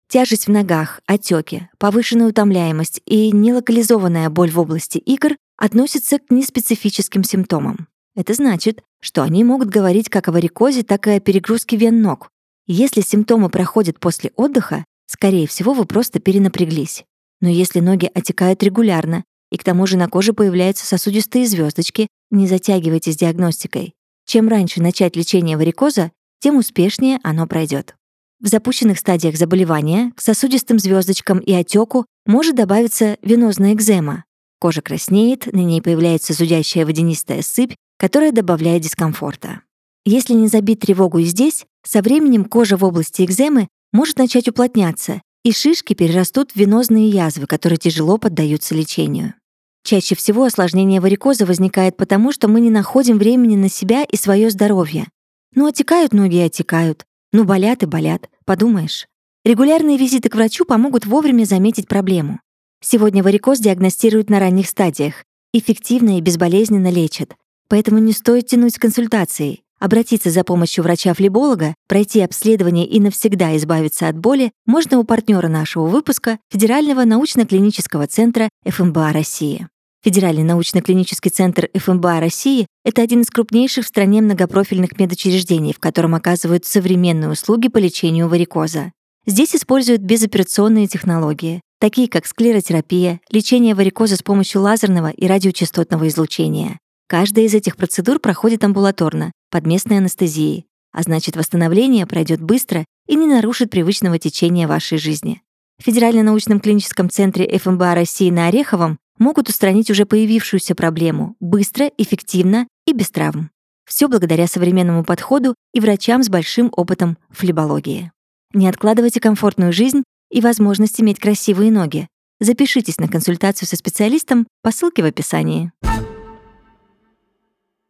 Тяжесть 0.07 0.47
в 0.47 0.51
ногах, 0.51 1.01
отеки, 1.07 1.67
повышенная 1.77 2.27
утомляемость 2.27 3.01
и 3.05 3.31
нелокализованная 3.31 4.29
боль 4.29 4.51
в 4.51 4.59
области 4.59 4.97
икр 4.97 5.35
относятся 5.57 6.19
к 6.19 6.29
неспецифическим 6.29 7.23
симптомам. 7.23 7.87
Это 8.15 8.33
значит, 8.33 8.83
что 9.01 9.23
они 9.23 9.43
могут 9.43 9.69
говорить 9.69 10.09
как 10.09 10.27
о 10.27 10.31
варикозе, 10.31 10.83
так 10.83 11.07
и 11.07 11.11
о 11.11 11.19
перегрузке 11.19 11.75
вен 11.75 12.01
ног. 12.01 12.29
Если 12.67 13.01
симптомы 13.01 13.49
проходят 13.49 13.99
после 13.99 14.31
отдыха, 14.35 14.85
скорее 15.05 15.47
всего, 15.47 15.73
вы 15.73 15.85
просто 15.85 16.19
перенапряглись. 16.19 17.03
Но 17.41 17.49
если 17.49 17.79
ноги 17.79 18.09
отекают 18.13 18.63
регулярно, 18.63 19.23
и 19.51 19.57
к 19.57 19.63
тому 19.63 19.87
же 19.87 19.97
на 19.97 20.07
коже 20.07 20.33
появляются 20.33 20.85
сосудистые 20.85 21.47
звездочки, 21.47 22.07
не 22.31 22.47
затягивайте 22.47 23.11
с 23.11 23.17
диагностикой. 23.17 23.93
Чем 24.25 24.47
раньше 24.47 24.81
начать 24.81 25.15
лечение 25.15 25.57
варикоза, 25.57 26.11
тем 26.39 26.57
успешнее 26.57 27.19
оно 27.23 27.47
пройдет. 27.47 27.95
В 28.41 28.47
запущенных 28.47 28.99
стадиях 28.99 29.37
заболевания 29.37 30.11
к 30.15 30.21
сосудистым 30.21 30.77
звездочкам 30.77 31.39
и 31.39 31.53
отеку 31.53 32.05
может 32.25 32.55
добавиться 32.55 33.17
венозная 33.21 33.73
экзема. 33.73 34.25
Кожа 34.59 34.81
краснеет, 34.81 35.51
на 35.53 35.59
ней 35.59 35.81
появляется 35.81 36.33
зудящая 36.33 36.85
водянистая 36.85 37.41
сыпь, 37.41 37.75
которая 37.97 38.31
добавляет 38.31 38.81
дискомфорта. 38.81 39.61
Если 40.05 40.33
не 40.33 40.47
забить 40.47 40.81
тревогу 40.81 41.19
и 41.19 41.23
здесь, 41.23 41.65
со 41.83 42.01
временем 42.01 42.45
кожа 42.45 42.77
в 42.77 42.83
области 42.83 43.23
экземы 43.23 43.67
может 43.93 44.17
начать 44.17 44.47
уплотняться, 44.47 45.21
и 45.45 45.51
шишки 45.51 45.93
перерастут 45.93 46.51
в 46.51 46.55
венозные 46.55 47.07
язвы, 47.07 47.45
которые 47.45 47.77
тяжело 47.77 48.17
поддаются 48.17 48.73
лечению. 48.73 49.35
Чаще 49.83 50.15
всего 50.15 50.43
осложнение 50.43 50.99
варикоза 50.99 51.45
возникает 51.45 51.95
потому, 51.97 52.31
что 52.31 52.47
мы 52.47 52.59
не 52.59 52.71
находим 52.71 53.19
времени 53.19 53.55
на 53.55 53.69
себя 53.69 54.03
и 54.03 54.17
свое 54.17 54.49
здоровье. 54.49 55.05
Ну, 55.53 55.67
отекают 55.67 56.13
ноги 56.13 56.37
и 56.37 56.41
отекают. 56.41 57.05
Ну, 57.31 57.43
болят 57.43 57.83
и 57.83 57.85
болят. 57.85 58.27
Подумаешь. 58.45 59.05
Регулярные 59.43 59.97
визиты 59.97 60.29
к 60.29 60.35
врачу 60.35 60.65
помогут 60.65 61.05
вовремя 61.05 61.45
заметить 61.45 61.87
проблему. 61.87 62.39
Сегодня 62.81 63.21
варикоз 63.21 63.59
диагностируют 63.59 64.31
на 64.31 64.39
ранних 64.39 64.67
стадиях, 64.67 65.23
эффективно 65.53 66.17
и 66.17 66.21
безболезненно 66.21 66.89
лечат. 66.89 67.35
Поэтому 67.69 67.99
не 67.99 68.13
стоит 68.13 68.47
тянуть 68.47 68.73
с 68.73 68.79
консультацией. 68.79 69.61
Обратиться 69.85 70.31
за 70.31 70.43
помощью 70.43 70.83
врача-флеболога, 70.83 71.75
пройти 71.87 72.21
обследование 72.21 72.87
и 72.87 72.99
навсегда 72.99 73.55
избавиться 73.55 74.07
от 74.07 74.17
боли 74.17 74.51
можно 74.65 74.97
у 74.97 75.03
партнера 75.03 75.47
нашего 75.47 75.85
выпуска 75.85 76.39
Федерального 76.49 77.03
научно-клинического 77.03 78.07
центра 78.07 78.49
ФМБА 78.67 79.13
России. 79.13 79.67
Федеральный 80.03 80.41
научно-клинический 80.41 81.29
центр 81.29 81.69
ФМБА 81.75 82.19
России— 82.19 82.65
это 82.83 83.03
один 83.03 83.21
из 83.21 83.29
крупнейших 83.29 83.85
в 83.85 83.87
стране 83.87 84.23
многопрофильных 84.23 84.97
медучреждений, 84.97 85.71
в 85.71 85.77
котором 85.77 86.15
оказывают 86.15 86.65
современные 86.65 87.29
услуги 87.29 87.67
по 87.67 87.77
лечению 87.77 88.27
варикоза. 88.27 88.91
Здесь 89.27 89.55
используют 89.55 90.01
безоперационные 90.01 90.87
технологии, 90.87 91.61
такие 91.79 92.07
как 92.07 92.25
склеротерапия, 92.25 93.19
лечение 93.29 93.75
варикоза 93.75 94.15
с 94.15 94.23
помощью 94.23 94.61
лазерного 94.61 95.11
и 95.11 95.27
радиочастотного 95.27 96.07
излучения. 96.07 96.79
Каждая 97.07 97.45
из 97.45 97.53
этих 97.53 97.77
процедур 97.77 98.19
проходит 98.19 98.63
амбулаторно, 98.63 99.31
под 99.51 99.67
местной 99.67 99.97
анестезией, 99.97 100.65
а 100.91 101.03
значит, 101.03 101.35
восстановление 101.35 102.05
пройдет 102.07 102.41
быстро 102.41 102.85
и 103.07 103.15
не 103.15 103.27
нарушит 103.27 103.69
привычного 103.69 104.17
течения 104.17 104.67
вашей 104.67 104.97
жизни. 104.97 105.41
В 105.77 105.83
Федеральном 105.83 106.25
научном 106.25 106.59
клиническом 106.59 107.09
центре 107.09 107.57
ФМБА 107.57 107.95
России 107.95 108.29
на 108.29 108.47
Ореховом 108.47 108.97
могут 109.19 109.49
устранить 109.49 109.89
уже 109.89 110.05
появившуюся 110.05 110.73
проблему 110.73 111.35
быстро, 111.39 111.91
эффективно 111.97 112.67
и 112.87 112.93
без 112.93 113.11
травм. 113.11 113.51
Все 113.85 114.07
благодаря 114.07 114.47
современному 114.47 115.03
подходу 115.03 115.53
и 115.73 115.79
врачам 115.79 116.23
с 116.23 116.29
большим 116.29 116.71
опытом 116.75 117.17
флебологии. 117.29 118.11
Не 118.53 118.67
откладывайте 118.67 119.19
комфортную 119.19 119.73
жизнь 119.73 120.03
и 120.31 120.41
возможность 120.41 120.99
иметь 121.01 121.19
красивые 121.19 121.71
ноги. 121.71 122.07
Запишитесь 122.39 122.97
на 122.97 123.07
консультацию 123.07 123.67
со 123.67 123.75
специалистом 123.75 124.47
по 124.63 124.71
ссылке 124.71 125.03
в 125.03 125.05
описании. 125.05 125.71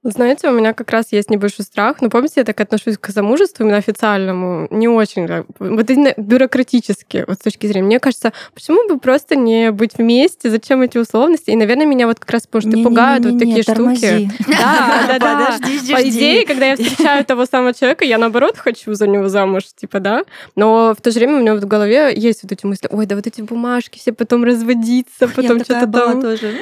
Знаете, 0.08 0.50
у 0.50 0.52
меня 0.52 0.74
как 0.74 0.92
раз 0.92 1.08
есть 1.12 1.32
небольшой 1.32 1.66
страх. 1.66 2.00
Но 2.00 2.10
помните, 2.12 2.36
я 2.38 2.44
так 2.44 2.62
отношусь 2.62 2.98
к 3.00 3.10
замужеству 3.10 3.64
именно 3.64 3.78
официальному, 3.78 4.68
не 4.70 4.88
очень, 4.88 5.28
вот 5.58 5.90
именно 5.90 6.14
бюрократически, 6.16 7.26
вот 7.28 7.40
с 7.40 7.44
точки 7.44 7.66
зрения. 7.66 7.88
Мне 7.88 8.00
кажется, 8.00 8.32
почему 8.54 8.88
бы 8.88 9.00
просто 9.00 9.36
не 9.36 9.72
быть 9.72 9.98
вместе, 9.98 10.52
зачем 10.52 10.84
эти 10.84 11.00
условности? 11.00 11.50
И, 11.50 11.56
наверное, 11.56 11.88
меня 11.88 12.06
вот 12.06 12.20
как 12.20 12.30
раз 12.30 12.46
потому 12.46 12.62
что 12.62 12.78
не, 12.78 12.84
пугают 12.84 13.26
не, 13.26 13.32
не, 13.32 13.34
вот 13.34 13.40
такие 13.40 13.64
штуки. 13.64 14.32
Да, 14.48 15.06
да, 15.08 15.20
да. 15.20 15.58
По 15.92 16.08
идее, 16.08 16.46
когда 16.46 16.68
я 16.68 16.76
встречаю 16.76 17.26
того 17.26 17.48
самого 17.48 17.74
человека, 17.74 18.06
я 18.06 18.20
наоборот 18.20 18.58
хочу 18.58 18.94
за 18.94 19.08
него 19.08 19.28
замуж, 19.28 19.64
типа, 19.76 20.00
да. 20.00 20.24
Но 20.56 20.94
в 20.96 21.02
то 21.02 21.10
же 21.10 21.18
время 21.18 21.38
у 21.38 21.40
меня 21.40 21.56
в 21.56 21.66
голове 21.66 22.14
есть 22.16 22.44
вот 22.44 22.52
эти 22.52 22.66
мысли, 22.66 22.88
ой, 22.92 23.08
да 23.08 23.16
вот 23.16 23.26
эти 23.26 23.42
бумажки, 23.42 23.98
все 23.98 24.14
потом 24.14 24.44
разводиться, 24.44 25.28
потом 25.28 25.64
что-то 25.64 25.88
там. 25.88 26.22
тоже. 26.22 26.54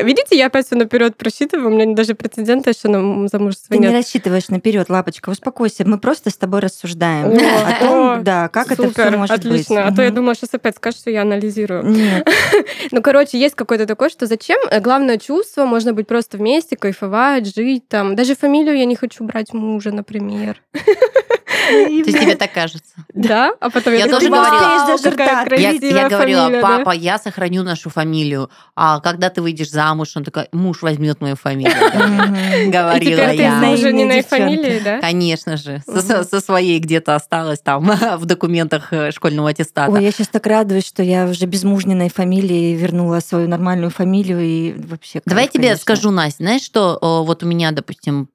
Видите, 0.00 0.36
я 0.36 0.46
опять 0.46 0.66
все 0.66 0.76
наперед 0.76 1.16
просчитываю, 1.16 1.68
у 1.68 1.70
меня 1.70 1.94
даже 1.94 2.14
прецедента 2.14 2.70
еще 2.70 2.88
на 2.88 3.28
замужество 3.28 3.74
Ты 3.74 3.78
нет. 3.78 3.90
не 3.90 3.96
рассчитываешь 3.96 4.48
наперед, 4.48 4.88
лапочка, 4.88 5.30
успокойся. 5.30 5.84
Мы 5.86 5.98
просто 5.98 6.30
с 6.30 6.36
тобой 6.36 6.60
рассуждаем 6.60 7.32
о, 7.32 7.80
том, 7.80 8.24
да, 8.24 8.48
как 8.48 8.70
это 8.70 8.90
все 8.90 9.10
может 9.10 9.36
отлично. 9.36 9.50
быть. 9.50 9.60
Отлично. 9.62 9.86
А 9.86 9.94
то 9.94 10.02
я 10.02 10.10
думала, 10.10 10.34
сейчас 10.34 10.54
опять 10.54 10.76
скажешь, 10.76 11.00
что 11.00 11.10
я 11.10 11.22
анализирую. 11.22 11.84
Нет. 11.84 12.28
ну, 12.90 13.02
короче, 13.02 13.38
есть 13.38 13.54
какое-то 13.54 13.86
такое, 13.86 14.08
что 14.08 14.26
зачем? 14.26 14.58
Э, 14.70 14.80
главное 14.80 15.18
чувство, 15.18 15.66
можно 15.66 15.92
быть 15.92 16.06
просто 16.06 16.38
вместе, 16.38 16.76
кайфовать, 16.76 17.54
жить 17.54 17.88
там. 17.88 18.16
Даже 18.16 18.34
фамилию 18.34 18.76
я 18.76 18.84
не 18.86 18.96
хочу 18.96 19.24
брать 19.24 19.52
мужа, 19.52 19.92
например. 19.92 20.62
То 21.68 22.10
есть 22.10 22.20
тебе 22.20 22.34
так 22.34 22.52
кажется? 22.52 22.92
Да, 23.14 23.52
а 23.60 23.70
потом 23.70 23.94
я 23.94 24.06
тоже 24.06 24.28
говорила, 24.28 25.78
я 25.86 26.08
говорила, 26.08 26.60
папа, 26.60 26.90
я 26.90 27.18
сохраню 27.18 27.62
нашу 27.62 27.90
фамилию, 27.90 28.50
а 28.74 29.00
когда 29.00 29.30
ты 29.30 29.42
выйдешь 29.42 29.70
замуж, 29.70 30.16
он 30.16 30.24
такой, 30.24 30.48
муж 30.52 30.82
возьмет 30.82 31.20
мою 31.20 31.36
фамилию. 31.36 32.70
Говорила 32.70 33.32
я. 33.32 33.60
ты 33.60 33.68
уже 33.68 33.92
не 33.92 34.04
на 34.04 34.22
фамилии, 34.22 34.80
да? 34.82 35.00
Конечно 35.00 35.56
же, 35.56 35.82
со 35.86 36.40
своей 36.40 36.78
где-то 36.78 37.14
осталось 37.14 37.60
там 37.60 37.84
в 38.16 38.24
документах 38.24 38.92
э, 38.92 39.10
школьного 39.10 39.50
аттестата. 39.50 39.92
Ой, 39.92 40.04
я 40.04 40.12
сейчас 40.12 40.28
так 40.28 40.46
радуюсь, 40.46 40.86
что 40.86 41.02
я 41.02 41.26
уже 41.26 41.46
без 41.46 41.64
мужниной 41.64 42.08
фамилии 42.08 42.74
вернула 42.74 43.20
свою 43.20 43.48
нормальную 43.48 43.90
фамилию 43.90 44.40
и 44.40 44.72
вообще. 44.72 45.20
Давай 45.24 45.44
я 45.44 45.48
тебе 45.48 45.76
скажу, 45.76 46.10
Настя, 46.10 46.44
знаешь, 46.44 46.62
что 46.62 46.98
вот 47.00 47.42
у 47.42 47.46
меня, 47.46 47.72
допустим, 47.72 48.28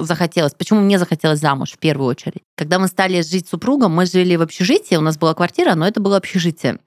захотелось, 0.00 0.54
почему 0.54 0.80
мне 0.80 0.98
захотелось 0.98 1.40
замуж 1.40 1.72
в 1.72 1.78
первую 1.78 2.08
очередь? 2.08 2.35
Когда 2.56 2.78
мы 2.78 2.88
стали 2.88 3.20
жить 3.20 3.46
с 3.46 3.50
супругом, 3.50 3.92
мы 3.92 4.06
жили 4.06 4.36
в 4.36 4.42
общежитии, 4.42 4.96
у 4.96 5.00
нас 5.00 5.18
была 5.18 5.34
квартира, 5.34 5.74
но 5.74 5.86
это 5.86 6.00
было 6.00 6.16
общежитие. 6.16 6.78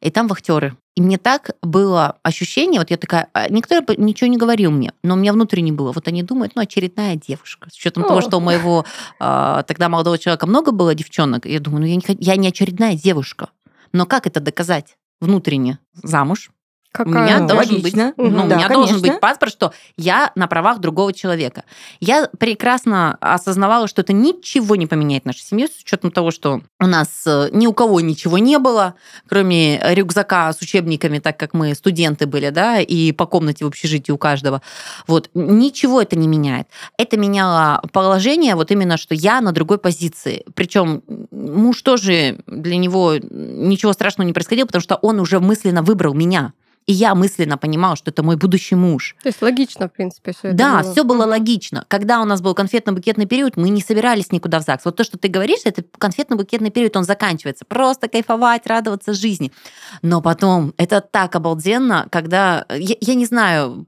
И 0.00 0.10
там 0.10 0.26
вахтеры. 0.28 0.76
И 0.96 1.00
мне 1.00 1.16
так 1.16 1.52
было 1.62 2.18
ощущение, 2.24 2.80
вот 2.80 2.90
я 2.90 2.96
такая, 2.96 3.28
а, 3.32 3.48
никто 3.48 3.80
ничего 3.96 4.28
не 4.28 4.36
говорил 4.36 4.72
мне, 4.72 4.92
но 5.04 5.14
у 5.14 5.16
меня 5.16 5.32
внутренне 5.32 5.72
было, 5.72 5.92
вот 5.92 6.08
они 6.08 6.24
думают, 6.24 6.56
ну, 6.56 6.62
очередная 6.62 7.14
девушка. 7.14 7.68
С 7.70 7.76
учетом 7.76 8.04
О. 8.04 8.08
того, 8.08 8.20
что 8.20 8.38
у 8.38 8.40
моего 8.40 8.84
э, 9.20 9.62
тогда 9.68 9.88
молодого 9.88 10.18
человека 10.18 10.48
много 10.48 10.72
было 10.72 10.96
девчонок, 10.96 11.46
я 11.46 11.60
думаю, 11.60 11.82
ну, 11.82 11.86
я 11.86 11.94
не, 11.94 12.02
я 12.18 12.34
не 12.34 12.48
очередная 12.48 12.96
девушка. 12.96 13.50
Но 13.92 14.06
как 14.06 14.26
это 14.26 14.40
доказать? 14.40 14.96
Внутренне 15.20 15.78
замуж, 15.94 16.50
Какая? 16.98 17.14
У 17.14 17.24
меня 17.24 17.38
ну, 17.38 17.46
должен 17.46 17.76
логично. 17.76 18.14
быть, 18.16 18.32
ну, 18.32 18.48
да, 18.48 18.56
у 18.56 18.58
меня 18.58 18.68
должен 18.68 19.00
быть 19.00 19.20
паспорт, 19.20 19.52
что 19.52 19.72
я 19.96 20.32
на 20.34 20.48
правах 20.48 20.80
другого 20.80 21.12
человека. 21.12 21.62
Я 22.00 22.28
прекрасно 22.38 23.16
осознавала, 23.20 23.86
что 23.86 24.02
это 24.02 24.12
ничего 24.12 24.74
не 24.74 24.88
поменяет 24.88 25.24
нашу 25.24 25.38
семью, 25.38 25.68
с 25.68 25.80
учетом 25.80 26.10
того, 26.10 26.32
что 26.32 26.60
у 26.80 26.86
нас 26.86 27.22
э, 27.24 27.50
ни 27.52 27.68
у 27.68 27.72
кого 27.72 28.00
ничего 28.00 28.38
не 28.38 28.58
было, 28.58 28.94
кроме 29.28 29.80
рюкзака 29.94 30.52
с 30.52 30.60
учебниками, 30.60 31.20
так 31.20 31.36
как 31.36 31.54
мы 31.54 31.72
студенты 31.76 32.26
были, 32.26 32.50
да, 32.50 32.80
и 32.80 33.12
по 33.12 33.26
комнате 33.26 33.64
в 33.64 33.68
общежитии 33.68 34.10
у 34.10 34.18
каждого. 34.18 34.60
Вот 35.06 35.30
ничего 35.34 36.02
это 36.02 36.16
не 36.16 36.26
меняет. 36.26 36.66
Это 36.96 37.16
меняло 37.16 37.80
положение, 37.92 38.56
вот 38.56 38.72
именно, 38.72 38.96
что 38.96 39.14
я 39.14 39.40
на 39.40 39.52
другой 39.52 39.78
позиции. 39.78 40.44
Причем 40.54 41.02
муж 41.30 41.80
тоже 41.82 42.38
для 42.48 42.76
него 42.76 43.14
ничего 43.18 43.92
страшного 43.92 44.26
не 44.26 44.32
происходило, 44.32 44.66
потому 44.66 44.82
что 44.82 44.96
он 44.96 45.20
уже 45.20 45.38
мысленно 45.38 45.82
выбрал 45.82 46.12
меня. 46.12 46.52
И 46.88 46.92
я 46.92 47.14
мысленно 47.14 47.58
понимала, 47.58 47.96
что 47.96 48.10
это 48.10 48.22
мой 48.22 48.36
будущий 48.36 48.74
муж. 48.74 49.14
То 49.22 49.28
есть 49.28 49.42
логично, 49.42 49.88
в 49.88 49.92
принципе, 49.92 50.32
все 50.32 50.48
это 50.48 50.56
Да, 50.56 50.82
все 50.82 51.04
было 51.04 51.26
логично. 51.26 51.84
Когда 51.86 52.22
у 52.22 52.24
нас 52.24 52.40
был 52.40 52.54
конфетно-букетный 52.54 53.26
период, 53.26 53.58
мы 53.58 53.68
не 53.68 53.82
собирались 53.82 54.32
никуда 54.32 54.58
в 54.58 54.62
ЗАГС. 54.62 54.86
Вот 54.86 54.96
то, 54.96 55.04
что 55.04 55.18
ты 55.18 55.28
говоришь, 55.28 55.60
это 55.64 55.84
конфетно-букетный 55.98 56.70
период, 56.70 56.96
он 56.96 57.04
заканчивается. 57.04 57.66
Просто 57.66 58.08
кайфовать, 58.08 58.66
радоваться 58.66 59.12
жизни. 59.12 59.52
Но 60.00 60.22
потом, 60.22 60.72
это 60.78 61.02
так 61.02 61.36
обалденно, 61.36 62.06
когда... 62.10 62.64
Я, 62.70 62.96
я 63.02 63.14
не 63.14 63.26
знаю, 63.26 63.86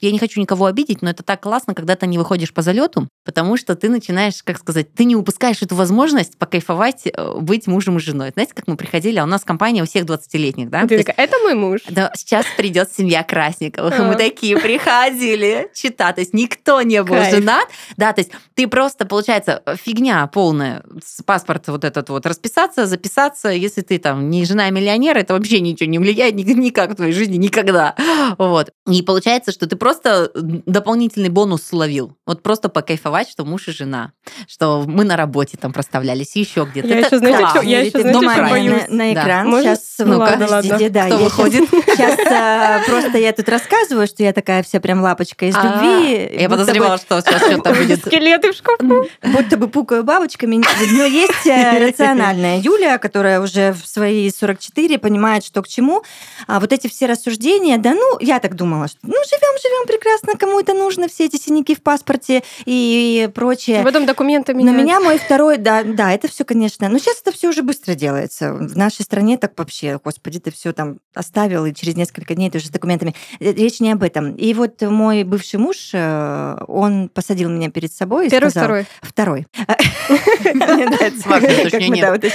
я 0.00 0.10
не 0.10 0.18
хочу 0.18 0.40
никого 0.40 0.64
обидеть, 0.64 1.02
но 1.02 1.10
это 1.10 1.22
так 1.22 1.42
классно, 1.42 1.74
когда 1.74 1.96
ты 1.96 2.06
не 2.06 2.16
выходишь 2.16 2.54
по 2.54 2.62
залету, 2.62 3.08
потому 3.24 3.56
что 3.56 3.74
ты 3.76 3.88
начинаешь, 3.88 4.42
как 4.42 4.58
сказать, 4.58 4.92
ты 4.94 5.04
не 5.04 5.16
упускаешь 5.16 5.62
эту 5.62 5.74
возможность 5.74 6.38
покайфовать, 6.38 7.02
э, 7.06 7.34
быть 7.40 7.66
мужем 7.66 7.98
и 7.98 8.00
женой. 8.00 8.30
Знаете, 8.32 8.52
как 8.54 8.66
мы 8.66 8.76
приходили, 8.76 9.18
а 9.18 9.24
у 9.24 9.26
нас 9.26 9.42
компания 9.44 9.82
у 9.82 9.86
всех 9.86 10.04
20-летних, 10.04 10.70
да? 10.70 10.86
Ты 10.86 10.98
такая, 10.98 11.16
это 11.16 11.38
мой 11.38 11.54
муж. 11.54 11.80
Да, 11.88 12.12
сейчас 12.16 12.46
придет 12.56 12.92
семья 12.92 13.22
Красниковых. 13.22 13.98
И 13.98 14.02
мы 14.02 14.16
такие 14.16 14.58
приходили 14.58 15.70
читать. 15.74 16.16
То 16.16 16.20
есть 16.20 16.34
никто 16.34 16.82
не 16.82 17.02
был 17.02 17.16
женат. 17.30 17.68
Да, 17.96 18.12
то 18.12 18.20
есть 18.20 18.32
ты 18.54 18.66
просто, 18.66 19.06
получается, 19.06 19.62
фигня 19.82 20.26
полная. 20.26 20.82
С 21.04 21.22
паспорта 21.22 21.72
вот 21.72 21.84
этот 21.84 22.08
вот 22.08 22.26
расписаться, 22.26 22.86
записаться. 22.86 23.48
Если 23.48 23.82
ты 23.82 23.98
там 23.98 24.30
не 24.30 24.44
жена 24.44 24.70
миллионера, 24.70 25.18
это 25.18 25.34
вообще 25.34 25.60
ничего 25.60 25.88
не 25.88 25.98
влияет 25.98 26.34
никак 26.34 26.92
в 26.92 26.94
твоей 26.96 27.12
жизни 27.12 27.36
никогда. 27.36 27.94
Вот. 28.38 28.70
И 28.88 29.02
получается, 29.02 29.52
что 29.52 29.66
ты 29.66 29.76
просто 29.76 30.30
дополнительный 30.34 31.28
бонус 31.28 31.62
словил. 31.62 32.16
Вот 32.26 32.42
просто 32.42 32.68
покайфовать, 32.68 33.11
что 33.28 33.44
муж 33.44 33.68
и 33.68 33.72
жена. 33.72 34.12
Что 34.48 34.84
мы 34.86 35.04
на 35.04 35.16
работе 35.16 35.56
там 35.56 35.72
проставлялись, 35.72 36.36
еще 36.36 36.66
где-то. 36.70 36.88
Я 36.88 36.98
еще, 36.98 37.18
знаете, 37.18 37.48
что, 37.48 37.60
я 37.62 37.80
еще, 37.80 38.00
знаете, 38.00 38.18
что 38.18 38.42
боюсь. 38.50 38.88
На, 38.88 38.96
на 38.96 39.12
экран. 39.12 39.50
Да. 39.50 39.62
Сейчас, 39.62 39.94
ну, 39.98 40.18
ладно, 40.18 40.46
ладно. 40.48 40.90
Да, 40.90 41.06
Кто 41.06 41.18
выходит? 41.18 41.68
Сейчас 41.70 42.12
Сейчас 42.16 42.86
просто 42.86 43.18
я 43.18 43.32
тут 43.32 43.48
рассказываю, 43.48 44.06
что 44.06 44.22
я 44.22 44.32
такая 44.32 44.62
вся 44.62 44.80
прям 44.80 45.00
лапочка 45.02 45.46
из 45.46 45.54
а, 45.56 45.62
любви. 45.62 46.40
Я 46.40 46.48
подозревала, 46.48 46.98
что 46.98 47.20
сейчас 47.20 47.42
что-то 47.42 47.74
будет. 47.74 48.00
Скелеты 48.00 48.52
в 48.52 48.56
шкафу. 48.56 49.08
Будто 49.22 49.56
бы 49.56 49.68
пукаю 49.68 50.04
бабочками. 50.04 50.62
Но 50.96 51.04
есть 51.04 51.46
э, 51.46 51.78
рациональная 51.86 52.58
Юля, 52.58 52.98
которая 52.98 53.40
уже 53.40 53.72
в 53.72 53.86
свои 53.86 54.30
44 54.30 54.98
понимает, 54.98 55.44
что 55.44 55.62
к 55.62 55.68
чему. 55.68 56.02
А 56.46 56.60
вот 56.60 56.72
эти 56.72 56.88
все 56.88 57.06
рассуждения, 57.06 57.78
да 57.78 57.94
ну, 57.94 58.18
я 58.20 58.40
так 58.40 58.54
думала, 58.54 58.88
что 58.88 58.98
ну, 59.02 59.14
живем, 59.28 59.58
живем 59.62 59.86
прекрасно, 59.86 60.34
кому 60.38 60.60
это 60.60 60.74
нужно, 60.74 61.08
все 61.08 61.26
эти 61.26 61.36
синяки 61.36 61.74
в 61.74 61.82
паспорте 61.82 62.42
и 62.64 63.01
прочее. 63.34 63.82
В 63.82 63.86
этом 63.86 64.06
документы 64.06 64.54
На 64.54 64.70
меня 64.70 65.00
мой 65.00 65.18
второй, 65.18 65.58
да, 65.58 65.82
да, 65.82 66.12
это 66.12 66.28
все, 66.28 66.44
конечно. 66.44 66.88
Но 66.88 66.98
сейчас 66.98 67.20
это 67.20 67.32
все 67.32 67.48
уже 67.48 67.62
быстро 67.62 67.94
делается. 67.94 68.52
В 68.54 68.76
нашей 68.76 69.02
стране 69.02 69.38
так 69.38 69.52
вообще, 69.56 69.98
господи, 70.02 70.38
ты 70.40 70.50
все 70.50 70.72
там 70.72 70.98
оставил 71.14 71.66
и 71.66 71.74
через 71.74 71.96
несколько 71.96 72.34
дней 72.34 72.50
тоже 72.50 72.66
с 72.66 72.70
документами. 72.70 73.14
Э, 73.40 73.52
речь 73.52 73.80
не 73.80 73.92
об 73.92 74.02
этом. 74.02 74.34
И 74.34 74.54
вот 74.54 74.80
мой 74.82 75.24
бывший 75.24 75.58
муж, 75.58 75.90
э, 75.92 76.56
он 76.68 77.08
посадил 77.08 77.50
меня 77.50 77.70
перед 77.70 77.92
собой 77.92 78.26
и 78.26 78.30
Первый, 78.30 78.50
сказал... 78.50 78.68
второй? 78.68 78.86
Второй. 79.02 79.46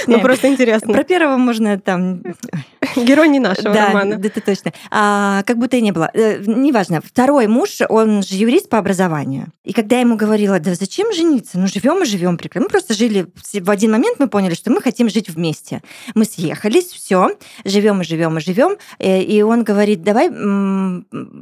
Ну, 0.06 0.20
просто 0.20 0.48
интересно. 0.48 0.92
Про 0.92 1.04
первого 1.04 1.36
можно 1.36 1.78
там... 1.78 2.22
Герой 2.96 3.28
не 3.28 3.38
нашего 3.38 3.74
романа. 3.74 4.16
Да, 4.16 4.28
это 4.28 4.40
точно. 4.40 4.72
Как 4.90 5.58
будто 5.58 5.76
и 5.76 5.80
не 5.80 5.92
было. 5.92 6.10
Э, 6.14 6.42
неважно. 6.44 7.00
Второй 7.00 7.46
муж, 7.46 7.78
он 7.88 8.22
же 8.22 8.36
юрист 8.36 8.68
по 8.68 8.78
образованию. 8.78 9.46
И 9.64 9.72
когда 9.72 9.96
я 9.96 10.02
ему 10.02 10.16
говорила, 10.16 10.57
да 10.58 10.74
зачем 10.74 11.12
жениться? 11.12 11.58
Ну, 11.58 11.66
живем 11.66 12.02
и 12.02 12.06
живем 12.06 12.36
прекрасно. 12.36 12.66
Мы 12.66 12.70
просто 12.70 12.94
жили, 12.94 13.26
в 13.52 13.70
один 13.70 13.92
момент 13.92 14.18
мы 14.18 14.28
поняли, 14.28 14.54
что 14.54 14.70
мы 14.70 14.80
хотим 14.80 15.08
жить 15.08 15.28
вместе. 15.28 15.82
Мы 16.14 16.24
съехались, 16.24 16.86
все, 16.86 17.36
живем 17.64 18.00
и 18.00 18.04
живем 18.04 18.38
и 18.38 18.40
живем. 18.40 18.78
Э, 18.98 19.22
и 19.22 19.42
он 19.42 19.64
говорит, 19.64 20.02
давай, 20.02 20.30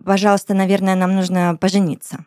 пожалуйста, 0.04 0.54
наверное, 0.54 0.94
нам 0.94 1.14
нужно 1.14 1.56
пожениться 1.60 2.24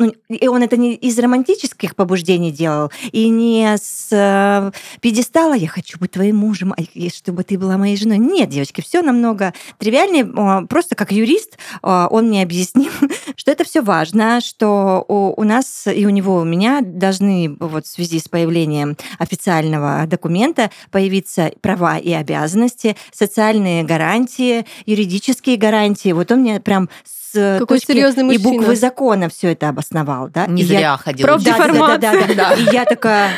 ну, 0.00 0.14
и 0.28 0.48
он 0.48 0.62
это 0.62 0.78
не 0.78 0.94
из 0.94 1.18
романтических 1.18 1.94
побуждений 1.94 2.50
делал, 2.50 2.90
и 3.12 3.28
не 3.28 3.76
с 3.76 4.08
э, 4.10 4.72
пьедестала 5.02 5.52
«я 5.52 5.68
хочу 5.68 5.98
быть 5.98 6.12
твоим 6.12 6.36
мужем, 6.36 6.72
а, 6.72 6.82
чтобы 7.14 7.44
ты 7.44 7.58
была 7.58 7.76
моей 7.76 7.98
женой». 7.98 8.16
Нет, 8.16 8.48
девочки, 8.48 8.80
все 8.80 9.02
намного 9.02 9.52
тривиальнее. 9.78 10.66
Просто 10.66 10.94
как 10.94 11.12
юрист 11.12 11.58
он 11.82 12.28
мне 12.28 12.42
объяснил, 12.42 12.90
что 13.36 13.50
это 13.50 13.64
все 13.64 13.82
важно, 13.82 14.40
что 14.40 15.04
у, 15.06 15.38
у 15.38 15.44
нас 15.44 15.86
и 15.86 16.06
у 16.06 16.10
него, 16.10 16.36
у 16.36 16.44
меня 16.44 16.80
должны 16.80 17.54
вот 17.60 17.84
в 17.84 17.88
связи 17.88 18.20
с 18.20 18.28
появлением 18.28 18.96
официального 19.18 20.06
документа 20.06 20.70
появиться 20.90 21.52
права 21.60 21.98
и 21.98 22.12
обязанности, 22.12 22.96
социальные 23.12 23.84
гарантии, 23.84 24.64
юридические 24.86 25.58
гарантии. 25.58 26.12
Вот 26.12 26.32
он 26.32 26.40
мне 26.40 26.58
прям 26.58 26.88
с 27.32 27.58
Какой 27.58 27.78
точки 27.78 27.92
серьезный 27.92 28.24
мужчина. 28.24 28.48
и 28.48 28.58
буквы 28.58 28.76
закона 28.76 29.28
все 29.28 29.52
это 29.52 29.68
обосновал, 29.68 30.28
да? 30.28 30.46
Не 30.46 30.62
и 30.62 30.64
зря 30.64 30.80
я... 30.80 30.96
ходил. 30.96 31.26
Профдеформация. 31.26 31.98
Да, 31.98 32.12
да, 32.12 32.20
да, 32.20 32.26
да, 32.26 32.34
да. 32.34 32.54
И 32.54 32.74
я 32.74 32.84
такая, 32.84 33.30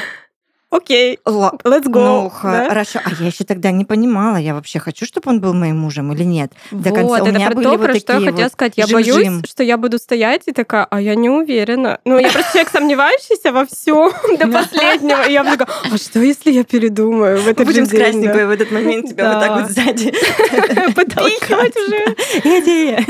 окей, 0.72 1.18
let's 1.24 1.87
go. 1.87 2.00
Ну, 2.00 2.30
хорошо. 2.30 3.00
А 3.04 3.11
я 3.20 3.26
еще 3.26 3.44
тогда 3.44 3.70
не 3.70 3.85
понимала, 3.85 4.37
я 4.37 4.54
вообще 4.54 4.78
хочу, 4.78 5.06
чтобы 5.06 5.30
он 5.30 5.40
был 5.40 5.54
моим 5.54 5.78
мужем 5.78 6.12
или 6.12 6.24
нет. 6.24 6.52
До 6.70 6.90
вот, 6.90 6.98
конца. 6.98 7.22
У 7.22 7.26
меня 7.26 7.46
про 7.46 7.54
были 7.54 7.64
то, 7.64 7.70
вот 7.76 7.87
про 7.87 7.94
что 7.94 8.12
я 8.14 8.18
хотела 8.18 8.42
вот 8.42 8.52
сказать. 8.52 8.72
Я 8.76 8.87
жим 8.87 8.98
-жим. 8.98 9.02
боюсь, 9.02 9.50
что 9.50 9.62
я 9.62 9.76
буду 9.76 9.98
стоять 9.98 10.42
и 10.46 10.52
такая, 10.52 10.87
а 10.90 11.00
я 11.00 11.14
не 11.14 11.30
уверена. 11.30 11.98
Ну, 12.04 12.18
я 12.18 12.30
просто 12.30 12.52
человек 12.52 12.70
сомневающийся 12.70 13.52
во 13.52 13.64
всем 13.66 14.12
до 14.38 14.48
последнего. 14.48 15.22
И 15.28 15.32
я 15.32 15.44
такая, 15.44 15.68
а 15.90 15.96
что, 15.98 16.20
если 16.20 16.50
я 16.50 16.64
передумаю 16.64 17.40
в 17.40 17.48
этот 17.48 17.66
Будем 17.66 17.87
с 17.87 17.90
Красниковой 17.90 18.46
в 18.46 18.50
этот 18.50 18.70
момент 18.70 19.08
тебя 19.08 19.32
вот 19.32 19.40
так 19.40 19.61
вот 19.61 19.70
сзади 19.70 20.12
подпихивать 20.94 21.76
уже. 21.76 22.61
Идея. 22.61 23.04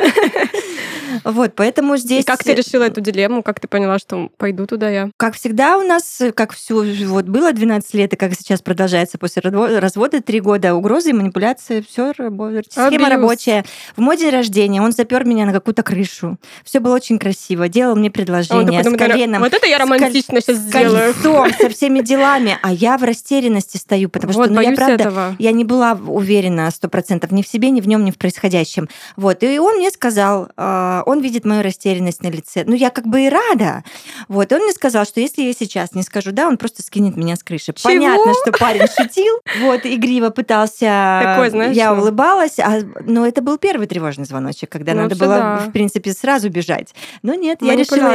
Вот, 1.25 1.53
поэтому 1.55 1.97
здесь... 1.97 2.25
И 2.25 2.27
как 2.27 2.43
ты 2.43 2.55
решила 2.55 2.85
эту 2.85 3.01
дилемму? 3.01 3.43
Как 3.43 3.61
ты 3.61 3.69
поняла, 3.69 3.99
что 3.99 4.31
пойду 4.39 4.67
туда 4.67 4.89
я? 4.91 5.11
Как 5.17 5.35
всегда 5.35 5.79
у 5.79 5.83
нас, 5.83 6.21
как 6.35 6.53
все 6.53 6.83
вот 7.07 7.27
было 7.27 7.52
12 7.53 7.95
лет, 7.95 8.13
и 8.13 8.17
как 8.17 8.35
сейчас 8.35 8.63
продолжается 8.63 9.19
после 9.19 9.43
развода 9.43 10.21
3 10.21 10.41
года, 10.41 10.75
угрозы 10.75 11.11
и 11.11 11.13
манипуляции, 11.13 11.85
все 11.87 12.13
работает. 12.17 12.67
Схема 12.71 13.09
рабочая. 13.09 13.65
В 13.97 14.01
мой 14.01 14.17
день 14.17 14.31
рождения 14.31 14.83
он 14.83 14.93
запер 14.93 15.25
меня 15.25 15.47
на 15.47 15.53
какую-то 15.53 15.83
крышу. 15.83 16.39
Все 16.65 16.81
было 16.81 16.95
очень 16.95 17.19
красиво. 17.19 17.69
Делал 17.69 17.97
мне 17.97 18.11
предложение 18.11 18.81
а 18.81 18.85
с 18.85 18.97
коленом. 18.97 19.43
Вот 19.43 19.53
это 19.53 19.67
я 19.67 19.79
романтично 19.79 20.41
сейчас 20.41 20.57
сделаю. 20.59 21.15
со 21.61 21.69
всеми 21.69 22.01
делами. 22.01 22.59
А 22.63 22.73
я 22.73 22.99
в 22.99 23.03
растерянности 23.03 23.77
стою, 23.77 24.09
потому 24.09 24.33
вот, 24.33 24.47
что, 24.47 24.55
ну, 24.55 24.61
я 24.61 24.73
правда, 24.73 24.95
этого. 24.95 25.37
я 25.39 25.53
не 25.53 25.65
была 25.65 25.93
уверена 25.93 26.71
сто 26.71 26.89
процентов 26.89 27.31
ни 27.31 27.43
в 27.43 27.49
себе, 27.49 27.71
ни 27.71 27.81
в 27.81 27.89
нем, 27.89 28.05
ни 28.05 28.11
в 28.11 28.19
происходящем. 28.19 28.89
Вот. 29.17 29.43
И 29.43 29.59
он 29.59 29.77
мне 29.77 29.91
сказал, 29.91 30.49
а, 30.57 31.03
он 31.07 31.21
видит 31.21 31.45
мою 31.45 31.63
растерянность 31.63 32.23
на 32.23 32.29
лице. 32.29 32.65
Ну, 32.67 32.75
я 32.75 32.91
как 32.91 33.07
бы 33.07 33.27
и 33.27 33.29
рада. 33.29 33.85
Вот. 34.29 34.51
И 34.51 34.55
он 34.55 34.63
мне 34.63 34.73
сказал, 34.73 35.05
что 35.05 35.21
если 35.21 35.43
я 35.43 35.53
сейчас 35.53 35.95
не 35.95 36.03
скажу 36.03 36.33
да, 36.33 36.49
он 36.49 36.57
просто 36.57 36.83
скинет 36.83 37.17
меня 37.17 37.37
с 37.37 37.42
крыши. 37.43 37.73
Чего? 37.73 37.93
Понятно, 37.93 38.33
что 38.43 38.53
парень 38.53 38.87
шутил. 38.87 39.41
Вот, 39.61 39.81
игриво 39.85 40.31
пытался... 40.31 41.21
Такой, 41.23 41.51
знаешь, 41.51 41.77
я 41.77 41.95
улыбалась, 41.95 42.59
а, 42.59 42.81
но 43.05 43.27
это 43.27 43.43
был 43.43 43.59
первый 43.59 43.87
тревожный 43.87 44.25
звоночек, 44.25 44.71
когда 44.71 44.95
ну, 44.95 45.03
надо 45.03 45.17
было, 45.17 45.37
да. 45.37 45.57
в 45.69 45.73
принципе, 45.73 46.13
сразу 46.13 46.49
бежать. 46.49 46.95
Но 47.23 47.35
нет, 47.35 47.59
я 47.63 47.77
решила 47.77 48.15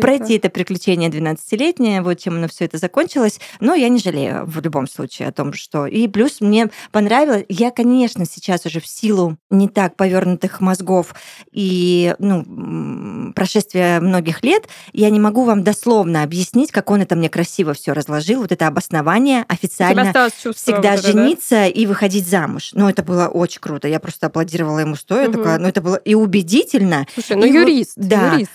пройти 0.00 0.36
это 0.36 0.50
приключение 0.50 1.10
12-летнее, 1.10 2.02
вот 2.02 2.18
чем 2.18 2.36
оно 2.36 2.48
все 2.48 2.64
это 2.64 2.78
закончилось. 2.78 3.40
Но 3.60 3.74
я 3.74 3.88
не 3.88 3.98
жалею 3.98 4.44
в 4.46 4.60
любом 4.60 4.88
случае 4.88 5.28
о 5.28 5.32
том, 5.32 5.52
что... 5.52 5.86
И 5.86 6.08
плюс 6.08 6.40
мне 6.40 6.70
понравилось... 6.92 7.44
Я, 7.48 7.70
конечно, 7.70 8.24
сейчас 8.24 8.66
уже 8.66 8.80
в 8.80 8.86
силу 8.86 9.36
не 9.50 9.68
так 9.68 9.96
повернутых 9.96 10.60
мозгов 10.60 11.14
и 11.52 12.14
ну, 12.18 13.32
прошествия 13.34 14.00
многих 14.00 14.42
лет, 14.42 14.68
я 14.92 15.10
не 15.10 15.20
могу 15.20 15.44
вам 15.44 15.62
дословно 15.62 16.22
объяснить, 16.22 16.72
как 16.72 16.90
он 16.90 17.02
это 17.02 17.16
мне 17.16 17.28
красиво 17.28 17.74
все 17.74 17.92
разложил, 17.92 18.42
вот 18.42 18.52
это 18.52 18.59
обоснование 18.66 19.44
официально 19.48 20.12
всегда 20.54 20.92
вот 20.92 21.04
жениться 21.04 21.56
да? 21.56 21.66
и 21.66 21.86
выходить 21.86 22.26
замуж. 22.26 22.70
Ну, 22.74 22.88
это 22.88 23.02
было 23.02 23.28
очень 23.28 23.60
круто. 23.60 23.88
Я 23.88 24.00
просто 24.00 24.26
аплодировала 24.26 24.78
ему 24.78 24.96
стоя, 24.96 25.28
угу. 25.28 25.38
такая, 25.38 25.58
ну, 25.58 25.68
это 25.68 25.80
было 25.80 25.96
и 25.96 26.14
убедительно. 26.14 27.06
Слушай, 27.14 27.36
ну, 27.36 27.46
и 27.46 27.52
юрист, 27.52 27.96
вот, 27.96 28.08
да. 28.08 28.32
юрист. 28.32 28.50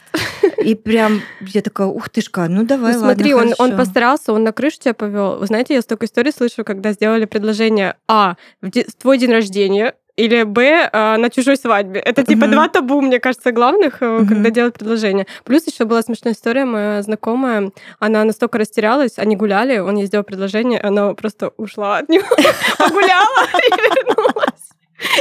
И 0.64 0.76
прям 0.76 1.22
я 1.42 1.62
такая, 1.62 1.88
ух 1.88 2.10
ты 2.10 2.22
шка, 2.22 2.48
ну 2.48 2.64
давай, 2.64 2.94
ну, 2.94 3.00
смотри, 3.00 3.34
ладно, 3.34 3.56
он, 3.58 3.72
он 3.72 3.78
постарался, 3.78 4.34
он 4.34 4.44
на 4.44 4.52
крышу 4.52 4.80
тебя 4.80 4.94
повел. 4.94 5.38
Вы 5.38 5.46
знаете, 5.48 5.74
я 5.74 5.82
столько 5.82 6.06
историй 6.06 6.32
слышу, 6.32 6.64
когда 6.64 6.92
сделали 6.92 7.26
предложение, 7.26 7.96
а, 8.08 8.36
в 8.62 8.72
твой 8.72 9.18
день 9.18 9.32
рождения, 9.32 9.96
или 10.16 10.44
Б 10.44 10.90
а, 10.92 11.18
на 11.18 11.30
чужой 11.30 11.58
свадьбе. 11.58 12.00
Это 12.00 12.24
типа 12.24 12.46
mm-hmm. 12.46 12.52
два 12.52 12.68
табу, 12.70 13.02
мне 13.02 13.20
кажется, 13.20 13.52
главных, 13.52 14.02
mm-hmm. 14.02 14.28
когда 14.28 14.50
делают 14.50 14.76
предложение. 14.76 15.28
Плюс 15.44 15.68
еще 15.68 15.86
была 15.86 16.02
смешная 16.02 16.34
история, 16.34 16.66
моя 16.66 17.02
знакомая, 17.02 17.72
она 18.00 18.24
настолько 18.24 18.58
растерялась, 18.58 19.18
они 19.18 19.36
гуляли, 19.36 19.78
он 19.80 19.98
ей 19.98 20.06
сделал 20.06 20.24
предложение, 20.24 20.80
она 20.80 21.14
просто 21.14 21.52
ушла 21.58 21.98
от 21.98 22.10
него, 22.10 22.28
погуляла 22.78 23.46
и 23.54 23.72
вернулась. 23.72 24.66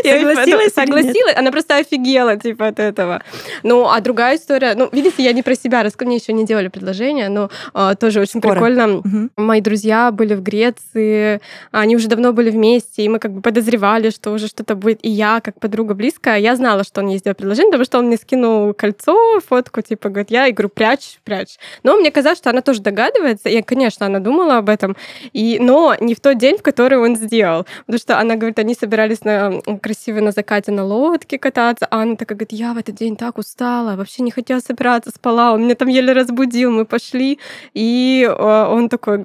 Согласилась? 0.03 0.73
Согласилась. 0.73 1.37
Она 1.37 1.51
просто 1.51 1.77
офигела, 1.77 2.37
типа, 2.37 2.69
от 2.69 2.79
этого. 2.79 3.23
Ну, 3.63 3.89
а 3.89 4.01
другая 4.01 4.37
история, 4.37 4.75
ну, 4.75 4.89
видите, 4.93 5.23
я 5.23 5.33
не 5.33 5.43
про 5.43 5.55
себя, 5.55 5.83
раз 5.83 5.95
мне 6.01 6.17
еще 6.17 6.33
не 6.33 6.45
делали 6.45 6.69
предложение, 6.69 7.29
но 7.29 7.51
а, 7.73 7.95
тоже 7.95 8.21
очень 8.21 8.41
Скоро. 8.41 8.55
прикольно. 8.55 8.99
Угу. 8.99 9.31
Мои 9.37 9.61
друзья 9.61 10.11
были 10.11 10.35
в 10.35 10.43
Греции, 10.43 11.41
они 11.71 11.97
уже 11.97 12.09
давно 12.09 12.33
были 12.33 12.51
вместе, 12.51 13.03
и 13.03 13.09
мы 13.09 13.19
как 13.19 13.33
бы 13.33 13.41
подозревали, 13.41 14.11
что 14.11 14.31
уже 14.33 14.49
что-то 14.49 14.75
будет. 14.75 14.99
И 15.03 15.11
я, 15.11 15.41
как 15.41 15.59
подруга 15.59 15.95
близкая, 15.95 16.39
я 16.39 16.57
знала, 16.57 16.85
что 16.85 17.01
он 17.01 17.09
ей 17.09 17.19
сделал 17.19 17.35
предложение, 17.35 17.71
потому 17.71 17.85
что 17.85 17.99
он 17.99 18.07
мне 18.07 18.17
скинул 18.17 18.75
кольцо, 18.75 19.41
фотку, 19.41 19.81
типа, 19.81 20.09
говорит, 20.09 20.31
я, 20.31 20.47
и 20.47 20.53
говорю, 20.53 20.69
прячь, 20.69 21.19
прячь. 21.25 21.57
Но 21.83 21.97
мне 21.97 22.11
казалось, 22.11 22.39
что 22.39 22.51
она 22.51 22.61
тоже 22.61 22.81
догадывается, 22.81 23.49
и, 23.49 23.63
конечно, 23.63 24.07
она 24.07 24.19
думала 24.19 24.59
об 24.59 24.69
этом, 24.69 24.97
и, 25.33 25.59
но 25.61 25.97
не 26.01 26.15
в 26.15 26.21
тот 26.21 26.39
день, 26.39 26.59
в 26.59 26.63
который 26.63 26.99
он 26.99 27.17
сделал. 27.17 27.67
Потому 27.87 27.99
что 27.99 28.19
она 28.19 28.37
говорит, 28.37 28.59
они 28.59 28.75
собирались 28.75 29.25
на 29.25 29.64
красиво 29.83 30.21
на 30.21 30.31
закате 30.31 30.73
на 30.73 30.85
лодке 30.85 31.39
кататься. 31.39 31.87
А 31.91 32.03
она 32.03 32.17
такая 32.17 32.37
говорит, 32.37 32.53
я 32.53 32.73
в 32.75 32.79
этот 32.79 32.95
день 32.97 33.17
так 33.17 33.39
устала, 33.39 33.97
вообще 33.97 34.23
не 34.23 34.31
хотела 34.31 34.61
собираться, 34.61 35.11
спала. 35.11 35.53
Он 35.53 35.63
меня 35.65 35.75
там 35.75 35.89
еле 35.89 36.13
разбудил, 36.13 36.71
мы 36.71 36.85
пошли. 36.85 37.39
И 37.73 38.27
а, 38.29 38.69
он 38.71 38.89
такой, 38.89 39.25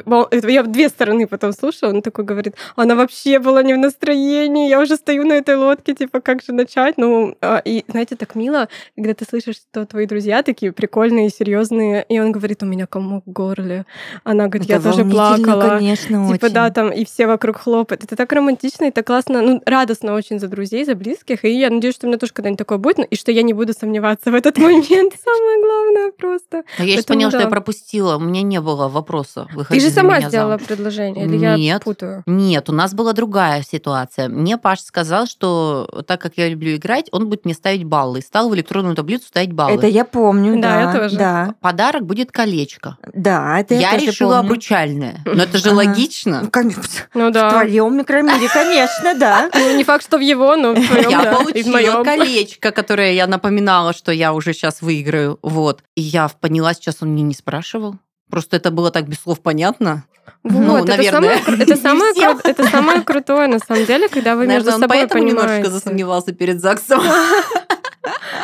я 0.49 0.63
две 0.63 0.89
стороны 0.89 1.27
потом 1.27 1.53
слушала, 1.53 1.89
он 1.89 2.01
такой 2.01 2.25
говорит, 2.25 2.55
она 2.75 2.95
вообще 2.95 3.39
была 3.39 3.63
не 3.63 3.73
в 3.73 3.77
настроении, 3.77 4.69
я 4.69 4.79
уже 4.79 4.95
стою 4.95 5.25
на 5.25 5.33
этой 5.33 5.55
лодке, 5.55 5.93
типа, 5.93 6.21
как 6.21 6.41
же 6.43 6.53
начать? 6.53 6.97
Ну, 6.97 7.35
а, 7.41 7.61
и 7.63 7.83
знаете, 7.87 8.15
так 8.15 8.35
мило, 8.35 8.67
когда 8.95 9.13
ты 9.13 9.25
слышишь, 9.25 9.57
что 9.57 9.85
твои 9.85 10.05
друзья 10.05 10.43
такие 10.43 10.71
прикольные, 10.71 11.29
серьезные, 11.29 12.05
и 12.07 12.19
он 12.19 12.31
говорит, 12.31 12.63
у 12.63 12.65
меня 12.65 12.85
комок 12.87 13.23
в 13.25 13.31
горле. 13.31 13.85
Она 14.23 14.47
говорит, 14.47 14.69
Это 14.69 14.87
я 14.87 14.91
тоже 14.91 15.05
плакала. 15.05 15.77
конечно, 15.77 16.31
Типа, 16.31 16.45
очень. 16.45 16.53
да, 16.53 16.69
там, 16.69 16.91
и 16.91 17.05
все 17.05 17.27
вокруг 17.27 17.57
хлопают. 17.57 18.03
Это 18.03 18.15
так 18.15 18.31
романтично 18.33 18.85
и 18.85 18.91
так 18.91 19.05
классно, 19.07 19.41
ну, 19.41 19.61
радостно 19.65 20.13
очень 20.13 20.28
за 20.37 20.47
друзей, 20.47 20.85
за 20.85 20.93
близких. 20.93 21.43
И 21.45 21.57
я 21.57 21.69
надеюсь, 21.69 21.95
что 21.95 22.05
у 22.05 22.09
меня 22.09 22.19
тоже 22.19 22.33
когда-нибудь 22.33 22.59
такое 22.59 22.77
будет, 22.77 22.99
и 22.99 23.15
что 23.15 23.31
я 23.31 23.41
не 23.41 23.53
буду 23.53 23.73
сомневаться 23.73 24.29
в 24.29 24.35
этот 24.35 24.57
момент. 24.57 25.13
Самое 25.23 25.61
главное 25.61 26.11
просто. 26.11 26.63
Но 26.77 26.85
я 26.85 26.95
сейчас 26.95 27.05
поняла, 27.05 27.31
что 27.31 27.39
я 27.39 27.47
пропустила. 27.47 28.17
У 28.17 28.19
меня 28.19 28.41
не 28.41 28.61
было 28.61 28.87
вопроса. 28.87 29.47
Ты 29.69 29.79
же 29.79 29.89
сама 29.89 30.21
сделала 30.21 30.57
предложение, 30.57 31.25
или 31.25 31.37
Нет. 31.37 31.57
я 31.59 31.79
путаю? 31.79 32.23
Нет, 32.25 32.69
у 32.69 32.73
нас 32.73 32.93
была 32.93 33.13
другая 33.13 33.63
ситуация. 33.63 34.27
Мне 34.27 34.57
Паш 34.57 34.81
сказал, 34.81 35.25
что 35.25 36.03
так 36.05 36.21
как 36.21 36.33
я 36.37 36.49
люблю 36.49 36.75
играть, 36.75 37.07
он 37.11 37.29
будет 37.29 37.45
мне 37.45 37.53
ставить 37.53 37.85
баллы. 37.85 38.19
И 38.19 38.21
стал 38.21 38.49
в 38.49 38.55
электронную 38.55 38.95
таблицу 38.95 39.27
ставить 39.27 39.53
баллы. 39.53 39.75
Это 39.75 39.87
я 39.87 40.03
помню, 40.03 40.61
да. 40.61 40.69
Да, 40.69 40.81
я 40.81 40.93
тоже. 40.93 41.17
Да. 41.17 41.55
Подарок 41.61 42.05
будет 42.05 42.31
колечко. 42.31 42.97
Да, 43.13 43.59
это 43.59 43.75
я, 43.75 43.91
я 43.91 43.97
решила 43.97 44.35
помню. 44.35 44.47
обручальное. 44.47 45.21
Но 45.25 45.43
это 45.43 45.57
же 45.63 45.71
логично. 45.71 46.41
Ну, 46.43 46.49
конечно. 46.49 46.81
Ну 47.13 47.31
да. 47.31 47.49
В 47.49 47.51
твоем 47.53 47.97
микромире, 47.97 48.47
конечно, 48.51 49.15
да. 49.15 49.49
Ну, 49.59 49.75
не 49.75 49.83
факт, 49.83 50.03
что 50.03 50.17
в 50.19 50.21
его, 50.21 50.55
но 50.55 50.73
в 50.73 50.87
твоем, 50.87 51.09
Я 51.09 51.23
да, 51.23 51.35
получила 51.35 52.03
колечко, 52.03 52.71
которое 52.71 53.13
я 53.13 53.25
напоминала, 53.27 53.93
что 53.93 54.11
я 54.11 54.33
уже 54.33 54.53
сейчас 54.53 54.81
выиграю. 54.81 55.39
Вот. 55.41 55.81
И 55.95 56.01
я 56.01 56.29
поняла, 56.29 56.73
сейчас 56.73 56.97
он 57.01 57.09
мне 57.09 57.23
не 57.23 57.33
спрашивал. 57.33 57.95
Просто 58.29 58.57
это 58.57 58.69
было 58.69 58.91
так 58.91 59.07
без 59.07 59.19
слов 59.21 59.39
понятно. 59.39 60.03
Вот, 60.43 60.53
ну, 60.53 60.77
это 60.77 60.87
наверное, 60.87 61.39
самое, 61.39 61.61
это, 61.63 61.75
самое, 61.81 62.13
кру, 62.13 62.39
это 62.43 62.63
самое 62.67 63.01
крутое, 63.01 63.47
на 63.47 63.59
самом 63.59 63.85
деле, 63.85 64.07
когда 64.07 64.35
вы 64.35 64.45
наверное, 64.45 64.65
между 64.65 64.71
собой 64.79 64.87
поэтому 64.87 65.23
понимаете. 65.23 65.53
немножко 65.53 65.71
засомневался 65.71 66.31
перед 66.33 66.61
ЗАГСом. 66.61 67.01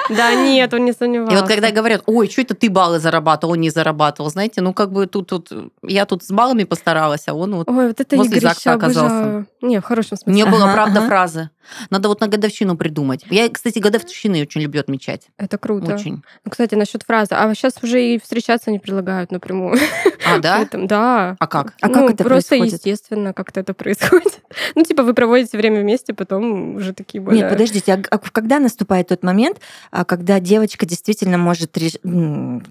Да, 0.10 0.36
нет, 0.36 0.72
он 0.74 0.86
не 0.86 0.94
сомневался. 0.94 1.36
И 1.36 1.40
вот 1.40 1.48
когда 1.48 1.72
говорят, 1.72 2.04
ой, 2.06 2.30
что 2.30 2.42
это 2.42 2.54
ты 2.54 2.70
баллы 2.70 3.00
зарабатывал, 3.00 3.54
он 3.54 3.62
не 3.62 3.70
зарабатывал, 3.70 4.30
знаете, 4.30 4.62
ну 4.62 4.74
как 4.74 4.92
бы 4.92 5.08
тут, 5.08 5.28
тут 5.28 5.52
я 5.82 6.06
тут 6.06 6.24
с 6.24 6.30
баллами 6.30 6.64
постаралась, 6.64 7.28
а 7.28 7.34
он 7.34 7.56
вот, 7.56 7.70
ой, 7.70 7.88
вот 7.88 8.00
это 8.00 8.16
возле 8.16 8.40
ЗАГСа 8.40 8.74
оказался. 8.74 9.46
Не, 9.62 9.80
в 9.80 9.84
хорошем 9.84 10.18
смысле. 10.18 10.34
Не 10.34 10.46
было, 10.46 10.72
правда, 10.72 11.02
фразы. 11.02 11.50
Надо 11.90 12.10
вот 12.10 12.22
на 12.22 12.28
годовщину 12.28 12.78
придумать. 12.78 13.26
Я, 13.30 13.50
кстати, 13.50 13.80
годовщины 13.80 14.42
очень 14.42 14.62
люблю 14.62 14.80
отмечать. 14.80 15.28
Это 15.38 15.58
круто. 15.58 15.94
Очень. 15.94 16.24
Ну, 16.44 16.52
кстати, 16.52 16.76
насчет 16.76 17.04
фразы. 17.04 17.30
А 17.32 17.54
сейчас 17.56 17.76
уже 17.82 18.04
и 18.04 18.20
встречаться 18.20 18.72
не 18.72 18.80
предлагают 18.80 19.32
напрямую. 19.32 19.78
А, 20.26 20.40
да? 20.40 20.68
Да. 20.72 21.36
А 21.40 21.48
как? 21.48 21.74
А 21.82 21.88
ну, 21.88 21.94
как 21.94 22.14
это 22.16 22.24
просто 22.24 22.50
происходит? 22.50 22.74
естественно 22.74 23.34
как-то 23.34 23.60
это 23.60 23.74
происходит. 23.74 24.40
Ну, 24.74 24.84
типа, 24.84 25.04
вы 25.04 25.14
проводите 25.14 25.58
время 25.58 25.82
вместе, 25.82 26.14
потом 26.14 26.76
уже 26.78 26.94
такие 26.94 27.22
более... 27.22 27.42
Нет, 27.42 27.52
подождите, 27.52 27.94
а, 27.94 28.02
а 28.10 28.18
когда 28.18 28.60
наступает 28.60 29.10
тот 29.10 29.22
момент, 29.24 29.60
а, 29.92 30.06
когда 30.06 30.40
девочка 30.40 30.86
действительно 30.86 31.38
может 31.38 31.78
реш... 31.78 31.94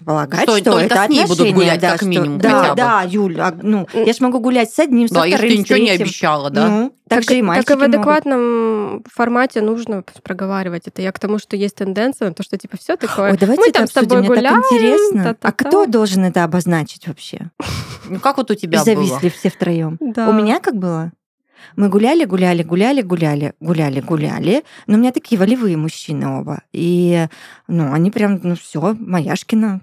полагать, 0.04 0.42
Что 0.42 0.56
что, 0.58 0.72
только 0.72 0.94
это 0.94 1.04
с 1.04 1.08
ней 1.08 1.22
будут 1.22 1.32
отношения, 1.32 1.54
гулять, 1.54 1.80
да, 1.80 1.90
как 1.90 2.00
что- 2.00 2.08
минимум, 2.08 2.38
Да, 2.38 2.50
хотя 2.50 2.70
бы. 2.70 2.76
да, 2.76 3.02
Юль, 3.02 3.40
а, 3.40 3.54
ну, 3.60 3.86
я 3.92 4.12
ж 4.12 4.20
могу 4.20 4.40
гулять 4.40 4.72
с 4.72 4.78
одним, 4.78 5.08
со 5.08 5.14
Да, 5.14 5.24
если 5.24 5.36
вторым, 5.36 5.52
ты 5.52 5.58
ничего 5.58 5.78
с 5.78 5.80
не 5.82 5.90
обещала, 5.90 6.50
да? 6.50 6.68
Ну, 6.68 6.94
так, 7.08 7.22
же 7.22 7.38
и 7.38 7.42
Так 7.42 7.70
и 7.70 7.74
в 7.74 7.78
могут. 7.78 8.24
Формате 9.10 9.60
нужно 9.60 10.04
проговаривать 10.22 10.86
это. 10.88 11.02
Я 11.02 11.12
к 11.12 11.18
тому, 11.18 11.38
что 11.38 11.56
есть 11.56 11.76
тенденция 11.76 12.28
на 12.28 12.34
то, 12.34 12.42
что 12.42 12.56
типа 12.56 12.76
все 12.76 12.96
такое. 12.96 13.32
Ой, 13.32 13.38
давайте 13.38 13.60
Мы 13.60 13.68
это 13.68 13.78
там 13.80 13.86
с 13.86 13.90
обсудим, 13.90 14.08
тобой 14.08 14.20
мне 14.20 14.28
гуляем. 14.28 14.62
так 14.62 14.72
интересно. 14.72 15.22
та-та-та. 15.24 15.48
А 15.48 15.52
кто 15.52 15.86
должен 15.86 16.24
это 16.24 16.44
обозначить 16.44 17.06
вообще? 17.06 17.50
Ну, 18.06 18.20
как 18.20 18.36
вот 18.36 18.50
у 18.50 18.54
тебя 18.54 18.78
было? 18.78 18.84
зависли 18.84 19.30
все 19.30 19.48
втроем. 19.48 19.96
Да. 19.98 20.28
У 20.28 20.32
меня 20.34 20.60
как 20.60 20.76
было? 20.76 21.10
Мы 21.74 21.88
гуляли, 21.88 22.26
гуляли, 22.26 22.62
гуляли, 22.62 23.00
гуляли, 23.00 23.54
гуляли, 23.60 24.00
гуляли. 24.00 24.62
Но 24.86 24.96
у 24.96 25.00
меня 25.00 25.10
такие 25.10 25.38
волевые 25.38 25.78
мужчины 25.78 26.28
оба. 26.28 26.62
И, 26.72 27.26
ну, 27.66 27.92
они 27.94 28.10
прям, 28.10 28.40
ну, 28.42 28.56
все, 28.56 28.94
Маяшкина, 28.98 29.80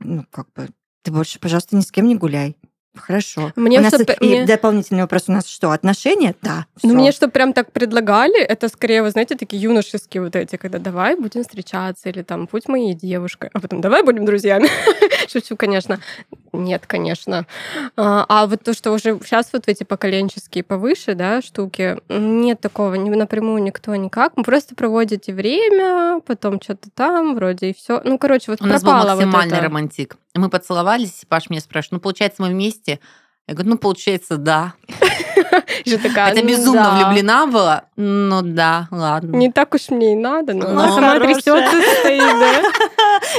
ну, 0.00 0.24
как 0.32 0.46
бы, 0.56 0.68
ты 1.02 1.12
больше, 1.12 1.38
пожалуйста, 1.38 1.76
ни 1.76 1.80
с 1.82 1.92
кем 1.92 2.08
не 2.08 2.16
гуляй. 2.16 2.56
Хорошо. 2.96 3.52
Мне 3.56 3.78
у 3.78 3.82
нас 3.82 3.94
что-то- 3.94 4.12
и 4.14 4.26
мне- 4.28 4.44
дополнительный 4.46 5.02
вопрос. 5.02 5.24
У 5.28 5.32
нас 5.32 5.46
что, 5.46 5.70
отношения? 5.70 6.34
Да. 6.42 6.66
Ну, 6.82 6.90
всё. 6.90 6.98
мне 6.98 7.12
что 7.12 7.28
прям 7.28 7.52
так 7.52 7.70
предлагали, 7.72 8.40
это 8.42 8.68
скорее, 8.68 9.02
вы 9.02 9.10
знаете, 9.10 9.36
такие 9.36 9.62
юношеские 9.62 10.22
вот 10.24 10.34
эти, 10.34 10.56
когда 10.56 10.78
давай 10.78 11.14
будем 11.16 11.42
встречаться, 11.42 12.08
или 12.08 12.22
там 12.22 12.48
будь 12.50 12.66
моей 12.68 12.94
девушкой, 12.94 13.50
а 13.52 13.60
потом 13.60 13.80
давай 13.80 14.02
будем 14.02 14.24
друзьями. 14.24 14.68
Шучу, 15.28 15.56
конечно. 15.56 16.00
Нет, 16.52 16.84
конечно. 16.86 17.46
А 17.96 18.26
а 18.28 18.46
вот 18.48 18.64
то, 18.64 18.74
что 18.74 18.90
уже 18.92 19.20
сейчас 19.24 19.50
вот 19.52 19.68
эти 19.68 19.84
поколенческие 19.84 20.64
повыше, 20.64 21.14
да, 21.14 21.42
штуки, 21.42 21.96
нет 22.08 22.60
такого, 22.60 22.94
ни 22.96 23.08
напрямую 23.10 23.62
никто 23.62 23.94
никак. 23.94 24.32
Мы 24.36 24.42
просто 24.42 24.74
проводите 24.74 25.32
время, 25.32 26.20
потом 26.26 26.60
что-то 26.60 26.90
там, 26.92 27.36
вроде 27.36 27.70
и 27.70 27.74
все. 27.74 28.00
Ну, 28.04 28.18
короче, 28.18 28.50
вот 28.50 28.60
У 28.62 28.66
нас 28.66 28.82
был 28.82 28.90
пропало 28.90 29.14
вот 29.14 29.24
максимальный 29.26 29.56
это. 29.58 29.64
романтик. 29.66 30.16
Мы 30.34 30.48
поцеловались, 30.48 31.24
Паш 31.28 31.50
меня 31.50 31.60
спрашивает, 31.60 31.92
ну, 31.92 32.00
получается, 32.00 32.42
мы 32.42 32.50
вместе? 32.50 33.00
Я 33.50 33.54
говорю, 33.54 33.70
ну, 33.70 33.78
получается, 33.78 34.36
да. 34.36 34.74
И 35.84 35.96
Хотя 35.96 36.40
«Ну 36.40 36.46
безумно 36.46 36.82
да». 36.82 37.04
влюблена 37.08 37.46
была. 37.46 37.84
Ну, 37.96 38.42
да, 38.42 38.86
ладно. 38.92 39.34
Не 39.36 39.50
так 39.50 39.74
уж 39.74 39.88
мне 39.88 40.12
и 40.12 40.16
надо, 40.16 40.54
но 40.54 40.68
Ну, 40.68 40.70
она 40.80 40.92
сама 40.94 41.18
трясется, 41.18 41.82
стоит, 42.00 42.20
да? 42.20 42.62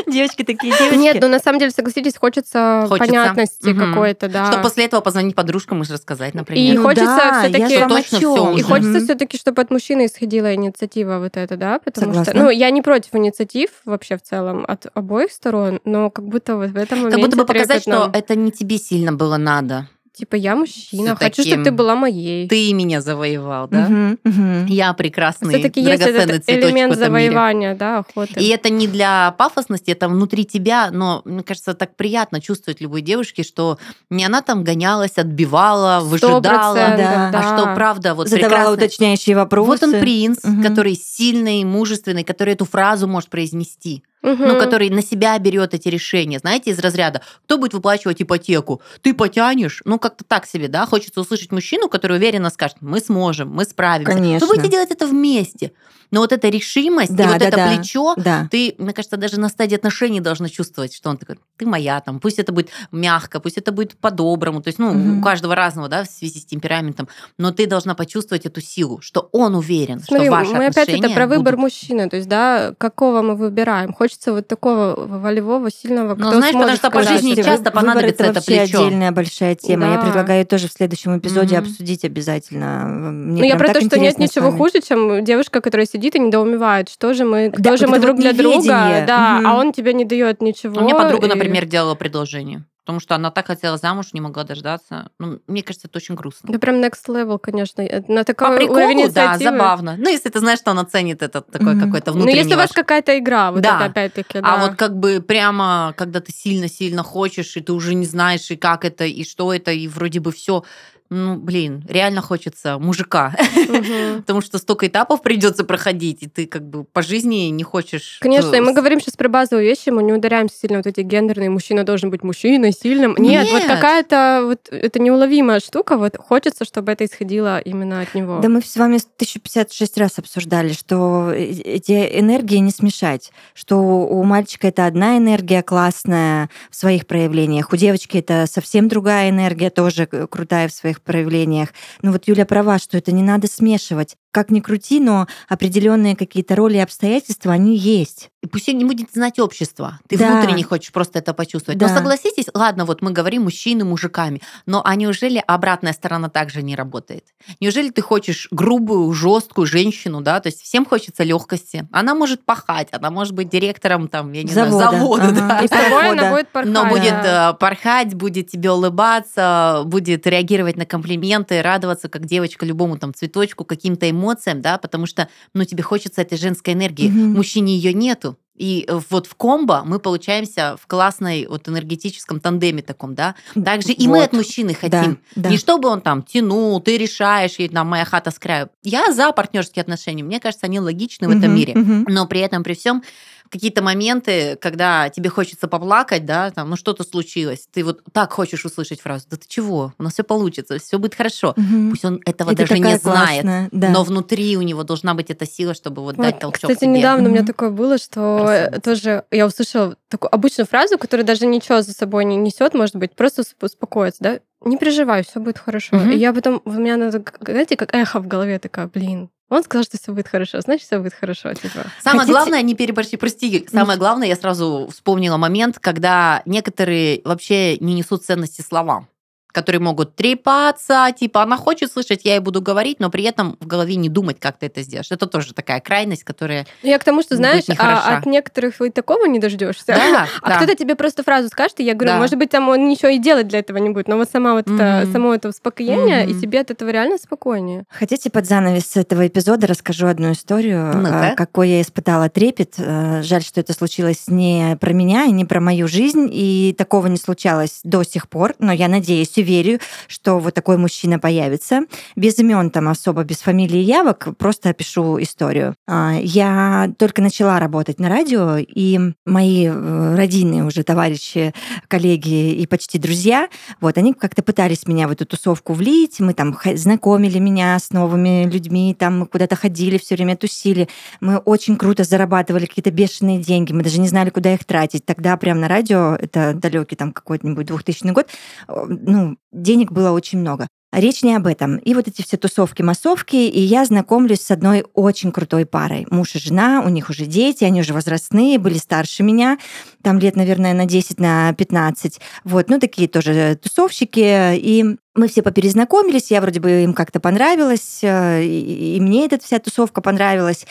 Девочки 0.12 0.43
такие 0.43 0.74
девочки. 0.78 0.97
Нет, 0.97 1.17
ну 1.21 1.30
на 1.30 1.39
самом 1.39 1.60
деле, 1.60 1.71
согласитесь, 1.71 2.17
хочется, 2.17 2.86
Хочется. 2.89 3.08
понятности 3.08 3.74
какой-то, 3.74 4.28
да. 4.28 4.47
Чтобы 4.47 4.63
после 4.63 4.86
этого 4.86 5.00
позвонить 5.00 5.34
подружкам 5.34 5.82
и 5.82 5.86
рассказать, 5.86 6.34
И 6.34 6.38
например. 6.38 6.76
Ну 6.76 6.84
хочется 6.84 7.06
да, 7.06 7.43
всё-таки- 7.43 7.74
я 7.74 7.88
Точно 7.88 8.30
уже. 8.30 8.60
И 8.60 8.63
хочется 8.63 9.00
все-таки, 9.00 9.38
чтобы 9.38 9.62
от 9.62 9.71
мужчины 9.71 10.08
исходила 10.08 10.54
инициатива 10.54 11.19
вот 11.19 11.38
эта, 11.38 11.56
да, 11.56 11.80
потому 11.80 12.08
Согласна. 12.08 12.34
что, 12.34 12.43
ну, 12.43 12.50
я 12.50 12.69
не 12.71 12.82
против 12.82 13.15
инициатив 13.15 13.69
вообще 13.86 14.17
в 14.17 14.21
целом 14.24 14.65
от 14.67 14.88
обоих 14.93 15.32
сторон, 15.32 15.80
но 15.86 16.10
как 16.10 16.26
будто 16.28 16.58
вот 16.58 16.71
в 16.71 16.76
этом 16.78 17.00
моменте 17.00 17.15
Как 17.17 17.26
будто 17.26 17.38
бы 17.38 17.45
показать, 17.45 17.84
что 17.84 18.10
это 18.13 18.36
не 18.36 18.52
тебе 18.52 18.78
сильно 18.78 19.13
было 19.13 19.38
надо. 19.38 19.88
Типа 20.13 20.36
я 20.36 20.56
мужчина, 20.56 21.15
Всё-таки 21.15 21.24
хочу, 21.26 21.43
чтобы 21.50 21.63
ты 21.63 21.71
была 21.71 21.95
моей. 21.95 22.47
Ты 22.47 22.74
меня 22.74 23.02
завоевал, 23.02 23.67
да? 23.67 23.88
Мгм, 23.88 24.19
мгм. 24.24 24.65
Я 24.67 24.93
прекрасный, 24.93 25.50
Все-таки 25.54 25.82
есть 25.82 26.04
драгоценный 26.04 26.36
этот 26.36 26.50
элемент 26.50 26.93
этом 26.93 27.13
мире. 27.13 27.30
завоевания, 27.30 27.76
да, 27.76 28.00
охоты. 28.00 28.34
И 28.39 28.47
это 28.50 28.69
не 28.69 28.88
для 28.88 29.32
пафосности, 29.38 29.91
это 29.91 30.10
внутри 30.10 30.45
тебя, 30.45 30.89
но, 30.91 31.21
мне 31.26 31.43
кажется, 31.43 31.74
так 31.74 31.95
приятно 31.95 32.41
чувствовать 32.41 32.82
любой 32.82 33.02
девушке, 33.02 33.43
что 33.43 33.80
не 34.10 34.26
она 34.26 34.41
там 34.41 34.63
гонялась, 34.63 35.17
отбивала, 35.17 36.02
выжидала, 36.04 36.41
процентов, 36.41 37.32
да. 37.32 37.32
а 37.34 37.43
что 37.58 37.74
правда 37.76 38.13
вот 38.13 38.28
Задавала 38.28 38.50
прекрасная- 38.50 38.74
уточняющие 38.88 39.36
вопросы. 39.36 39.67
Вот 39.67 39.84
он 39.84 39.91
принц, 40.00 40.43
Мгм. 40.43 40.63
который 40.63 40.95
сильный, 40.95 41.63
мужественный, 41.63 42.24
который 42.24 42.54
эту 42.54 42.65
фразу 42.65 43.08
может 43.08 43.30
произнести, 43.30 44.04
Мгм. 44.21 44.47
ну, 44.47 44.60
который 44.60 44.89
на 44.89 45.01
себя 45.01 45.38
берет 45.39 45.73
эти 45.73 45.88
решения. 45.88 46.39
Знаете, 46.39 46.71
из 46.71 46.79
разряда, 46.79 47.21
кто 47.45 47.57
будет 47.57 47.73
выплачивать 47.73 48.21
ипотеку? 48.21 48.81
Ты 49.01 49.13
потянешь? 49.13 49.81
Ну, 49.86 49.97
как-то 49.99 50.23
так 50.23 50.45
себе, 50.45 50.67
да? 50.67 50.86
Хочется 50.86 51.21
услышать 51.21 51.51
мужчину, 51.51 51.89
который 51.89 52.17
уверенно 52.17 52.49
скажет, 52.49 52.77
мы 52.81 52.99
сможем, 52.99 53.49
мы 53.51 53.63
справимся. 53.65 54.13
Конечно. 54.13 54.47
Вы 54.47 54.55
будете 54.55 54.71
делать 54.71 54.91
это 54.91 55.07
вместе. 55.07 55.71
Но 56.12 56.19
вот 56.19 56.34
эта 56.34 56.49
решимость 56.49 57.15
Да, 57.15 57.23
и 57.23 57.27
вот 57.27 57.39
да, 57.39 57.47
это 57.47 57.55
да. 57.57 57.67
плечо, 57.73 58.15
Да. 58.17 58.47
ты, 58.51 58.75
мне 58.77 58.91
кажется, 58.91 59.15
даже 59.15 59.39
на 59.39 59.47
стадии 59.47 59.75
отношений 59.75 60.19
должна 60.19 60.49
чувствовать, 60.49 60.93
что 60.93 61.10
он 61.10 61.17
такой, 61.17 61.38
ты 61.57 61.65
моя, 61.65 62.01
там, 62.01 62.19
пусть 62.19 62.38
это 62.38 62.51
будет 62.51 62.69
мягко, 62.91 63.39
пусть 63.39 63.57
это 63.57 63.71
будет 63.71 63.97
по-доброму, 63.97 64.62
то 64.62 64.67
есть, 64.67 64.77
ну, 64.77 64.91
Мгм. 64.91 65.19
у 65.19 65.21
каждого 65.23 65.55
разного, 65.55 65.88
да, 65.88 66.03
в 66.03 66.07
связи 66.07 66.39
с 66.41 66.45
темпераментом, 66.45 67.07
но 67.38 67.51
ты 67.53 67.65
должна 67.65 67.95
почувствовать 67.95 68.45
эту 68.45 68.60
силу, 68.60 68.99
что 68.99 69.29
он 69.31 69.55
уверен, 69.55 70.01
Смотри, 70.01 70.25
что 70.25 70.31
ваши 70.36 70.51
мы 70.51 70.65
опять 70.65 70.89
это 70.89 71.10
про 71.12 71.27
выбор 71.27 71.55
будут. 71.55 71.71
мужчины, 71.71 72.10
то 72.10 72.17
есть, 72.17 72.27
да, 72.27 72.73
какого 72.77 73.21
мы 73.21 73.36
выбираем. 73.38 73.93
Хочется 74.12 74.34
вот 74.34 74.45
такого 74.47 74.93
волевого, 74.97 75.69
сильного, 75.71 76.15
Ну, 76.15 76.28
кто 76.28 76.36
знаешь, 76.38 76.54
потому 76.54 76.76
что 76.76 76.91
по 76.91 77.02
сказать, 77.02 77.21
жизни 77.21 77.34
что- 77.34 77.43
часто 77.43 77.69
Выбор 77.69 77.82
понадобится 77.82 78.24
это 78.26 78.34
вообще 78.34 78.60
плечо. 78.65 78.84
отдельная 78.86 79.12
большая 79.13 79.56
тема. 79.56 79.88
Я 79.88 79.95
Да. 79.95 80.02
предлагаю 80.02 80.45
тоже 80.45 80.67
в 80.67 80.74
следующем 80.74 81.17
эпизоде 81.17 81.58
Мгм. 81.58 81.69
обсудить 81.69 82.04
обязательно. 82.04 82.84
Мне 82.88 83.41
Ну, 83.41 83.47
я 83.47 83.56
про 83.56 83.69
то, 83.74 83.80
что 83.80 83.97
нет 83.97 84.17
ничего 84.17 84.52
хуже, 84.52 84.82
чем 84.86 85.24
девушка, 85.24 85.62
которая 85.62 85.88
сидит 85.88 86.15
и 86.15 86.19
недоумевает, 86.19 86.89
что 86.89 87.13
же 87.13 87.24
мы, 87.24 87.52
кто 87.52 87.62
Да, 87.63 87.78
же 87.78 87.88
мы 87.88 87.97
это 87.97 88.02
друг 88.08 88.17
вот 88.17 88.21
для 88.21 88.34
друга, 88.34 89.04
да, 89.08 89.38
Мгм. 89.39 89.47
а 89.47 89.56
он 89.58 89.71
тебе 89.71 89.93
не 89.93 90.04
дает 90.04 90.41
ничего. 90.41 90.82
У 90.82 90.84
меня 90.84 90.95
подруга, 90.95 91.28
и- 91.28 91.30
например, 91.30 91.65
делала 91.65 91.95
предложение, 91.95 92.65
потому 92.86 93.00
что 93.00 93.15
она 93.15 93.32
так 93.32 93.48
хотела 93.48 93.78
замуж, 93.78 94.13
не 94.13 94.22
могла 94.22 94.44
дождаться. 94.44 95.10
Ну, 95.20 95.39
мне 95.48 95.63
кажется, 95.63 95.88
это 95.88 95.98
очень 95.98 96.15
грустно. 96.15 96.52
Да 96.52 96.60
прям 96.60 96.76
next 96.82 97.08
level, 97.08 97.38
конечно. 97.39 97.82
Это 97.82 98.12
На 98.12 98.24
такой 98.24 98.50
По 98.50 98.58
приколу, 98.58 98.78
уровень 98.78 99.12
да, 99.13 99.38
забавно. 99.38 99.96
Ну, 99.98 100.10
если 100.10 100.30
ты 100.30 100.39
знаешь, 100.39 100.60
что 100.60 100.72
он 100.72 100.80
оценит 100.80 101.22
это 101.22 101.41
такой 101.41 101.76
Мгм. 101.76 101.80
какой-то 101.80 102.12
Ну, 102.12 102.17
внутренний 102.17 102.39
если 102.39 102.56
у 102.56 102.58
вас 102.58 102.70
ваш 102.70 102.76
какая-то 102.76 103.17
игра, 103.17 103.52
вот 103.52 103.62
Да. 103.62 103.76
это 103.76 103.86
опять-таки, 103.86 104.39
А 104.39 104.41
да. 104.41 104.58
вот 104.67 104.76
как 104.76 104.98
бы 104.98 105.22
прямо, 105.22 105.94
когда 105.98 106.20
ты 106.20 106.32
сильно-сильно 106.32 107.04
хочешь, 107.04 107.56
и 107.58 107.62
ты 107.62 107.72
уже 107.74 107.94
не 107.94 108.06
знаешь, 108.06 108.50
и 108.52 108.56
как 108.56 108.84
это, 108.86 109.06
и 109.06 109.24
что 109.24 109.54
это, 109.54 109.72
и 109.72 109.88
вроде 109.88 110.20
бы 110.20 110.32
все, 110.32 110.63
ну, 111.12 111.36
блин, 111.36 111.84
реально 111.89 112.21
хочется 112.21 112.80
мужика. 112.80 113.36
Потому 114.17 114.39
что 114.39 114.58
столько 114.60 114.88
этапов 114.88 115.21
придется 115.21 115.65
проходить, 115.65 116.24
и 116.24 116.28
ты 116.28 116.45
как 116.45 116.65
бы 116.65 116.86
по 116.86 117.02
жизни 117.02 117.50
не 117.50 117.63
хочешь... 117.63 118.17
Конечно, 118.21 118.56
и 118.56 118.62
мы 118.62 118.71
э, 118.71 118.74
говорим 118.74 119.02
сейчас 119.02 119.17
про 119.17 119.28
базовые 119.28 119.67
вещи, 119.67 119.89
мы 119.89 120.04
не 120.04 120.13
ударяемся 120.13 120.56
сильно 120.58 120.78
вот 120.78 120.88
эти 120.88 121.02
гендерные, 121.02 121.50
мужчина 121.50 121.84
должен 121.84 122.12
быть 122.12 122.24
мужчиной, 122.24 122.71
сильным. 122.71 123.15
Нет, 123.17 123.45
вот 123.52 123.60
Нет. 123.60 123.67
какая-то 123.67 124.43
вот 124.45 124.69
это 124.71 125.00
неуловимая 125.00 125.60
штука, 125.60 125.97
вот 125.97 126.15
хочется, 126.15 126.63
чтобы 126.63 126.93
это 126.93 127.04
исходило 127.04 127.60
именно 127.60 128.00
от 128.00 128.15
него. 128.15 128.39
Да 128.39 128.47
мы 128.47 128.62
с 128.62 128.78
вами 128.78 128.95
1056 128.95 129.97
раз 129.97 130.17
обсуждали, 130.17 130.71
что 130.71 131.34
э- 131.34 131.43
эти 131.43 131.91
энергии 132.21 132.58
не 132.60 132.71
смешать, 132.71 133.34
что 133.54 133.76
у 133.80 134.24
мальчика 134.24 134.69
это 134.69 134.86
одна 134.86 135.17
энергия 135.17 135.62
классная 135.62 136.50
в 136.69 136.76
своих 136.78 137.06
проявлениях, 137.06 137.74
у 137.74 137.76
девочки 137.76 138.19
это 138.19 138.45
совсем 138.50 138.88
другая 138.88 139.30
энергия, 139.30 139.69
тоже 139.69 140.06
крутая 140.06 140.69
в 140.69 140.71
своих 140.71 141.00
проявлениях. 141.01 141.69
Но 142.01 142.11
вот 142.11 142.27
Юля 142.27 142.45
права, 142.45 142.79
что 142.79 142.97
это 142.97 143.11
не 143.11 143.23
надо 143.23 143.47
смешивать. 143.47 144.15
Как 144.32 144.50
ни 144.50 144.60
крути, 144.62 145.00
но 145.00 145.28
определенные 145.50 146.15
какие-то 146.15 146.56
роли 146.56 146.78
и 146.78 146.80
обстоятельства, 146.80 147.52
они 147.52 147.76
есть. 147.78 148.30
И 148.41 148.48
пусть 148.48 148.67
не 148.70 148.86
будет 148.86 149.12
знать 149.13 149.38
общество. 149.39 150.00
Ты 150.08 150.17
Да. 150.17 150.32
внутренне 150.32 150.63
хочешь 150.63 150.91
просто 150.91 151.20
это 151.20 151.34
почувствовать. 151.34 151.78
Да. 151.78 151.88
Но 151.88 151.94
согласитесь, 151.94 152.46
ладно, 152.54 152.86
вот 152.86 153.02
мы 153.02 153.12
говорим 153.12 153.44
мужчины 153.44 153.84
мужиками, 153.86 154.41
но 154.65 154.82
а 154.84 154.96
неужели 154.96 155.44
обратная 155.46 155.94
сторона 155.94 156.30
также 156.30 156.63
не 156.63 156.76
работает? 156.76 157.26
Неужели 157.60 157.89
ты 157.89 158.02
хочешь 158.02 158.48
грубую, 158.50 159.12
жесткую 159.13 159.67
женщину, 159.67 160.22
да? 160.22 160.39
То 160.39 160.48
есть 160.48 160.62
всем 160.62 160.86
хочется 160.86 161.24
легкости. 161.24 161.88
Она 161.91 162.15
может 162.15 162.44
пахать, 162.46 162.88
она 162.91 163.12
может 163.12 163.34
быть 163.34 163.50
директором 163.50 164.08
там, 164.08 164.32
я 164.32 164.44
не 164.44 164.52
знаю, 164.52 164.72
Завода. 164.72 164.91
завода, 164.98 165.24
Ага. 165.28 165.48
да. 165.48 165.60
И 165.60 165.67
с 165.67 165.70
тобой 165.70 165.89
прохода. 165.89 166.12
она 166.22 166.32
будет 166.32 166.50
порхать. 166.50 166.74
Но 166.74 166.86
будет 166.89 167.22
да. 167.24 167.52
э, 167.52 167.60
порхать, 167.60 168.13
будет 168.15 168.50
тебе 168.50 168.72
улыбаться, 168.72 169.84
будет 169.86 170.26
реагировать 170.26 170.78
на 170.78 170.86
комплименты, 170.86 171.62
радоваться 171.62 172.10
как 172.10 172.26
девочка 172.26 172.65
любому 172.65 172.98
там 172.98 173.13
цветочку, 173.13 173.65
каким-то 173.65 174.10
эмоциям, 174.10 174.20
да, 174.62 174.77
потому 174.77 175.05
что, 175.05 175.27
ну, 175.53 175.65
тебе 175.65 175.84
хочется 175.84 176.21
этой 176.21 176.38
женской 176.38 176.73
энергии. 176.73 177.10
Мгм. 177.10 177.34
Мужчине 177.34 177.75
ее 177.75 177.93
нету. 177.93 178.38
И 178.55 178.86
э, 178.88 178.99
вот 179.10 179.25
в 179.25 179.34
комбо 179.36 179.81
мы 179.84 179.97
получаемся 179.97 180.77
в 180.79 180.86
классной 180.86 181.47
вот 181.47 181.67
энергетическом 181.67 182.39
тандеме 182.39 182.84
таком, 182.84 183.15
да. 183.15 183.34
Также 183.55 183.91
и 183.91 184.07
вот. 184.07 184.13
мы 184.13 184.23
от 184.23 184.34
мужчины 184.34 184.75
хотим. 184.75 185.19
Да, 185.36 185.43
да. 185.43 185.49
Не 185.49 185.57
чтобы 185.57 185.89
он 185.89 186.01
там 186.01 186.21
тянул, 186.21 186.79
ты 186.79 186.97
решаешь, 186.97 187.55
и 187.57 187.67
там 187.67 187.88
моя 187.88 188.05
хата 188.05 188.29
с 188.29 188.38
краю. 188.38 188.69
Я 188.84 189.12
за 189.13 189.31
партнерские 189.31 189.81
отношения. 189.81 190.23
Мне 190.23 190.39
кажется, 190.39 190.67
они 190.67 190.79
логичны 190.79 191.27
в 191.27 191.31
этом 191.31 191.55
мире. 191.55 191.73
Но 191.75 192.27
при 192.27 192.41
этом, 192.41 192.63
при 192.63 192.75
всем, 192.75 193.03
какие-то 193.51 193.83
моменты, 193.83 194.57
когда 194.61 195.09
тебе 195.09 195.29
хочется 195.29 195.67
поплакать, 195.67 196.25
да, 196.25 196.51
там, 196.51 196.69
ну 196.69 196.77
что-то 196.77 197.03
случилось, 197.03 197.67
ты 197.71 197.83
вот 197.83 198.01
так 198.13 198.31
хочешь 198.31 198.65
услышать 198.65 199.01
фразу, 199.01 199.25
да 199.29 199.37
ты 199.37 199.43
чего, 199.47 199.93
у 199.99 200.03
нас 200.03 200.13
все 200.13 200.23
получится, 200.23 200.79
все 200.79 200.97
будет 200.97 201.15
хорошо. 201.15 201.49
Угу. 201.49 201.89
Пусть 201.91 202.05
он 202.05 202.21
этого 202.25 202.51
Это 202.51 202.63
даже 202.63 202.79
не 202.79 202.97
знает, 202.97 203.01
классная, 203.01 203.69
да. 203.71 203.89
но 203.89 204.03
внутри 204.03 204.55
у 204.57 204.61
него 204.61 204.83
должна 204.83 205.13
быть 205.13 205.29
эта 205.29 205.45
сила, 205.45 205.73
чтобы 205.73 206.01
вот, 206.01 206.15
вот 206.15 206.25
дать 206.25 206.39
толчок. 206.39 206.71
Кстати, 206.71 206.85
себе. 206.85 206.99
недавно 206.99 207.25
угу. 207.25 207.31
у 207.31 207.33
меня 207.35 207.45
такое 207.45 207.69
было, 207.69 207.97
что 207.97 208.43
Красавица. 208.45 208.81
тоже 208.81 209.23
я 209.31 209.45
услышала 209.45 209.95
такую 210.07 210.33
обычную 210.33 210.65
фразу, 210.65 210.97
которая 210.97 211.25
даже 211.25 211.45
ничего 211.45 211.81
за 211.81 211.91
собой 211.93 212.23
не 212.25 212.37
несет, 212.37 212.73
может 212.73 212.95
быть, 212.95 213.13
просто 213.15 213.43
успокоиться, 213.61 214.23
да, 214.23 214.39
не 214.63 214.77
переживай, 214.77 215.23
все 215.23 215.39
будет 215.39 215.58
хорошо. 215.58 215.97
Угу. 215.97 216.10
И 216.12 216.17
я 216.17 216.33
потом, 216.33 216.62
у 216.63 216.71
меня, 216.71 216.95
надо, 216.95 217.23
знаете, 217.41 217.75
как 217.75 217.93
эхо 217.93 218.19
в 218.19 218.27
голове 218.27 218.60
такая, 218.60 218.87
блин, 218.87 219.29
он 219.52 219.63
сказал, 219.63 219.83
что 219.83 219.97
все 219.97 220.13
будет 220.13 220.29
хорошо, 220.29 220.62
значит, 220.62 220.87
все 220.87 220.97
будет 220.97 221.13
хорошо. 221.13 221.54
Типа. 221.54 221.85
Самое 222.02 222.21
Хотите... 222.21 222.31
главное, 222.31 222.62
не 222.62 222.73
переборщи, 222.73 223.17
прости, 223.17 223.67
самое 223.69 223.99
главное, 223.99 224.27
я 224.27 224.37
сразу 224.37 224.89
вспомнила 224.91 225.35
момент, 225.35 225.77
когда 225.77 226.41
некоторые 226.45 227.21
вообще 227.25 227.77
не 227.77 227.93
несут 227.93 228.23
ценности 228.23 228.62
словам 228.62 229.08
которые 229.52 229.81
могут 229.81 230.15
трепаться, 230.15 231.08
типа, 231.17 231.43
она 231.43 231.58
хочет 231.58 231.91
слышать, 231.91 232.21
я 232.23 232.33
ей 232.33 232.39
буду 232.39 232.62
говорить, 232.62 232.99
но 232.99 233.10
при 233.10 233.23
этом 233.23 233.58
в 233.60 233.67
голове 233.67 233.95
не 233.95 234.10
думать, 234.10 234.39
как 234.39 234.58
ты 234.58 234.67
это 234.67 234.81
сделаешь. 234.81 235.12
Это 235.12 235.27
тоже 235.27 235.54
такая 235.54 235.79
крайность, 235.79 236.23
которая 236.23 236.65
ну, 236.83 236.89
Я 236.89 236.99
к 236.99 237.04
тому, 237.04 237.21
что, 237.21 237.35
знаешь, 237.35 237.63
а 237.77 238.17
от 238.17 238.25
некоторых 238.25 238.79
вы 238.79 238.91
такого 238.91 239.25
не 239.25 239.39
дождешься. 239.39 239.87
Да, 239.87 240.27
а 240.41 240.49
да. 240.49 240.58
кто-то 240.58 240.75
тебе 240.75 240.95
просто 240.95 241.23
фразу 241.23 241.49
скажет, 241.49 241.79
и 241.79 241.83
я 241.83 241.93
говорю, 241.93 242.13
да. 242.13 242.19
может 242.19 242.37
быть, 242.37 242.49
там 242.49 242.69
он 242.69 242.87
ничего 242.87 243.10
и 243.10 243.17
делать 243.17 243.47
для 243.47 243.60
этого 243.60 243.77
не 243.77 243.89
будет, 243.89 244.08
но 244.08 244.17
вот 244.17 244.29
сама 244.29 244.54
вот 244.54 244.67
mm-hmm. 244.67 245.02
это, 245.02 245.12
само 245.12 245.33
это 245.33 245.49
успокоение, 245.49 246.25
mm-hmm. 246.25 246.37
и 246.37 246.41
тебе 246.41 246.60
от 246.62 246.71
этого 246.71 246.89
реально 246.89 247.17
спокойнее. 247.17 247.83
Хотите 247.89 248.29
под 248.29 248.45
занавес 248.45 248.95
этого 248.95 249.27
эпизода 249.27 249.67
расскажу 249.67 250.08
одну 250.08 250.31
историю, 250.31 250.95
ну 250.95 251.35
какой 251.35 251.69
я 251.69 251.81
испытала 251.81 252.29
трепет. 252.29 252.75
Э, 252.77 253.21
жаль, 253.23 253.43
что 253.43 253.60
это 253.60 253.73
случилось 253.73 254.25
не 254.27 254.77
про 254.79 254.93
меня 254.93 255.25
и 255.25 255.31
не 255.31 255.45
про 255.45 255.60
мою 255.60 255.87
жизнь, 255.87 256.29
и 256.31 256.75
такого 256.77 257.08
не 257.08 257.17
случалось 257.17 257.81
до 257.83 258.04
сих 258.04 258.29
пор, 258.29 258.56
но 258.60 258.71
я 258.71 258.87
надеюсь 258.87 259.37
полностью 259.42 259.46
верю, 259.46 259.79
что 260.08 260.39
вот 260.39 260.54
такой 260.54 260.77
мужчина 260.77 261.19
появится. 261.19 261.81
Без 262.15 262.39
имен 262.39 262.69
там 262.69 262.87
особо, 262.87 263.23
без 263.23 263.37
фамилии 263.37 263.79
явок, 263.79 264.29
просто 264.37 264.69
опишу 264.69 265.21
историю. 265.21 265.75
А, 265.87 266.13
я 266.21 266.92
только 266.98 267.21
начала 267.21 267.60
работать 267.60 268.00
на 268.00 268.10
радио, 268.10 268.58
и 268.58 269.00
мои 269.25 269.67
э, 269.67 270.15
родные 270.15 270.63
уже 270.63 270.83
товарищи, 270.83 271.54
коллеги 271.87 272.54
и 272.54 272.65
почти 272.67 273.00
друзья, 273.00 273.48
вот, 273.81 273.98
они 273.98 274.13
как-то 274.13 274.44
пытались 274.44 274.87
меня 274.87 275.08
в 275.08 275.12
эту 275.12 275.25
тусовку 275.25 275.73
влить, 275.73 276.19
мы 276.19 276.33
там 276.33 276.58
знакомили 276.75 277.39
меня 277.39 277.77
с 277.79 277.92
новыми 277.92 278.50
людьми, 278.50 278.96
там 278.98 279.19
мы 279.19 279.25
куда-то 279.25 279.56
ходили, 279.56 279.98
все 279.98 280.15
время 280.15 280.35
тусили. 280.35 280.87
Мы 281.21 281.37
очень 281.37 281.75
круто 281.75 282.04
зарабатывали 282.04 282.65
какие-то 282.65 282.92
бешеные 282.92 283.39
деньги, 283.39 283.73
мы 283.73 283.83
даже 283.83 284.00
не 284.00 284.08
знали, 284.08 284.29
куда 284.29 284.54
их 284.54 284.63
тратить. 284.63 285.06
Тогда 285.06 285.37
прям 285.37 285.60
на 285.60 285.67
радио, 285.67 286.15
это 286.15 286.54
далекий 286.54 286.96
там 286.96 287.12
какой-нибудь 287.12 287.65
2000 287.65 288.12
год, 288.12 288.27
ну, 288.67 289.31
денег 289.52 289.92
было 289.92 290.12
очень 290.12 290.40
много. 290.40 290.67
Речь 290.94 291.23
не 291.23 291.36
об 291.36 291.48
этом. 291.48 291.77
И 291.77 291.94
вот 291.94 292.10
эти 292.10 292.21
все 292.21 292.36
тусовки-массовки, 292.36 293.38
и 293.38 293.62
я 293.62 293.86
знакомлюсь 293.86 294.42
с 294.42 294.52
одной 294.52 294.84
очень 294.94 295.32
крутой 295.32 295.65
парой. 295.65 296.06
Муж 296.10 296.36
и 296.36 296.40
жена, 296.40 296.84
у 296.86 296.90
них 296.90 297.10
уже 297.10 297.25
дети, 297.25 297.63
они 297.63 297.79
уже 297.79 297.94
возрастные, 297.94 298.60
были 298.60 298.77
старше 298.77 299.23
меня, 299.23 299.58
там 300.04 300.19
лет, 300.19 300.36
наверное, 300.36 300.73
на 300.73 300.86
10, 300.86 301.17
на 301.17 301.54
15. 301.54 302.19
Вот, 302.44 302.69
ну, 302.69 302.77
такие 302.77 303.08
тоже 303.08 303.58
тусовщики. 303.62 304.58
И 304.58 304.98
мы 305.15 305.27
все 305.29 305.42
поперезнакомились, 305.42 306.29
я 306.29 306.42
вроде 306.42 306.60
бы 306.60 306.84
им 306.84 306.94
как-то 306.94 307.21
понравилась, 307.21 308.00
э, 308.02 308.44
и 308.44 309.00
мне 309.00 309.25
эта 309.25 309.40
вся 309.40 309.60
тусовка 309.60 310.02
понравилась. 310.02 310.65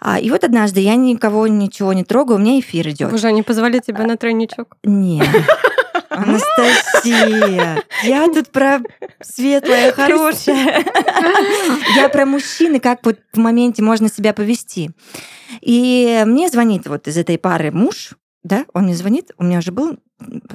А, 0.00 0.20
и 0.20 0.30
вот 0.30 0.44
однажды 0.44 0.80
я 0.80 0.94
никого 0.94 1.48
ничего 1.48 1.92
не 1.92 2.04
трогаю, 2.04 2.38
у 2.38 2.40
меня 2.40 2.60
эфир 2.60 2.88
идет. 2.90 3.12
Уже 3.12 3.26
они 3.26 3.42
позвали 3.42 3.80
тебя 3.80 4.04
на 4.04 4.16
тройничок? 4.16 4.76
Нет. 4.84 5.26
Анастасия, 6.16 7.82
я 8.02 8.26
тут 8.28 8.50
про 8.50 8.80
светлое, 9.20 9.92
хорошее. 9.96 10.84
Я 11.96 12.08
про 12.08 12.26
мужчины, 12.26 12.80
как 12.80 13.04
вот 13.04 13.18
в 13.32 13.38
моменте 13.38 13.82
можно 13.82 14.08
себя 14.08 14.32
повести. 14.32 14.90
И 15.60 16.22
мне 16.26 16.48
звонит 16.48 16.86
вот 16.86 17.08
из 17.08 17.16
этой 17.16 17.38
пары 17.38 17.70
муж, 17.70 18.14
да, 18.42 18.66
он 18.74 18.84
мне 18.84 18.94
звонит, 18.94 19.30
у 19.38 19.44
меня 19.44 19.58
уже 19.58 19.72
был 19.72 19.98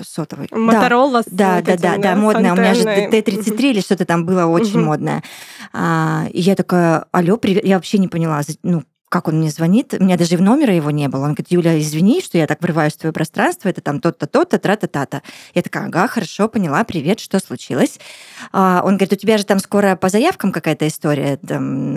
сотовый. 0.08 0.48
Моторола. 0.52 1.24
Да, 1.28 1.62
да, 1.62 1.76
да, 1.76 1.98
да, 1.98 2.16
модная. 2.16 2.54
У 2.54 2.56
меня 2.56 2.74
же 2.74 2.84
Т-33 2.84 3.72
или 3.72 3.82
что-то 3.82 4.06
там 4.06 4.26
было 4.26 4.46
очень 4.46 4.80
модное. 4.80 5.24
А, 5.74 6.28
и 6.32 6.40
я 6.40 6.56
такая, 6.56 7.06
алло, 7.12 7.38
привет. 7.38 7.66
Я 7.66 7.76
вообще 7.76 7.98
не 7.98 8.08
поняла, 8.08 8.42
ну, 8.64 8.84
как 9.10 9.28
он 9.28 9.40
мне 9.40 9.50
звонит, 9.50 9.96
у 9.96 10.04
меня 10.04 10.18
даже 10.18 10.38
в 10.38 10.42
номера 10.42 10.74
его 10.74 10.92
не 10.92 11.08
было. 11.08 11.22
Он 11.22 11.34
говорит, 11.34 11.48
Юля, 11.50 11.80
извини, 11.80 12.22
что 12.22 12.38
я 12.38 12.46
так 12.46 12.62
врываюсь 12.62 12.94
в 12.94 12.98
твое 12.98 13.12
пространство, 13.12 13.68
это 13.68 13.82
там 13.82 14.00
то-то, 14.00 14.28
то-то, 14.28 14.60
тра-та-та-та. 14.60 15.24
Я 15.56 15.62
такая, 15.64 15.88
ага, 15.88 16.08
хорошо, 16.08 16.48
поняла, 16.48 16.84
привет, 16.84 17.20
что 17.20 17.40
случилось? 17.40 18.00
А, 18.52 18.82
он 18.86 18.98
говорит, 18.98 19.14
у 19.14 19.16
тебя 19.16 19.40
же 19.40 19.46
там 19.46 19.58
скоро 19.60 19.96
по 19.96 20.10
заявкам 20.10 20.52
какая-то 20.52 20.88
история 20.88 21.38
там, 21.38 21.94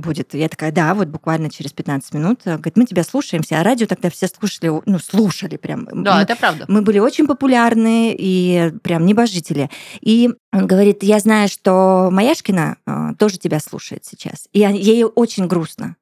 будет. 0.00 0.34
Я 0.34 0.48
такая, 0.48 0.72
да, 0.72 0.94
вот 0.94 1.08
буквально 1.08 1.50
через 1.50 1.72
15 1.72 2.14
минут. 2.14 2.40
Говорит, 2.44 2.76
мы 2.76 2.86
тебя 2.86 3.04
слушаемся, 3.04 3.60
а 3.60 3.62
радио 3.62 3.86
тогда 3.86 4.10
все 4.10 4.26
слушали, 4.26 4.82
ну, 4.86 4.98
слушали 4.98 5.56
прям. 5.56 5.86
Да, 6.02 6.16
мы, 6.16 6.22
это 6.22 6.36
правда. 6.36 6.64
Мы 6.68 6.82
были 6.82 6.98
очень 6.98 7.26
популярны 7.26 8.14
и 8.18 8.72
прям 8.82 9.06
небожители. 9.06 9.70
И 10.00 10.30
он 10.52 10.66
говорит, 10.66 11.02
я 11.02 11.18
знаю, 11.20 11.48
что 11.48 12.08
Маяшкина 12.10 12.76
э, 12.86 13.14
тоже 13.18 13.38
тебя 13.38 13.60
слушает 13.60 14.04
сейчас. 14.04 14.48
И 14.52 14.60
ей 14.60 15.04
очень 15.04 15.46
грустно 15.46 15.96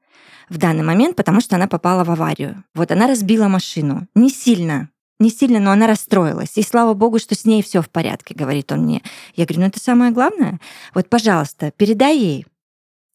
в 0.49 0.59
данный 0.59 0.85
момент, 0.85 1.17
потому 1.17 1.41
что 1.41 1.57
она 1.57 1.67
попала 1.67 2.05
в 2.05 2.11
аварию. 2.11 2.65
Вот 2.75 2.91
она 2.91 3.07
разбила 3.07 3.49
машину. 3.49 4.07
Не 4.15 4.31
сильно, 4.31 4.89
не 5.19 5.31
сильно, 5.31 5.59
но 5.59 5.73
она 5.73 5.87
расстроилась. 5.87 6.57
И 6.57 6.63
слава 6.63 6.95
богу, 6.95 7.19
что 7.19 7.35
с 7.35 7.45
ней 7.45 7.63
все 7.63 7.83
в 7.83 7.91
порядке, 7.91 8.35
говорит 8.35 8.71
он 8.73 8.85
мне. 8.85 9.03
Я 9.35 9.45
говорю, 9.45 9.63
ну 9.63 9.67
это 9.69 9.81
самое 9.81 10.13
главное. 10.13 10.61
Вот, 10.95 11.09
пожалуйста, 11.09 11.73
передай 11.77 12.17
ей, 12.17 12.47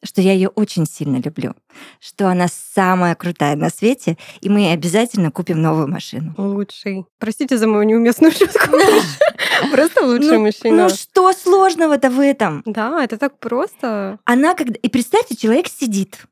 что 0.04 0.22
я 0.22 0.34
ее 0.34 0.50
очень 0.50 0.86
сильно 0.86 1.18
люблю, 1.18 1.56
что 2.00 2.28
она 2.28 2.48
самая 2.48 3.16
крутая 3.16 3.56
на 3.56 3.70
свете, 3.70 4.18
и 4.42 4.50
мы 4.50 4.72
обязательно 4.72 5.32
купим 5.32 5.62
новую 5.62 5.88
машину. 5.88 6.34
Лучший. 6.38 7.06
Простите 7.20 7.58
за 7.58 7.68
мою 7.68 7.84
неуместную 7.84 8.32
шутку. 8.32 8.78
Просто 9.72 10.06
лучший 10.06 10.38
ну, 10.38 10.46
мужчина. 10.46 10.84
Ну 10.84 10.90
что 10.90 11.34
сложного-то 11.34 12.10
в 12.10 12.20
этом? 12.20 12.64
Да, 12.66 13.04
это 13.04 13.18
так 13.18 13.40
просто. 13.40 14.20
Она 14.26 14.56
когда... 14.56 14.76
И 14.82 14.90
представьте, 14.90 15.36
человек 15.36 15.68
сидит, 15.68 16.26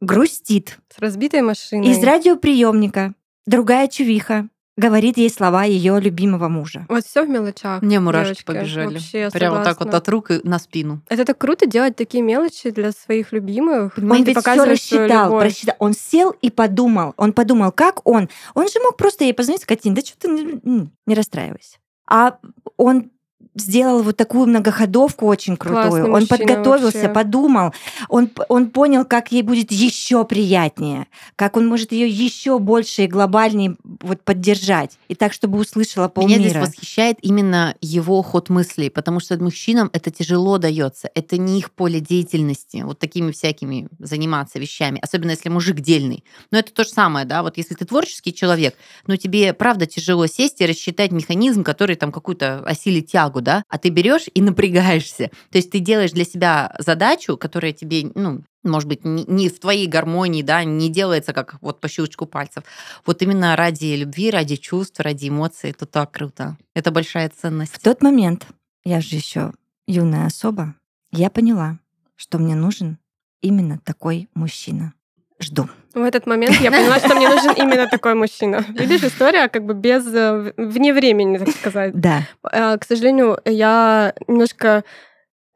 грустит. 0.00 0.78
С 0.94 0.98
разбитой 0.98 1.42
машиной. 1.42 1.88
Из 1.88 2.02
радиоприемника. 2.02 3.14
Другая 3.46 3.88
чувиха 3.88 4.48
говорит 4.76 5.16
ей 5.16 5.30
слова 5.30 5.64
ее 5.64 6.00
любимого 6.00 6.48
мужа. 6.48 6.86
Вот 6.88 7.04
все 7.04 7.24
в 7.24 7.28
мелочах. 7.28 7.82
Мне 7.82 8.00
мурашки 8.00 8.28
девочки. 8.28 8.44
побежали. 8.44 8.94
Вообще, 8.94 9.30
Прямо 9.30 9.62
так 9.62 9.80
вот 9.80 9.94
от 9.94 10.08
рук 10.08 10.30
и 10.30 10.40
на 10.42 10.58
спину. 10.58 11.00
Это 11.08 11.24
так 11.24 11.38
круто 11.38 11.66
делать 11.66 11.96
такие 11.96 12.22
мелочи 12.22 12.70
для 12.70 12.92
своих 12.92 13.32
любимых. 13.32 13.96
Он 13.98 14.24
ведь 14.24 14.38
все 14.38 14.64
рассчитал, 14.64 15.38
просчитал. 15.38 15.76
Он 15.78 15.92
сел 15.94 16.34
и 16.42 16.50
подумал. 16.50 17.14
Он 17.16 17.32
подумал, 17.32 17.72
как 17.72 18.06
он. 18.06 18.28
Он 18.54 18.68
же 18.68 18.80
мог 18.82 18.96
просто 18.96 19.24
ей 19.24 19.34
позвонить, 19.34 19.62
сказать, 19.62 19.82
да 19.84 20.00
что 20.00 20.18
ты 20.18 20.28
не, 20.28 20.90
не 21.06 21.14
расстраивайся. 21.14 21.78
А 22.06 22.38
он 22.76 23.10
сделал 23.54 24.02
вот 24.02 24.16
такую 24.16 24.46
многоходовку 24.46 25.26
очень 25.26 25.56
крутую. 25.56 25.90
Классный 25.90 26.10
он 26.10 26.26
подготовился, 26.26 26.98
вообще. 26.98 27.08
подумал, 27.08 27.74
он, 28.08 28.30
он 28.48 28.70
понял, 28.70 29.04
как 29.04 29.32
ей 29.32 29.42
будет 29.42 29.70
еще 29.70 30.24
приятнее, 30.24 31.06
как 31.36 31.56
он 31.56 31.66
может 31.66 31.92
ее 31.92 32.08
еще 32.08 32.58
больше 32.58 33.04
и 33.04 33.06
глобальнее 33.06 33.76
вот 34.00 34.22
поддержать, 34.22 34.98
и 35.08 35.14
так, 35.14 35.32
чтобы 35.32 35.58
услышала 35.58 36.08
полмира. 36.08 36.38
Меня 36.38 36.48
здесь 36.50 36.62
восхищает 36.62 37.18
именно 37.22 37.74
его 37.80 38.22
ход 38.22 38.48
мыслей, 38.48 38.90
потому 38.90 39.20
что 39.20 39.38
мужчинам 39.42 39.90
это 39.92 40.10
тяжело 40.10 40.58
дается, 40.58 41.10
это 41.14 41.38
не 41.38 41.58
их 41.58 41.70
поле 41.72 42.00
деятельности, 42.00 42.82
вот 42.84 42.98
такими 42.98 43.30
всякими 43.32 43.88
заниматься 43.98 44.58
вещами, 44.58 44.98
особенно 45.02 45.30
если 45.30 45.48
мужик 45.48 45.80
дельный. 45.80 46.24
Но 46.50 46.58
это 46.58 46.72
то 46.72 46.84
же 46.84 46.90
самое, 46.90 47.26
да, 47.26 47.42
вот 47.42 47.56
если 47.56 47.74
ты 47.74 47.84
творческий 47.84 48.34
человек, 48.34 48.74
но 49.06 49.16
тебе 49.16 49.52
правда 49.52 49.86
тяжело 49.86 50.26
сесть 50.26 50.60
и 50.60 50.66
рассчитать 50.66 51.12
механизм, 51.12 51.62
который 51.62 51.96
там 51.96 52.10
какую-то 52.10 52.60
осилит 52.64 53.06
тягу, 53.06 53.42
да, 53.44 53.62
а 53.68 53.78
ты 53.78 53.90
берешь 53.90 54.24
и 54.34 54.42
напрягаешься. 54.42 55.30
То 55.50 55.58
есть 55.58 55.70
ты 55.70 55.78
делаешь 55.78 56.10
для 56.10 56.24
себя 56.24 56.74
задачу, 56.78 57.36
которая 57.36 57.72
тебе, 57.72 58.10
ну, 58.14 58.42
может 58.64 58.88
быть, 58.88 59.04
не 59.04 59.48
в 59.48 59.60
твоей 59.60 59.86
гармонии, 59.86 60.42
да, 60.42 60.64
не 60.64 60.90
делается 60.90 61.32
как 61.32 61.58
вот 61.60 61.80
по 61.80 61.88
щелчку 61.88 62.26
пальцев. 62.26 62.64
Вот 63.06 63.22
именно 63.22 63.54
ради 63.54 63.94
любви, 63.94 64.30
ради 64.30 64.56
чувств, 64.56 64.98
ради 64.98 65.28
эмоций, 65.28 65.70
это 65.70 65.86
так 65.86 66.10
круто. 66.10 66.56
Это 66.74 66.90
большая 66.90 67.30
ценность. 67.30 67.74
В 67.74 67.78
тот 67.78 68.02
момент, 68.02 68.46
я 68.84 69.00
же 69.00 69.14
еще 69.14 69.52
юная 69.86 70.26
особа, 70.26 70.74
я 71.12 71.30
поняла, 71.30 71.78
что 72.16 72.38
мне 72.38 72.54
нужен 72.54 72.98
именно 73.42 73.78
такой 73.84 74.28
мужчина. 74.34 74.94
Жду. 75.38 75.68
В 75.94 76.02
этот 76.02 76.26
момент 76.26 76.56
я 76.60 76.70
поняла, 76.70 76.98
что 76.98 77.14
мне 77.14 77.28
нужен 77.28 77.52
именно 77.56 77.88
такой 77.88 78.14
мужчина. 78.14 78.64
Видишь, 78.68 79.04
история 79.04 79.48
как 79.48 79.64
бы 79.64 79.74
без 79.74 80.06
э, 80.12 80.52
вне 80.56 80.92
времени, 80.92 81.38
так 81.38 81.50
сказать. 81.50 81.94
Да. 81.94 82.22
Э, 82.50 82.76
к 82.78 82.84
сожалению, 82.84 83.38
я 83.44 84.14
немножко, 84.26 84.84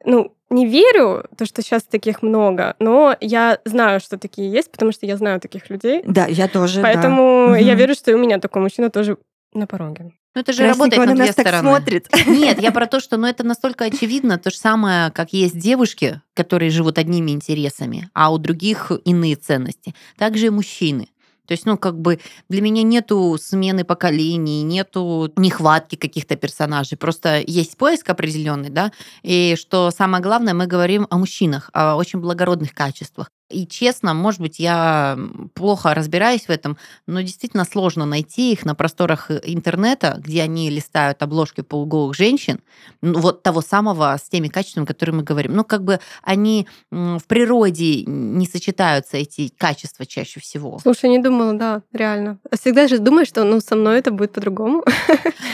ну, 0.05 0.33
не 0.49 0.65
верю, 0.65 1.25
то, 1.37 1.45
что 1.45 1.61
сейчас 1.61 1.83
таких 1.83 2.21
много, 2.21 2.75
но 2.79 3.15
я 3.19 3.59
знаю, 3.65 3.99
что 3.99 4.17
такие 4.17 4.51
есть, 4.51 4.71
потому 4.71 4.91
что 4.91 5.05
я 5.05 5.17
знаю 5.17 5.39
таких 5.39 5.69
людей. 5.69 6.01
Да, 6.05 6.25
я 6.25 6.47
тоже. 6.47 6.81
Поэтому 6.81 7.49
да. 7.51 7.57
я 7.57 7.75
верю, 7.75 7.93
что 7.93 8.11
и 8.11 8.13
у 8.13 8.17
меня 8.17 8.39
такой 8.39 8.61
мужчина 8.61 8.89
тоже 8.89 9.17
на 9.53 9.67
пороге. 9.67 10.11
Ну, 10.35 10.41
это 10.41 10.53
же 10.53 10.67
работает 10.67 11.05
на, 11.05 11.15
две 11.15 11.31
стороны. 11.31 11.69
смотрит. 11.69 12.07
Нет, 12.27 12.61
я 12.61 12.71
про 12.71 12.85
то, 12.85 12.99
что 12.99 13.17
ну, 13.17 13.25
это 13.25 13.43
настолько 13.43 13.85
очевидно, 13.85 14.37
то 14.37 14.51
же 14.51 14.57
самое, 14.57 15.11
как 15.11 15.33
есть 15.33 15.57
девушки, 15.57 16.21
которые 16.35 16.69
живут 16.69 16.97
одними 16.97 17.31
интересами, 17.31 18.09
а 18.13 18.31
у 18.31 18.37
других 18.37 18.91
иные 19.05 19.35
ценности. 19.35 19.95
Также 20.17 20.47
и 20.47 20.49
мужчины. 20.49 21.09
То 21.49 21.53
есть, 21.53 21.65
ну, 21.65 21.79
как 21.79 21.99
бы 21.99 22.19
для 22.47 22.61
меня 22.61 22.83
нету 22.83 23.35
смены 23.41 23.83
поколений, 23.83 24.61
нету 24.61 25.33
нехватки 25.35 25.95
каких-то 25.95 26.35
персонажей. 26.35 26.95
Просто 26.95 27.41
есть 27.45 27.75
поиск 27.75 28.07
определенный, 28.07 28.69
да, 28.69 28.91
и 29.23 29.55
что 29.59 29.89
самое 29.89 30.21
главное, 30.21 30.53
мы 30.53 30.67
говорим 30.67 31.07
о 31.09 31.17
мужчинах, 31.17 31.71
о 31.73 31.95
очень 31.95 32.19
благородных 32.19 32.75
качествах. 32.75 33.31
И 33.49 33.65
честно, 33.65 34.13
может 34.13 34.39
быть, 34.41 34.59
я 34.59 35.17
плохо 35.55 35.93
разбираюсь 35.93 36.43
в 36.43 36.49
этом, 36.49 36.77
но 37.07 37.21
действительно 37.21 37.65
сложно 37.65 38.05
найти 38.05 38.51
их 38.51 38.63
на 38.65 38.75
просторах 38.75 39.31
э, 39.31 39.41
интернета, 39.43 40.15
где 40.19 40.43
они 40.43 40.69
листают 40.69 41.23
обложки 41.23 41.61
полуголых 41.61 42.15
женщин, 42.15 42.59
ну, 43.01 43.19
вот 43.19 43.41
того 43.41 43.61
самого 43.61 44.15
с 44.15 44.29
теми 44.29 44.49
качествами, 44.49 44.85
которые 44.85 45.15
мы 45.15 45.23
говорим. 45.23 45.55
Ну, 45.55 45.63
как 45.63 45.83
бы 45.83 45.99
они 46.21 46.67
в 46.91 47.23
природе 47.27 48.03
не 48.05 48.45
сочетаются, 48.45 49.17
эти 49.17 49.51
качества 49.57 50.05
чаще 50.05 50.39
всего. 50.39 50.79
Слушай, 50.79 51.09
не 51.09 51.19
думала, 51.19 51.53
да, 51.53 51.81
реально. 51.91 52.37
Всегда 52.51 52.87
же 52.87 52.99
думаешь, 52.99 53.27
что 53.27 53.43
ну, 53.43 53.59
со 53.61 53.75
мной 53.75 53.99
это 53.99 54.11
будет 54.11 54.33
по-другому. 54.33 54.83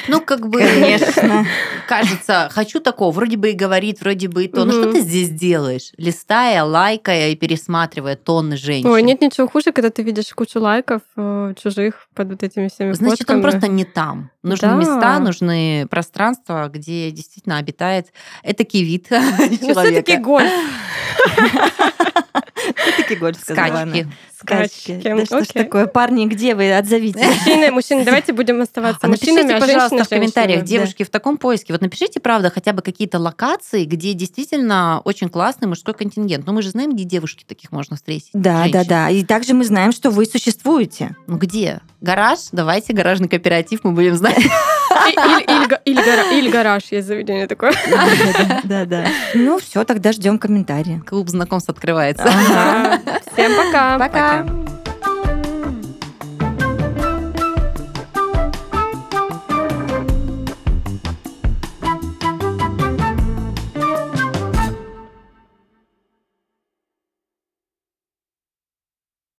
Ну, 0.07 0.21
как 0.21 0.49
бы... 0.49 0.59
Конечно. 0.59 1.47
Кажется, 1.87 2.47
хочу 2.51 2.79
такого, 2.79 3.11
вроде 3.11 3.37
бы 3.37 3.49
и 3.49 3.53
говорит, 3.53 4.01
вроде 4.01 4.27
бы 4.27 4.45
и 4.45 4.47
то. 4.47 4.63
Ну, 4.63 4.71
что 4.71 4.91
ты 4.91 5.01
здесь 5.01 5.29
делаешь? 5.29 5.93
Листая, 5.97 6.63
лайкая 6.63 7.29
и 7.29 7.35
пересматривая 7.35 7.84
рассматривая 7.85 8.15
тонны 8.15 8.57
женщин. 8.57 8.89
Ой, 8.89 9.03
нет 9.03 9.21
ничего 9.21 9.47
хуже, 9.47 9.71
когда 9.71 9.89
ты 9.89 10.03
видишь 10.03 10.33
кучу 10.33 10.59
лайков 10.59 11.01
э, 11.15 11.53
чужих 11.61 12.07
под 12.13 12.29
вот 12.29 12.43
этими 12.43 12.67
всеми 12.67 12.93
Значит, 12.93 13.19
фотками. 13.19 13.37
он 13.37 13.41
просто 13.41 13.67
не 13.67 13.85
там. 13.85 14.31
Нужны 14.43 14.69
да. 14.69 14.75
места, 14.75 15.19
нужны 15.19 15.87
пространства, 15.89 16.69
где 16.69 17.11
действительно 17.11 17.57
обитает 17.57 18.07
этакий 18.43 18.83
вид 18.83 19.07
человека. 19.09 19.81
Все-таки 19.81 20.17
гольф. 20.17 20.51
Все-таки 22.75 23.15
гольф, 23.15 23.37
Скачки. 23.39 24.07
Скачки. 24.39 25.01
Да 25.03 25.25
что 25.25 25.43
ж 25.43 25.47
такое? 25.47 25.87
Парни, 25.87 26.25
где 26.25 26.55
вы? 26.55 26.75
Отзовите. 26.75 27.25
Мужчины, 27.25 27.71
мужчины, 27.71 28.05
давайте 28.05 28.33
будем 28.33 28.61
оставаться 28.61 29.05
а 29.05 29.09
мужчинами, 29.09 29.47
напишите, 29.47 29.73
а 29.73 29.79
пожалуйста, 29.79 30.03
в 30.03 30.09
комментариях, 30.09 30.63
девушки, 30.63 31.03
в 31.03 31.09
таком 31.09 31.37
поиске. 31.37 31.73
Вот 31.73 31.81
напишите, 31.81 32.19
правда, 32.19 32.49
хотя 32.49 32.73
бы 32.73 32.81
какие-то 32.81 33.19
локации, 33.19 33.85
где 33.85 34.13
действительно 34.13 35.01
очень 35.03 35.29
классный 35.29 35.67
мужской 35.67 35.93
контингент. 35.93 36.45
Но 36.45 36.53
мы 36.53 36.61
же 36.61 36.69
знаем, 36.69 36.93
где 36.93 37.03
девушки 37.03 37.43
таких 37.45 37.71
можно 37.75 37.95
встретить. 37.95 38.29
Да, 38.33 38.65
да, 38.71 38.83
да. 38.83 39.09
И 39.09 39.23
также 39.23 39.53
мы 39.53 39.65
знаем, 39.65 39.91
что 39.91 40.09
вы 40.09 40.25
существуете. 40.25 41.15
Ну 41.27 41.37
где? 41.37 41.81
Гараж? 42.01 42.39
Давайте 42.51 42.93
гаражный 42.93 43.27
кооператив, 43.27 43.81
мы 43.83 43.91
будем 43.91 44.15
знать. 44.15 44.37
Или 45.85 46.49
гараж 46.49 46.83
есть 46.91 47.07
заведение 47.07 47.47
такое. 47.47 47.73
Да, 48.63 48.85
да. 48.85 49.05
Ну 49.33 49.59
все, 49.59 49.83
тогда 49.83 50.11
ждем 50.11 50.39
комментарии. 50.39 51.01
Клуб 51.05 51.29
знакомств 51.29 51.69
открывается. 51.69 52.25
Всем 53.33 53.51
пока. 53.55 53.99
Пока. 53.99 54.45